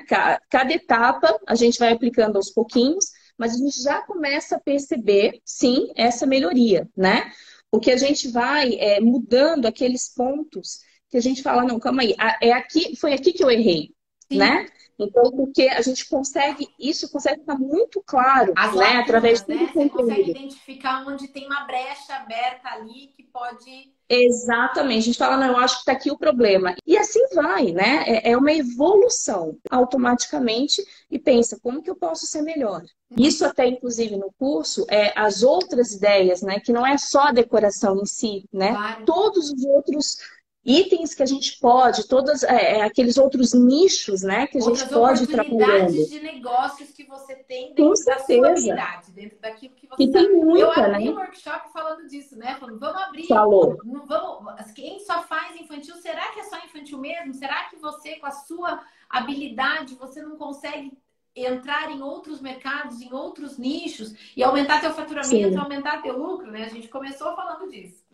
Cada 0.49 0.73
etapa 0.73 1.39
a 1.47 1.55
gente 1.55 1.79
vai 1.79 1.93
aplicando 1.93 2.37
aos 2.37 2.49
pouquinhos, 2.49 3.11
mas 3.37 3.55
a 3.55 3.59
gente 3.59 3.83
já 3.83 4.01
começa 4.01 4.57
a 4.57 4.61
perceber, 4.61 5.43
sim, 5.45 5.93
essa 5.95 6.27
melhoria, 6.27 6.89
né? 6.97 7.31
Porque 7.71 7.91
a 7.91 7.97
gente 7.97 8.29
vai 8.29 8.75
é, 8.75 9.01
mudando 9.01 9.67
aqueles 9.67 10.13
pontos 10.13 10.81
que 11.09 11.17
a 11.17 11.21
gente 11.21 11.43
fala, 11.43 11.65
não, 11.65 11.79
calma 11.79 12.03
aí, 12.03 12.15
é 12.41 12.53
aqui, 12.53 12.97
foi 12.97 13.13
aqui 13.13 13.33
que 13.33 13.43
eu 13.43 13.51
errei, 13.51 13.95
Sim. 14.31 14.39
né? 14.39 14.67
Então, 14.99 15.31
porque 15.31 15.63
a 15.63 15.81
gente 15.81 16.07
consegue, 16.09 16.69
isso 16.79 17.11
consegue 17.11 17.41
ficar 17.41 17.59
muito 17.59 18.03
claro, 18.05 18.53
As 18.55 18.75
né? 18.75 18.85
Lacunas, 18.85 19.03
Através 19.03 19.43
de 19.43 19.55
né? 19.55 19.71
Você 19.73 19.89
consegue 19.89 20.31
identificar 20.31 21.05
onde 21.07 21.29
tem 21.29 21.47
uma 21.47 21.65
brecha 21.65 22.15
aberta 22.17 22.69
ali 22.69 23.09
que 23.17 23.23
pode. 23.23 23.95
Exatamente. 24.09 24.99
A 24.99 25.07
gente 25.07 25.19
fala, 25.19 25.37
não, 25.39 25.47
eu 25.47 25.57
acho 25.57 25.77
que 25.77 25.81
está 25.81 25.93
aqui 25.93 26.11
o 26.11 26.19
problema. 26.19 26.75
E 26.87 26.99
assim 26.99 27.21
vai, 27.35 27.73
né? 27.73 28.05
É, 28.07 28.33
é 28.33 28.37
uma 28.37 28.53
evolução 28.53 29.57
automaticamente 29.71 30.85
e 31.11 31.19
pensa, 31.19 31.59
como 31.63 31.83
que 31.83 31.89
eu 31.89 31.97
posso 31.97 32.27
ser 32.27 32.43
melhor? 32.43 32.83
Isso 33.17 33.45
até, 33.45 33.67
inclusive, 33.67 34.17
no 34.17 34.33
curso, 34.39 34.87
é 34.89 35.13
as 35.19 35.43
outras 35.43 35.93
ideias, 35.93 36.43
né? 36.43 36.61
Que 36.61 36.73
não 36.73 36.87
é 36.87 36.99
só 36.99 37.29
a 37.29 37.33
decoração 37.33 38.01
em 38.01 38.07
si, 38.07 38.45
né? 38.53 38.73
Claro. 38.73 39.05
Todos 39.05 39.51
os 39.51 39.65
outros 39.65 40.17
itens 40.65 41.15
que 41.15 41.23
a 41.23 41.27
gente 41.27 41.59
pode, 41.59 42.07
todos 42.07 42.43
é, 42.43 42.79
é, 42.79 42.83
aqueles 42.83 43.17
outros 43.17 43.55
nichos, 43.55 44.23
né, 44.23 44.47
que 44.47 44.59
a 44.59 44.61
Outras 44.61 44.81
gente 44.81 44.93
pode 44.93 45.27
trabalhando. 45.27 46.07
de 46.07 46.21
negócios 46.21 46.91
que 46.91 47.05
você 47.05 47.35
tem 47.35 47.75
dentro 47.75 47.85
Com 47.85 48.05
da 48.05 48.19
sua 48.19 48.51
habilidade, 48.51 49.13
dentro 49.13 49.39
daquilo 49.41 49.75
que 49.75 49.87
você 49.87 50.03
e 50.03 50.13
tem 50.13 50.33
muita, 50.35 50.61
Eu 50.61 50.73
abri 50.73 51.05
né? 51.05 51.11
um 51.11 51.15
workshop 51.17 51.73
falando 51.73 52.07
disso, 52.07 52.37
né? 52.37 52.57
Falando, 52.61 52.79
vamos 52.79 53.03
abrir. 53.03 53.27
Falou. 53.27 53.79
Não 53.85 54.07
vamos, 54.07 54.71
quem 54.73 55.01
só 55.01 55.23
faz 55.23 55.59
infantil, 55.59 55.97
será 55.97 56.29
que 56.33 56.41
é 56.41 56.45
só 56.45 56.59
infantil 56.59 56.99
mesmo? 56.99 57.33
Será 57.33 57.65
que 57.65 57.77
você, 57.77 58.17
com 58.17 58.27
a 58.27 58.31
sua 58.31 58.81
habilidade, 59.09 59.95
você 59.95 60.21
não 60.21 60.37
consegue 60.37 60.93
entrar 61.35 61.91
em 61.91 62.03
outros 62.03 62.41
mercados, 62.41 63.01
em 63.01 63.13
outros 63.13 63.57
nichos 63.57 64.15
e 64.37 64.43
aumentar 64.43 64.81
teu 64.81 64.93
faturamento, 64.93 65.53
Sim. 65.53 65.57
aumentar 65.57 66.03
teu 66.03 66.19
lucro, 66.19 66.51
né? 66.51 66.65
A 66.65 66.69
gente 66.69 66.89
começou 66.89 67.35
falando 67.35 67.71
disso. 67.71 68.10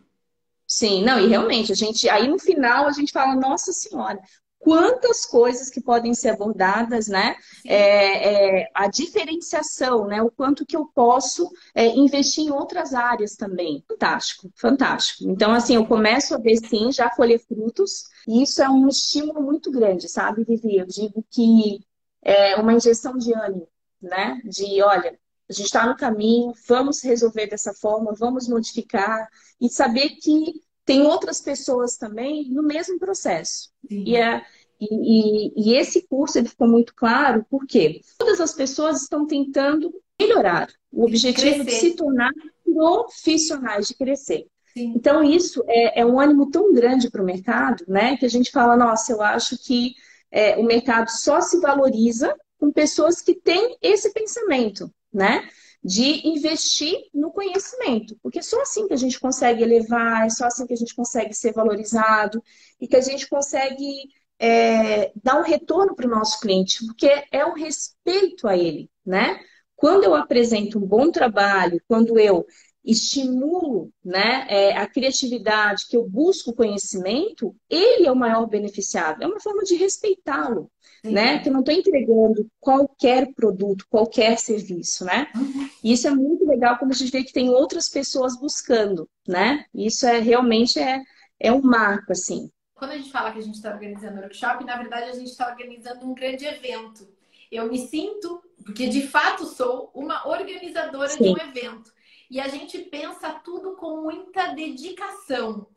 Sim, 0.67 1.03
não, 1.03 1.19
e 1.19 1.27
realmente, 1.27 1.71
a 1.71 1.75
gente, 1.75 2.09
aí 2.09 2.27
no 2.27 2.37
final 2.37 2.87
a 2.87 2.91
gente 2.91 3.11
fala, 3.13 3.35
nossa 3.35 3.71
senhora, 3.71 4.19
quantas 4.59 5.25
coisas 5.25 5.69
que 5.69 5.79
podem 5.79 6.13
ser 6.13 6.29
abordadas, 6.29 7.07
né? 7.07 7.37
É, 7.65 8.63
é, 8.63 8.69
a 8.73 8.87
diferenciação, 8.87 10.07
né? 10.07 10.21
O 10.21 10.29
quanto 10.29 10.65
que 10.65 10.75
eu 10.75 10.85
posso 10.93 11.49
é, 11.73 11.87
investir 11.87 12.43
em 12.43 12.51
outras 12.51 12.93
áreas 12.93 13.35
também. 13.35 13.81
Fantástico, 13.87 14.51
fantástico. 14.55 15.29
Então, 15.29 15.53
assim, 15.53 15.75
eu 15.75 15.85
começo 15.85 16.35
a 16.35 16.37
ver 16.37 16.57
sim, 16.57 16.91
já 16.91 17.09
colher 17.09 17.39
frutos, 17.39 18.03
e 18.27 18.43
isso 18.43 18.61
é 18.61 18.69
um 18.69 18.89
estímulo 18.89 19.41
muito 19.41 19.71
grande, 19.71 20.09
sabe, 20.09 20.43
Vivi? 20.43 20.77
Eu 20.77 20.85
digo 20.85 21.25
que 21.31 21.79
é 22.21 22.57
uma 22.57 22.73
injeção 22.73 23.17
de 23.17 23.33
ânimo, 23.33 23.69
né? 24.01 24.41
De, 24.43 24.81
olha, 24.83 25.17
a 25.49 25.53
gente 25.53 25.65
está 25.65 25.87
no 25.87 25.95
caminho, 25.95 26.53
vamos 26.67 27.01
resolver 27.01 27.47
dessa 27.47 27.73
forma, 27.73 28.13
vamos 28.13 28.47
modificar 28.47 29.29
e 29.61 29.69
saber 29.69 30.09
que 30.21 30.61
tem 30.85 31.01
outras 31.03 31.41
pessoas 31.41 31.97
também 31.97 32.49
no 32.49 32.63
mesmo 32.63 32.99
processo. 32.99 33.69
E, 33.89 34.15
é, 34.15 34.41
e, 34.79 35.71
e, 35.71 35.75
esse 35.75 36.07
curso 36.07 36.37
ele 36.37 36.49
ficou 36.49 36.67
muito 36.67 36.93
claro 36.95 37.45
porque 37.49 38.01
todas 38.17 38.39
as 38.39 38.53
pessoas 38.53 39.01
estão 39.01 39.25
tentando 39.25 39.93
melhorar 40.19 40.69
o 40.91 41.03
objetivo 41.03 41.63
de 41.63 41.71
se 41.71 41.95
tornar 41.95 42.31
profissionais, 42.63 43.87
de 43.87 43.95
crescer. 43.95 44.47
Sim. 44.73 44.93
Então, 44.95 45.23
isso 45.23 45.63
é, 45.67 46.01
é, 46.01 46.05
um 46.05 46.19
ânimo 46.19 46.49
tão 46.51 46.73
grande 46.73 47.09
para 47.09 47.21
o 47.21 47.25
mercado, 47.25 47.83
né? 47.87 48.15
Que 48.17 48.25
a 48.25 48.29
gente 48.29 48.51
fala, 48.51 48.77
nossa, 48.77 49.11
eu 49.11 49.21
acho 49.21 49.57
que 49.57 49.95
é, 50.31 50.57
o 50.57 50.63
mercado 50.63 51.09
só 51.09 51.41
se 51.41 51.59
valoriza 51.59 52.35
com 52.59 52.71
pessoas 52.71 53.21
que 53.21 53.33
têm 53.33 53.77
esse 53.81 54.13
pensamento 54.13 54.91
né? 55.17 55.49
De 55.83 56.27
investir 56.27 56.95
no 57.13 57.31
conhecimento, 57.31 58.17
porque 58.21 58.39
é 58.39 58.41
só 58.41 58.61
assim 58.61 58.87
que 58.87 58.93
a 58.93 58.97
gente 58.97 59.19
consegue 59.19 59.63
elevar, 59.63 60.25
é 60.25 60.29
só 60.29 60.45
assim 60.45 60.65
que 60.67 60.73
a 60.73 60.77
gente 60.77 60.95
consegue 60.95 61.33
ser 61.33 61.53
valorizado 61.53 62.43
e 62.79 62.87
que 62.87 62.95
a 62.95 63.01
gente 63.01 63.27
consegue 63.27 64.09
é, 64.39 65.11
dar 65.23 65.39
um 65.39 65.43
retorno 65.43 65.95
para 65.95 66.07
o 66.07 66.09
nosso 66.09 66.39
cliente, 66.39 66.85
porque 66.85 67.07
é 67.31 67.45
o 67.45 67.53
respeito 67.53 68.47
a 68.47 68.55
ele, 68.55 68.89
né? 69.05 69.39
Quando 69.75 70.03
eu 70.03 70.15
apresento 70.15 70.79
um 70.79 70.85
bom 70.87 71.11
trabalho, 71.11 71.81
quando 71.87 72.19
eu 72.19 72.45
estimulo 72.87 73.91
né, 74.03 74.47
é, 74.49 74.77
a 74.77 74.87
criatividade, 74.87 75.85
que 75.89 75.97
eu 75.97 76.07
busco 76.07 76.55
conhecimento, 76.55 77.53
ele 77.69 78.07
é 78.07 78.11
o 78.11 78.15
maior 78.15 78.45
beneficiado. 78.45 79.21
É 79.21 79.27
uma 79.27 79.41
forma 79.41 79.63
de 79.63 79.75
respeitá-lo, 79.75 80.71
né? 81.03 81.39
Que 81.39 81.49
eu 81.49 81.53
não 81.53 81.59
estou 81.59 81.75
entregando 81.75 82.49
qualquer 82.61 83.33
produto, 83.33 83.85
qualquer 83.89 84.37
serviço, 84.39 85.03
né? 85.03 85.27
Uhum. 85.35 85.69
E 85.83 85.91
isso 85.91 86.07
é 86.07 86.11
muito 86.11 86.45
legal 86.45 86.77
quando 86.77 86.91
a 86.91 86.95
gente 86.95 87.11
vê 87.11 87.23
que 87.23 87.33
tem 87.33 87.49
outras 87.49 87.89
pessoas 87.89 88.39
buscando, 88.39 89.09
né? 89.27 89.65
Isso 89.75 90.07
é 90.07 90.19
realmente 90.19 90.79
é, 90.79 91.01
é 91.37 91.51
um 91.51 91.61
marco, 91.61 92.13
assim. 92.13 92.49
Quando 92.73 92.91
a 92.91 92.97
gente 92.97 93.11
fala 93.11 93.31
que 93.31 93.39
a 93.39 93.43
gente 93.43 93.55
está 93.55 93.73
organizando 93.73 94.21
workshop, 94.21 94.63
na 94.63 94.77
verdade 94.77 95.09
a 95.09 95.13
gente 95.13 95.29
está 95.29 95.49
organizando 95.49 96.05
um 96.05 96.13
grande 96.13 96.45
evento. 96.45 97.05
Eu 97.51 97.69
me 97.69 97.79
sinto, 97.87 98.41
porque 98.63 98.87
de 98.87 99.07
fato 99.07 99.45
sou 99.45 99.91
uma 99.93 100.27
organizadora 100.27 101.09
Sim. 101.09 101.23
de 101.23 101.29
um 101.29 101.37
evento 101.37 101.96
e 102.29 102.39
a 102.39 102.47
gente 102.47 102.77
pensa 102.79 103.33
tudo 103.33 103.75
com 103.75 104.01
muita 104.01 104.53
dedicação. 104.53 105.67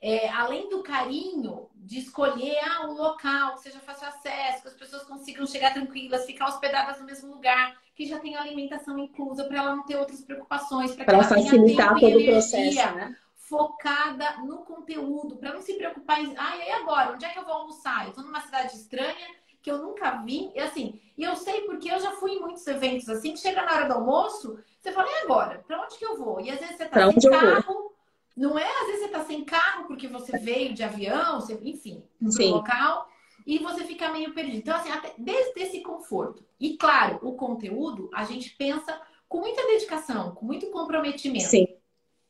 É, 0.00 0.28
além 0.30 0.68
do 0.68 0.82
carinho 0.82 1.70
de 1.76 2.00
escolher 2.00 2.58
ah, 2.64 2.86
um 2.88 2.94
local 2.94 3.54
que 3.54 3.62
seja 3.62 3.78
fácil 3.78 4.08
acesso, 4.08 4.62
que 4.62 4.68
as 4.68 4.74
pessoas 4.74 5.04
consigam 5.04 5.46
chegar 5.46 5.72
tranquilas, 5.72 6.26
ficar 6.26 6.48
hospedadas 6.48 6.98
no 6.98 7.06
mesmo 7.06 7.32
lugar, 7.32 7.80
que 7.94 8.04
já 8.06 8.18
tenha 8.18 8.40
alimentação 8.40 8.98
inclusa, 8.98 9.44
para 9.44 9.58
ela 9.58 9.76
não 9.76 9.84
ter 9.84 9.96
outras 9.96 10.20
preocupações, 10.20 10.92
para 10.94 11.04
que 11.04 11.10
ela 11.14 11.22
facilitar 11.22 11.94
tenha 11.94 12.00
tempo 12.00 12.00
todo 12.00 12.20
e 12.20 12.28
energia, 12.28 12.32
processo, 12.32 12.94
né? 12.96 13.16
focada 13.36 14.38
no 14.38 14.64
conteúdo, 14.64 15.36
para 15.36 15.52
não 15.52 15.60
se 15.60 15.74
preocupar 15.74 16.20
em, 16.20 16.34
ah, 16.36 16.56
e 16.56 16.70
agora? 16.72 17.12
Onde 17.12 17.24
é 17.24 17.28
que 17.28 17.38
eu 17.38 17.44
vou 17.44 17.54
almoçar? 17.54 18.04
Eu 18.04 18.08
estou 18.08 18.24
numa 18.24 18.40
cidade 18.40 18.74
estranha 18.74 19.28
que 19.62 19.70
eu 19.70 19.78
nunca 19.78 20.22
vi, 20.22 20.50
e 20.54 20.58
assim, 20.58 21.00
e 21.16 21.22
eu 21.22 21.36
sei 21.36 21.62
porque 21.62 21.90
eu 21.90 22.00
já 22.00 22.10
fui 22.12 22.32
em 22.32 22.40
muitos 22.40 22.66
eventos 22.66 23.08
assim, 23.08 23.32
que 23.32 23.38
chega 23.38 23.62
na 23.62 23.72
hora 23.72 23.86
do 23.86 23.94
almoço, 23.94 24.58
você 24.80 24.90
fala, 24.90 25.08
e 25.08 25.24
agora? 25.24 25.64
Para 25.66 25.84
onde 25.84 25.96
que 25.96 26.04
eu 26.04 26.18
vou? 26.18 26.40
E 26.40 26.50
às 26.50 26.58
vezes 26.58 26.76
você 26.76 26.84
tá 26.84 26.90
pra 26.90 27.12
sem 27.12 27.30
carro, 27.30 27.92
não 28.36 28.58
é? 28.58 28.66
Às 28.80 28.86
vezes 28.86 29.02
você 29.02 29.08
tá 29.08 29.24
sem 29.24 29.44
carro 29.44 29.86
porque 29.86 30.08
você 30.08 30.36
veio 30.38 30.74
de 30.74 30.82
avião, 30.82 31.40
você, 31.40 31.58
enfim, 31.62 32.02
no 32.20 32.30
local, 32.48 33.08
e 33.46 33.58
você 33.58 33.84
fica 33.84 34.10
meio 34.10 34.34
perdido. 34.34 34.58
Então, 34.58 34.76
assim, 34.76 34.90
até 34.90 35.14
desde 35.16 35.60
esse 35.60 35.80
conforto. 35.80 36.44
E 36.58 36.76
claro, 36.76 37.18
o 37.22 37.34
conteúdo 37.34 38.10
a 38.12 38.24
gente 38.24 38.50
pensa 38.56 39.00
com 39.28 39.40
muita 39.40 39.66
dedicação, 39.66 40.34
com 40.34 40.44
muito 40.44 40.70
comprometimento. 40.70 41.46
Sim. 41.46 41.66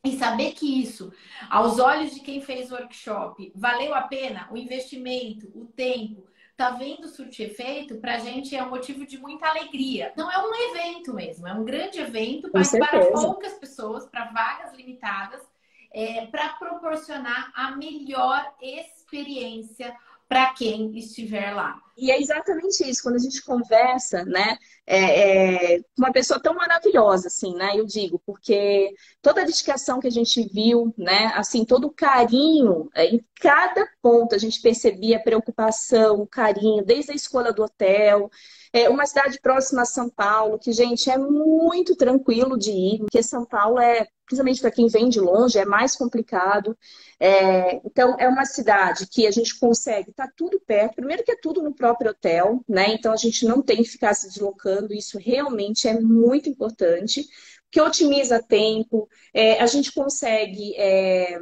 E 0.05 0.17
saber 0.17 0.51
que 0.51 0.81
isso, 0.81 1.13
aos 1.49 1.79
olhos 1.79 2.13
de 2.13 2.19
quem 2.19 2.41
fez 2.41 2.69
o 2.69 2.75
workshop, 2.75 3.51
valeu 3.55 3.95
a 3.95 4.01
pena 4.01 4.49
o 4.51 4.57
investimento, 4.57 5.47
o 5.55 5.65
tempo, 5.65 6.27
tá 6.55 6.71
vendo 6.71 7.07
surtir 7.07 7.47
efeito, 7.47 7.97
para 7.97 8.15
a 8.15 8.19
gente 8.19 8.55
é 8.55 8.63
um 8.63 8.69
motivo 8.69 9.05
de 9.05 9.17
muita 9.17 9.47
alegria. 9.47 10.13
Não 10.15 10.31
é 10.31 10.37
um 10.37 10.53
evento 10.69 11.13
mesmo, 11.13 11.47
é 11.47 11.53
um 11.53 11.63
grande 11.63 11.99
evento, 11.99 12.49
mas 12.53 12.71
para 12.71 13.11
poucas 13.11 13.53
pessoas, 13.53 14.05
para 14.05 14.25
vagas 14.25 14.73
limitadas, 14.73 15.41
é, 15.91 16.25
para 16.27 16.49
proporcionar 16.53 17.51
a 17.55 17.75
melhor 17.75 18.53
experiência 18.61 19.95
para 20.33 20.51
quem 20.53 20.97
estiver 20.97 21.53
lá. 21.53 21.79
E 21.95 22.09
é 22.09 22.19
exatamente 22.19 22.89
isso, 22.89 23.03
quando 23.03 23.17
a 23.17 23.19
gente 23.19 23.43
conversa, 23.43 24.25
né, 24.25 24.57
é, 24.83 25.75
é, 25.75 25.79
uma 25.95 26.11
pessoa 26.11 26.39
tão 26.41 26.55
maravilhosa, 26.55 27.27
assim, 27.27 27.53
né, 27.53 27.73
eu 27.75 27.85
digo, 27.85 28.19
porque 28.25 28.91
toda 29.21 29.41
a 29.41 29.45
dedicação 29.45 29.99
que 29.99 30.07
a 30.07 30.11
gente 30.11 30.41
viu, 30.51 30.91
né, 30.97 31.31
assim, 31.35 31.63
todo 31.63 31.85
o 31.85 31.93
carinho, 31.93 32.89
é, 32.95 33.05
em 33.05 33.23
cada 33.39 33.87
ponto 34.01 34.33
a 34.33 34.39
gente 34.39 34.59
percebia 34.59 35.17
a 35.17 35.23
preocupação, 35.23 36.21
o 36.21 36.27
carinho, 36.27 36.83
desde 36.83 37.11
a 37.11 37.15
escolha 37.15 37.53
do 37.53 37.61
hotel, 37.61 38.31
é 38.73 38.89
uma 38.89 39.05
cidade 39.05 39.39
próxima 39.39 39.83
a 39.83 39.85
São 39.85 40.09
Paulo, 40.09 40.57
que, 40.57 40.73
gente, 40.73 41.09
é 41.09 41.17
muito 41.17 41.95
tranquilo 41.95 42.57
de 42.57 42.71
ir, 42.71 42.99
porque 42.99 43.21
São 43.21 43.45
Paulo 43.45 43.79
é, 43.79 44.07
principalmente 44.25 44.61
para 44.61 44.71
quem 44.71 44.87
vem 44.87 45.09
de 45.09 45.19
longe, 45.19 45.59
é 45.59 45.65
mais 45.65 45.95
complicado. 45.95 46.75
É, 47.19 47.75
então, 47.85 48.17
é 48.19 48.27
uma 48.27 48.45
cidade 48.45 49.05
que 49.07 49.27
a 49.27 49.31
gente 49.31 49.59
consegue, 49.59 50.11
tá 50.11 50.27
tudo 50.35 50.59
perto. 50.59 50.95
Primeiro 50.95 51.23
que 51.23 51.31
é 51.31 51.37
tudo 51.39 51.61
no 51.61 51.73
próprio 51.75 52.11
hotel, 52.11 52.61
né? 52.67 52.91
Então, 52.93 53.13
a 53.13 53.17
gente 53.17 53.45
não 53.45 53.61
tem 53.61 53.77
que 53.77 53.89
ficar 53.89 54.15
se 54.15 54.27
deslocando. 54.27 54.91
Isso 54.91 55.19
realmente 55.19 55.87
é 55.87 55.99
muito 55.99 56.49
importante, 56.49 57.23
que 57.71 57.79
otimiza 57.79 58.41
tempo. 58.41 59.07
É, 59.33 59.61
a 59.61 59.67
gente 59.67 59.93
consegue... 59.93 60.75
É, 60.77 61.39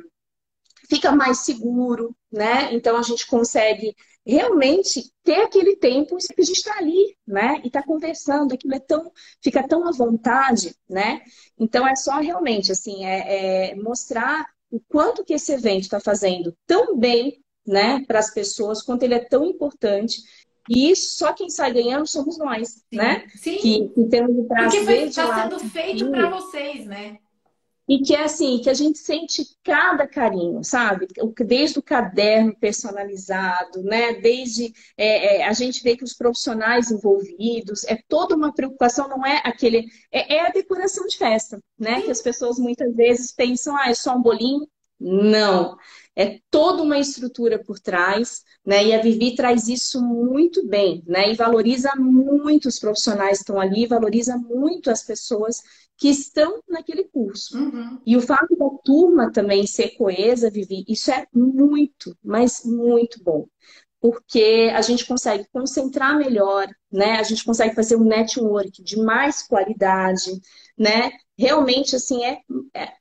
fica 0.89 1.13
mais 1.13 1.45
seguro, 1.45 2.13
né? 2.32 2.73
Então, 2.73 2.97
a 2.97 3.01
gente 3.01 3.27
consegue 3.27 3.95
realmente 4.25 5.11
ter 5.23 5.41
aquele 5.41 5.75
tempo 5.75 6.17
que 6.17 6.41
a 6.41 6.45
gente 6.45 6.57
está 6.57 6.77
ali, 6.77 7.15
né? 7.27 7.59
E 7.63 7.67
está 7.67 7.84
conversando, 7.84 8.53
aquilo 8.53 8.75
é 8.75 8.79
tão, 8.79 9.11
fica 9.41 9.67
tão 9.67 9.88
à 9.88 9.91
vontade, 9.91 10.75
né? 10.89 11.21
Então 11.59 11.88
é 11.88 11.95
só 11.95 12.19
realmente 12.19 12.71
assim, 12.71 13.05
é, 13.05 13.71
é 13.71 13.75
mostrar 13.75 14.45
o 14.69 14.79
quanto 14.79 15.23
que 15.23 15.34
esse 15.34 15.51
evento 15.51 15.82
está 15.82 15.99
fazendo 15.99 16.55
tão 16.65 16.97
bem, 16.97 17.41
né, 17.65 18.03
para 18.07 18.19
as 18.19 18.34
pessoas, 18.34 18.82
quanto 18.82 19.03
ele 19.03 19.13
é 19.13 19.19
tão 19.19 19.45
importante. 19.45 20.21
E 20.69 20.95
só 20.95 21.34
quem 21.34 21.49
sai 21.49 21.73
ganhando 21.73 22.07
somos 22.07 22.38
nós, 22.38 22.69
Sim. 22.69 22.84
né? 22.93 23.27
Sim. 23.36 23.57
Que, 23.57 23.89
que 23.89 24.05
temos 24.05 24.38
o 24.38 24.45
prazer 24.45 24.86
Porque 24.86 24.93
está 24.93 25.43
sendo 25.43 25.59
feito 25.69 26.09
para 26.09 26.29
vocês, 26.29 26.86
né? 26.86 27.17
E 27.88 27.99
que 27.99 28.15
é 28.15 28.23
assim, 28.23 28.59
que 28.59 28.69
a 28.69 28.73
gente 28.73 28.99
sente 28.99 29.43
cada 29.63 30.07
carinho, 30.07 30.63
sabe? 30.63 31.07
Desde 31.45 31.79
o 31.79 31.84
caderno 31.84 32.55
personalizado, 32.57 33.84
né? 33.84 34.13
Desde 34.13 34.73
é, 34.97 35.38
é, 35.41 35.47
a 35.47 35.53
gente 35.53 35.84
vê 35.84 35.97
que 35.97 36.03
os 36.03 36.13
profissionais 36.13 36.91
envolvidos, 36.91 37.84
é 37.86 37.97
toda 38.07 38.36
uma 38.36 38.53
preocupação, 38.53 39.07
não 39.09 39.25
é 39.25 39.41
aquele. 39.43 39.86
É, 40.11 40.36
é 40.36 40.47
a 40.47 40.51
decoração 40.51 41.05
de 41.07 41.17
festa, 41.17 41.59
né? 41.77 41.97
Sim. 41.97 42.01
Que 42.03 42.11
as 42.11 42.21
pessoas 42.21 42.59
muitas 42.59 42.95
vezes 42.95 43.34
pensam, 43.34 43.75
ah, 43.75 43.89
é 43.89 43.93
só 43.93 44.15
um 44.15 44.21
bolinho. 44.21 44.67
Não. 45.03 45.75
É 46.15 46.39
toda 46.51 46.84
uma 46.84 46.99
estrutura 46.99 47.57
por 47.57 47.79
trás, 47.79 48.43
né? 48.63 48.86
E 48.86 48.93
a 48.93 49.01
Vivi 49.01 49.34
traz 49.36 49.67
isso 49.67 49.99
muito 50.01 50.67
bem, 50.67 51.03
né? 51.07 51.32
E 51.32 51.36
valoriza 51.36 51.91
muito 51.95 52.67
os 52.67 52.77
profissionais 52.77 53.39
que 53.39 53.43
estão 53.43 53.59
ali, 53.59 53.88
valoriza 53.88 54.38
muito 54.38 54.91
as 54.91 55.03
pessoas 55.03 55.61
que 56.02 56.10
estão 56.10 56.60
naquele 56.68 57.04
curso. 57.04 57.56
Uhum. 57.56 58.02
E 58.04 58.18
o 58.18 58.22
fato 58.22 58.58
da 58.58 58.68
turma 58.84 59.32
também 59.32 59.68
ser 59.68 59.91
coesa, 59.91 60.49
Vivi, 60.49 60.84
isso 60.88 61.12
é 61.12 61.28
muito, 61.32 62.18
mas 62.24 62.66
muito 62.66 63.24
bom. 63.24 63.45
Porque 63.99 64.72
a 64.74 64.82
gente 64.82 65.06
consegue 65.06 65.45
concentrar 65.54 66.18
melhor, 66.18 66.68
né? 66.91 67.20
A 67.20 67.24
gente 67.24 67.45
consegue 67.45 67.76
fazer 67.76 67.97
um 67.97 68.04
network 68.04 68.82
de 68.82 68.97
mais 68.97 69.43
qualidade, 69.43 70.32
né? 70.76 71.12
Realmente, 71.38 71.95
assim, 71.95 72.26
é, 72.26 72.39
é 72.74 72.93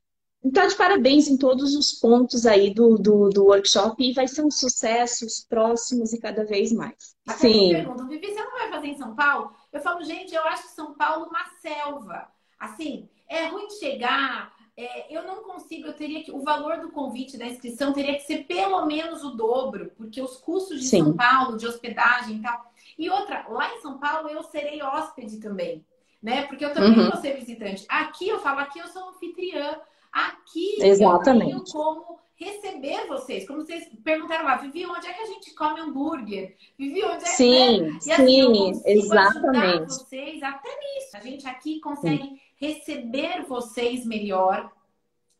então, 0.43 0.67
de 0.67 0.75
parabéns 0.75 1.27
em 1.27 1.37
todos 1.37 1.75
os 1.75 1.93
pontos 1.93 2.45
aí 2.45 2.71
do, 2.71 2.99
do, 2.99 3.29
do, 3.29 3.45
workshop 3.45 4.03
e 4.03 4.13
vai 4.13 4.27
ser 4.27 4.43
um 4.43 4.51
sucesso 4.51 5.25
os 5.25 5.43
próximos 5.43 6.13
e 6.13 6.19
cada 6.19 6.45
vez 6.45 6.71
mais. 6.71 7.15
Até 7.27 7.39
Sim. 7.39 7.67
Me 7.69 7.73
perguntam, 7.77 8.07
Vivi, 8.07 8.27
você 8.27 8.43
não 8.43 8.51
vai 8.51 8.69
fazer 8.69 8.87
em 8.89 8.97
São 8.97 9.15
Paulo? 9.15 9.55
Eu 9.73 9.81
falo, 9.81 10.03
gente, 10.03 10.35
eu 10.35 10.43
acho 10.43 10.67
São 10.67 10.93
Paulo 10.93 11.25
uma 11.25 11.45
selva. 11.59 12.29
Assim, 12.61 13.09
é 13.27 13.47
ruim 13.47 13.65
de 13.65 13.79
chegar, 13.79 14.53
é, 14.77 15.15
eu 15.15 15.23
não 15.23 15.43
consigo, 15.43 15.87
eu 15.87 15.93
teria 15.93 16.23
que. 16.23 16.31
O 16.31 16.43
valor 16.43 16.77
do 16.77 16.91
convite 16.91 17.39
da 17.39 17.47
inscrição 17.47 17.91
teria 17.91 18.13
que 18.13 18.21
ser 18.21 18.45
pelo 18.45 18.85
menos 18.85 19.23
o 19.23 19.31
dobro, 19.31 19.91
porque 19.97 20.21
os 20.21 20.37
custos 20.37 20.79
de 20.79 20.85
Sim. 20.85 21.03
São 21.03 21.17
Paulo, 21.17 21.57
de 21.57 21.65
hospedagem 21.65 22.37
e 22.37 22.41
tal. 22.43 22.71
E 22.99 23.09
outra, 23.09 23.47
lá 23.49 23.73
em 23.73 23.81
São 23.81 23.97
Paulo 23.97 24.29
eu 24.29 24.43
serei 24.43 24.79
hóspede 24.83 25.39
também, 25.39 25.83
né? 26.21 26.43
Porque 26.43 26.63
eu 26.63 26.71
também 26.71 26.99
uhum. 26.99 27.09
vou 27.09 27.19
ser 27.19 27.35
visitante. 27.35 27.83
Aqui 27.89 28.29
eu 28.29 28.39
falo, 28.39 28.59
aqui 28.59 28.77
eu 28.77 28.87
sou 28.87 29.09
anfitriã. 29.09 29.75
Aqui 30.11 30.75
Exatamente. 30.81 31.51
eu 31.53 31.63
tenho 31.63 31.71
como 31.71 32.19
receber 32.35 33.07
vocês. 33.07 33.47
Como 33.47 33.61
vocês 33.61 33.89
perguntaram 34.03 34.45
lá, 34.45 34.57
Vivi, 34.57 34.85
onde 34.85 35.07
é 35.07 35.13
que 35.13 35.21
a 35.21 35.25
gente 35.25 35.53
come 35.55 35.79
hambúrguer? 35.79 36.57
Vivi, 36.77 37.03
onde 37.05 37.23
é 37.23 37.27
que... 37.27 37.29
Sim, 37.29 37.81
né? 37.81 37.99
e, 38.05 38.11
assim, 38.11 38.73
sim, 38.75 38.81
exatamente. 38.85 39.93
vocês 39.93 40.43
até 40.43 40.69
nisso. 40.69 41.15
A 41.15 41.19
gente 41.21 41.47
aqui 41.47 41.79
consegue 41.79 42.23
sim. 42.23 42.39
Receber 42.61 43.43
vocês 43.47 44.05
melhor. 44.05 44.71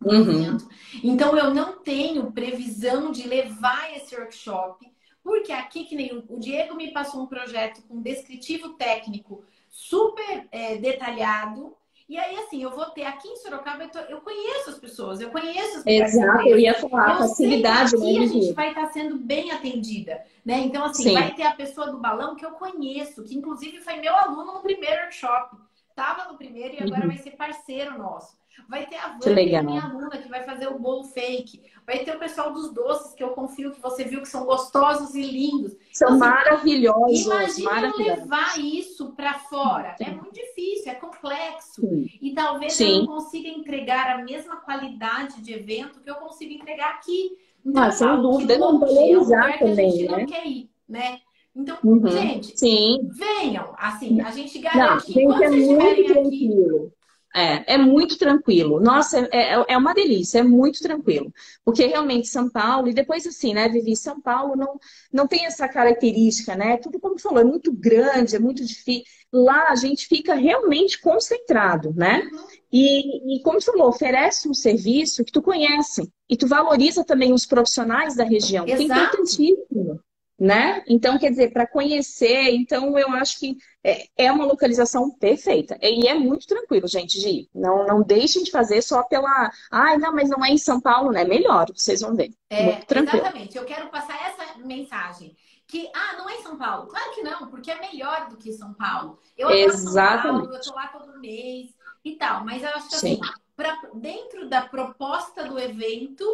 Uhum. 0.04 0.58
Então, 1.04 1.38
eu 1.38 1.54
não 1.54 1.78
tenho 1.78 2.32
previsão 2.32 3.12
de 3.12 3.28
levar 3.28 3.96
esse 3.96 4.16
workshop, 4.16 4.92
porque 5.24 5.52
aqui, 5.52 5.84
que 5.86 5.96
nem 5.96 6.26
o 6.28 6.40
Diego 6.40 6.76
me 6.76 6.92
passou 6.92 7.22
um 7.22 7.28
projeto 7.28 7.84
com 7.88 8.02
descritivo 8.02 8.70
técnico 8.70 9.44
super 9.70 10.48
é, 10.52 10.76
detalhado, 10.78 11.78
e 12.12 12.18
aí, 12.18 12.36
assim, 12.40 12.62
eu 12.62 12.72
vou 12.72 12.88
ter 12.88 13.06
aqui 13.06 13.26
em 13.26 13.38
Sorocaba, 13.38 13.84
eu, 13.84 13.90
tô, 13.90 14.00
eu 14.00 14.20
conheço 14.20 14.72
as 14.72 14.78
pessoas, 14.78 15.22
eu 15.22 15.30
conheço 15.30 15.78
as 15.78 15.84
pessoas. 15.86 16.14
Exato, 16.14 16.46
eu 16.46 16.60
ia 16.60 16.74
falar, 16.74 17.14
eu 17.14 17.18
facilidade, 17.20 17.96
né? 17.96 18.20
a 18.20 18.28
gente 18.28 18.52
vai 18.52 18.68
estar 18.70 18.88
sendo 18.88 19.18
bem 19.18 19.50
atendida, 19.50 20.22
né? 20.44 20.60
Então, 20.60 20.84
assim, 20.84 21.04
Sim. 21.04 21.14
vai 21.14 21.34
ter 21.34 21.44
a 21.44 21.56
pessoa 21.56 21.90
do 21.90 22.00
balão 22.00 22.36
que 22.36 22.46
eu 22.46 22.52
conheço, 22.52 23.24
que 23.24 23.34
inclusive 23.34 23.80
foi 23.80 23.96
meu 23.96 24.14
aluno 24.14 24.56
no 24.56 24.60
primeiro 24.60 25.04
workshop. 25.04 25.56
Tava 26.02 26.32
no 26.32 26.36
primeiro 26.36 26.74
e 26.74 26.82
agora 26.82 27.02
uhum. 27.02 27.10
vai 27.10 27.18
ser 27.18 27.30
parceiro 27.38 27.96
nosso. 27.96 28.36
Vai 28.68 28.88
ter 28.88 28.96
a 28.96 29.20
Vânia, 29.20 29.62
minha 29.62 29.84
aluna, 29.84 30.18
que 30.18 30.28
vai 30.28 30.42
fazer 30.44 30.68
o 30.68 30.80
bolo 30.80 31.04
fake. 31.04 31.62
Vai 31.86 32.00
ter 32.00 32.16
o 32.16 32.18
pessoal 32.18 32.52
dos 32.52 32.74
doces, 32.74 33.14
que 33.14 33.24
eu 33.24 33.30
confio 33.30 33.72
que 33.72 33.80
você 33.80 34.04
viu 34.04 34.20
que 34.20 34.28
são 34.28 34.44
gostosos 34.44 35.14
e 35.14 35.22
lindos. 35.22 35.78
São 35.94 36.16
então, 36.16 36.28
assim, 36.28 36.36
maravilhosos. 36.36 37.28
Imagina 37.28 37.96
levar 37.96 38.60
isso 38.60 39.12
para 39.12 39.36
fora. 39.36 39.96
É 40.00 40.10
muito 40.10 40.34
difícil, 40.34 40.92
é 40.92 40.96
complexo. 40.96 41.82
Sim. 41.82 42.10
E 42.20 42.34
talvez 42.34 42.74
Sim. 42.74 42.90
eu 42.90 43.00
não 43.02 43.06
consiga 43.06 43.50
entregar 43.50 44.20
a 44.20 44.24
mesma 44.24 44.56
qualidade 44.56 45.40
de 45.40 45.54
evento 45.54 46.00
que 46.00 46.10
eu 46.10 46.16
consigo 46.16 46.52
entregar 46.52 46.96
aqui. 46.96 47.38
Então, 47.64 47.84
ah, 47.84 47.92
sem 47.92 48.22
dúvida, 48.24 48.58
não 48.58 48.80
valorizar 48.80 49.52
é 49.52 49.58
também, 49.60 49.88
a 49.88 49.92
gente 49.92 50.10
né? 50.10 50.18
não 50.18 50.26
quer 50.26 50.48
ir, 50.48 50.68
né? 50.90 51.20
Então, 51.56 51.78
uhum. 51.84 52.08
gente, 52.08 52.58
Sim. 52.58 53.10
venham. 53.12 53.74
Assim, 53.78 54.22
a 54.22 54.32
gente 54.32 54.58
garante 54.60 54.80
não, 54.80 55.14
que 55.14 55.24
quando 55.24 55.44
é 55.44 55.50
vocês 55.50 55.62
estiverem 55.62 56.12
aqui 56.12 56.92
é, 57.34 57.76
é 57.76 57.78
muito 57.78 58.18
tranquilo. 58.18 58.80
Nossa, 58.80 59.20
é, 59.32 59.56
é, 59.56 59.66
é 59.70 59.78
uma 59.78 59.94
delícia, 59.94 60.40
é 60.40 60.44
muito 60.44 60.80
tranquilo. 60.80 61.34
Porque 61.64 61.86
realmente 61.86 62.28
São 62.28 62.50
Paulo, 62.50 62.90
e 62.90 62.94
depois 62.94 63.26
assim, 63.26 63.54
né, 63.54 63.70
Vivi, 63.70 63.96
São 63.96 64.20
Paulo 64.20 64.56
não, 64.56 64.80
não 65.12 65.28
tem 65.28 65.46
essa 65.46 65.68
característica, 65.68 66.56
né? 66.56 66.78
Tudo 66.78 67.00
como 67.00 67.20
falou, 67.20 67.40
é 67.40 67.44
muito 67.44 67.72
grande, 67.72 68.36
é 68.36 68.40
muito 68.40 68.66
difícil. 68.66 69.06
Lá 69.32 69.70
a 69.70 69.76
gente 69.76 70.08
fica 70.08 70.36
realmente 70.36 71.00
concentrado, 71.00 71.94
né? 71.96 72.22
Uhum. 72.32 72.48
E, 72.72 73.38
e 73.38 73.42
como 73.44 73.60
tu 73.60 73.66
falou, 73.66 73.88
oferece 73.88 74.50
um 74.50 74.54
serviço 74.54 75.24
que 75.24 75.32
tu 75.32 75.42
conhece. 75.42 76.10
E 76.30 76.36
tu 76.36 76.48
valoriza 76.48 77.04
também 77.04 77.34
os 77.34 77.46
profissionais 77.46 78.16
da 78.16 78.24
região. 78.24 78.66
Exato. 78.66 78.78
Que 78.78 78.92
é 78.92 78.96
importantíssimo 78.96 80.02
né? 80.42 80.84
Então, 80.88 81.20
quer 81.20 81.30
dizer, 81.30 81.54
para 81.54 81.68
conhecer, 81.68 82.50
então 82.50 82.98
eu 82.98 83.12
acho 83.12 83.38
que 83.38 83.56
é, 83.84 84.08
é, 84.18 84.32
uma 84.32 84.44
localização 84.44 85.12
perfeita. 85.12 85.78
E 85.80 86.08
é 86.08 86.16
muito 86.16 86.48
tranquilo, 86.48 86.88
gente, 86.88 87.20
de 87.20 87.30
ir. 87.30 87.50
Não, 87.54 87.86
não 87.86 88.02
deixem 88.02 88.42
de 88.44 88.50
fazer 88.50 88.82
só 88.82 89.04
pela. 89.04 89.52
Ai, 89.72 90.00
não, 90.00 90.12
mas 90.12 90.32
não 90.32 90.44
é 90.44 90.50
em 90.50 90.58
São 90.58 90.82
Paulo, 90.82 91.12
né? 91.12 91.24
Melhor, 91.24 91.68
vocês 91.72 92.02
vão 92.02 92.16
ver. 92.16 92.32
É, 92.50 92.84
exatamente. 92.92 93.56
Eu 93.56 93.66
quero 93.66 93.88
passar 93.90 94.16
essa 94.16 94.58
mensagem. 94.58 95.38
Que, 95.68 95.88
ah, 95.94 96.18
não 96.18 96.28
é 96.28 96.38
em 96.38 96.42
São 96.42 96.58
Paulo. 96.58 96.88
Claro 96.88 97.12
que 97.12 97.22
não, 97.22 97.48
porque 97.48 97.70
é 97.70 97.80
melhor 97.80 98.28
do 98.28 98.36
que 98.36 98.52
São 98.52 98.74
Paulo. 98.74 99.20
Eu 99.38 99.52
Exatamente. 99.52 100.24
São 100.24 100.32
Paulo, 100.40 100.56
eu 100.56 100.62
tô 100.62 100.74
lá 100.74 100.88
todo 100.88 101.20
mês 101.20 101.70
e 102.04 102.16
tal. 102.16 102.44
Mas 102.44 102.64
eu 102.64 102.70
acho 102.70 102.90
que 102.90 102.96
assim, 102.96 103.20
pra, 103.56 103.80
dentro 103.94 104.50
da 104.50 104.64
proposta 104.64 105.44
do 105.44 105.60
evento, 105.60 106.26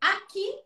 aqui 0.00 0.60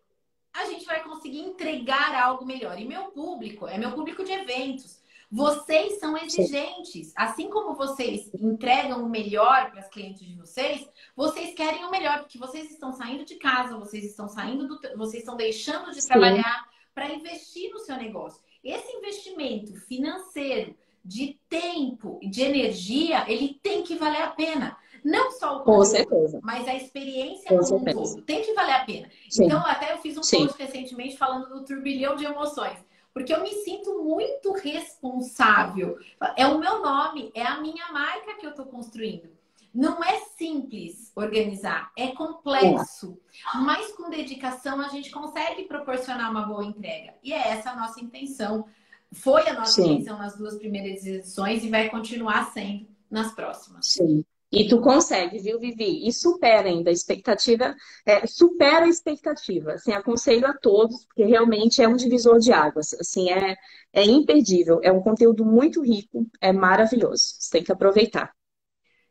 a 0.55 0.67
gente 0.67 0.87
vai 0.87 1.03
conseguir 1.03 1.41
entregar 1.41 2.15
algo 2.15 2.47
melhor. 2.47 2.79
E 2.79 2.87
meu 2.87 3.07
público 3.07 3.67
é 3.67 3.77
meu 3.77 3.93
público 3.93 4.25
de 4.25 4.33
eventos. 4.33 5.03
Vocês 5.31 5.99
são 5.99 6.17
exigentes. 6.17 7.13
Assim 7.17 7.51
como 7.51 7.75
vocês 7.75 8.33
entregam 8.35 9.05
o 9.05 9.09
melhor 9.09 9.73
para 9.73 9.81
as 9.81 9.89
clientes 9.89 10.25
de 10.25 10.37
vocês, 10.37 10.89
vocês 11.17 11.55
querem 11.55 11.85
o 11.85 11.91
melhor, 11.91 12.21
porque 12.21 12.39
vocês 12.39 12.71
estão 12.71 12.93
saindo 12.93 13.25
de 13.25 13.35
casa, 13.35 13.77
vocês 13.77 14.05
estão 14.05 14.29
saindo 14.29 14.69
do. 14.69 14.79
Vocês 14.97 15.23
estão 15.23 15.37
deixando 15.37 15.91
de 15.91 16.01
Sim. 16.01 16.09
trabalhar 16.09 16.69
para 16.95 17.13
investir 17.13 17.73
no 17.73 17.81
seu 17.81 17.97
negócio. 17.97 18.41
Esse 18.63 18.97
investimento 18.97 19.75
financeiro, 19.81 20.77
de 21.05 21.39
tempo 21.49 22.19
e 22.23 22.31
de 22.31 22.43
energia, 22.43 23.25
ele 23.29 23.59
tem 23.61 23.83
que 23.83 23.97
valer 23.97 24.23
a 24.23 24.31
pena. 24.31 24.77
Não 25.05 25.31
só 25.33 25.59
o 25.59 25.61
conteúdo, 25.61 26.41
mas 26.43 26.67
a 26.67 26.75
experiência 26.75 27.51
Com 27.51 27.59
como 27.59 27.91
um 27.91 27.93
todo. 27.93 28.23
Tem 28.23 28.43
que 28.43 28.55
valer 28.55 28.73
a 28.73 28.85
pena. 28.87 29.11
Sim. 29.29 29.45
Então, 29.45 29.61
até 29.61 29.93
eu 29.93 29.99
fiz 29.99 30.17
um 30.17 30.23
Sim. 30.23 30.47
post 30.47 30.63
recentemente 30.63 31.19
falando 31.19 31.51
do 31.51 31.65
turbilhão 31.65 32.17
de 32.17 32.25
emoções. 32.25 32.79
Porque 33.13 33.33
eu 33.33 33.43
me 33.43 33.53
sinto 33.53 34.03
muito 34.03 34.53
responsável. 34.53 35.99
É 36.37 36.47
o 36.47 36.59
meu 36.59 36.83
nome, 36.83 37.31
é 37.35 37.43
a 37.43 37.61
minha 37.61 37.93
marca 37.93 38.35
que 38.35 38.47
eu 38.47 38.51
estou 38.51 38.65
construindo. 38.67 39.29
Não 39.75 40.03
é 40.03 40.21
simples 40.39 41.13
organizar, 41.15 41.93
é 41.97 42.09
complexo. 42.09 43.19
Mas 43.57 43.93
com 43.93 44.09
dedicação 44.09 44.81
a 44.81 44.89
gente 44.89 45.11
consegue 45.11 45.65
proporcionar 45.65 46.31
uma 46.31 46.47
boa 46.47 46.65
entrega. 46.65 47.15
E 47.23 47.33
é 47.33 47.49
essa 47.49 47.71
a 47.71 47.77
nossa 47.77 48.01
intenção. 48.01 48.67
Foi 49.13 49.49
a 49.49 49.53
nossa 49.53 49.83
Sim. 49.83 49.93
intenção 49.93 50.17
nas 50.17 50.37
duas 50.37 50.57
primeiras 50.57 51.05
edições 51.05 51.63
e 51.63 51.69
vai 51.69 51.91
continuar 51.91 52.53
sendo 52.53 52.89
nas 53.11 53.33
próximas. 53.33 53.87
Sim. 53.87 54.25
E 54.55 54.69
tu 54.69 54.81
consegue, 54.81 55.39
viu, 55.39 55.59
Vivi? 55.59 56.07
E 56.07 56.13
supera 56.13 56.69
ainda 56.69 56.89
a 56.91 56.93
expectativa, 56.93 57.75
é, 58.07 58.25
supera 58.27 58.85
a 58.85 58.89
expectativa. 58.89 59.73
Assim, 59.73 59.93
aconselho 59.93 60.47
a 60.47 60.55
todos, 60.55 61.05
porque 61.07 61.25
realmente 61.25 61.83
é 61.83 61.89
um 61.89 61.97
divisor 61.97 62.39
de 62.39 62.53
águas. 62.53 62.95
Assim, 62.95 63.31
é, 63.31 63.57
é 63.93 64.05
imperdível. 64.05 64.81
É 64.83 64.93
um 64.93 65.01
conteúdo 65.01 65.45
muito 65.45 65.83
rico, 65.83 66.27
é 66.41 66.53
maravilhoso. 66.53 67.35
Você 67.39 67.51
tem 67.51 67.65
que 67.65 67.73
aproveitar. 67.73 68.33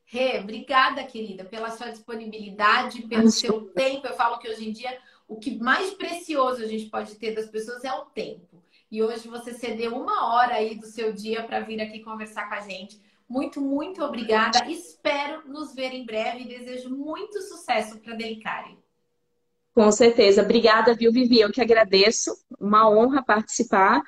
Rê, 0.06 0.40
obrigada, 0.40 1.04
querida, 1.04 1.44
pela 1.44 1.72
sua 1.72 1.90
disponibilidade, 1.90 3.02
pelo 3.02 3.28
Acho... 3.28 3.40
seu 3.40 3.62
tempo. 3.74 4.08
Eu 4.08 4.14
falo 4.14 4.40
que 4.40 4.48
hoje 4.48 4.70
em 4.70 4.72
dia 4.72 4.98
o 5.28 5.38
que 5.38 5.58
mais 5.58 5.92
precioso 5.92 6.64
a 6.64 6.68
gente 6.68 6.86
pode 6.90 7.16
ter 7.16 7.34
das 7.34 7.50
pessoas 7.50 7.84
é 7.84 7.92
o 7.92 8.06
tempo. 8.06 8.64
E 8.92 9.02
hoje 9.02 9.28
você 9.28 9.54
cedeu 9.54 9.96
uma 9.96 10.34
hora 10.34 10.54
aí 10.54 10.76
do 10.76 10.86
seu 10.86 11.12
dia 11.12 11.44
para 11.44 11.62
vir 11.62 11.82
aqui 11.82 12.00
conversar 12.00 12.48
com 12.48 12.56
a 12.56 12.62
gente 12.62 13.02
muito, 13.34 13.60
muito 13.60 14.04
obrigada. 14.04 14.64
Espero 14.70 15.42
nos 15.48 15.74
ver 15.74 15.92
em 15.92 16.06
breve 16.06 16.44
e 16.44 16.48
desejo 16.48 16.92
muito 16.92 17.42
sucesso 17.42 17.98
para 17.98 18.14
a 18.14 18.16
Delicare. 18.16 18.78
Com 19.74 19.92
certeza. 19.92 20.44
Obrigada, 20.44 20.94
viu, 20.94 21.12
Vivi? 21.12 21.40
Eu 21.40 21.52
que 21.52 21.60
agradeço. 21.60 22.32
Uma 22.60 22.88
honra 22.88 23.24
participar 23.24 24.04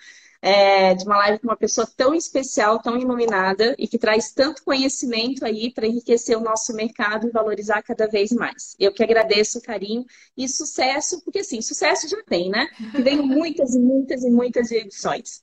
é, 0.45 0.93
de 0.93 1.03
uma 1.05 1.17
live 1.17 1.39
com 1.39 1.47
uma 1.47 1.57
pessoa 1.57 1.87
tão 1.97 2.13
especial, 2.13 2.79
tão 2.79 2.99
iluminada 2.99 3.75
e 3.79 3.87
que 3.87 3.97
traz 3.97 4.31
tanto 4.31 4.63
conhecimento 4.63 5.43
aí 5.43 5.73
para 5.73 5.87
enriquecer 5.87 6.37
o 6.37 6.41
nosso 6.41 6.71
mercado 6.75 7.27
e 7.27 7.31
valorizar 7.31 7.81
cada 7.81 8.07
vez 8.07 8.31
mais. 8.31 8.75
Eu 8.79 8.93
que 8.93 9.01
agradeço 9.01 9.57
o 9.57 9.61
carinho 9.61 10.05
e 10.37 10.47
sucesso, 10.47 11.19
porque 11.23 11.39
assim, 11.39 11.63
sucesso 11.63 12.07
já 12.07 12.21
tem, 12.21 12.51
né? 12.51 12.67
Que 12.91 13.01
venham 13.01 13.25
muitas 13.25 13.73
e 13.73 13.79
muitas 13.79 14.23
e 14.23 14.29
muitas 14.29 14.69
edições. 14.69 15.41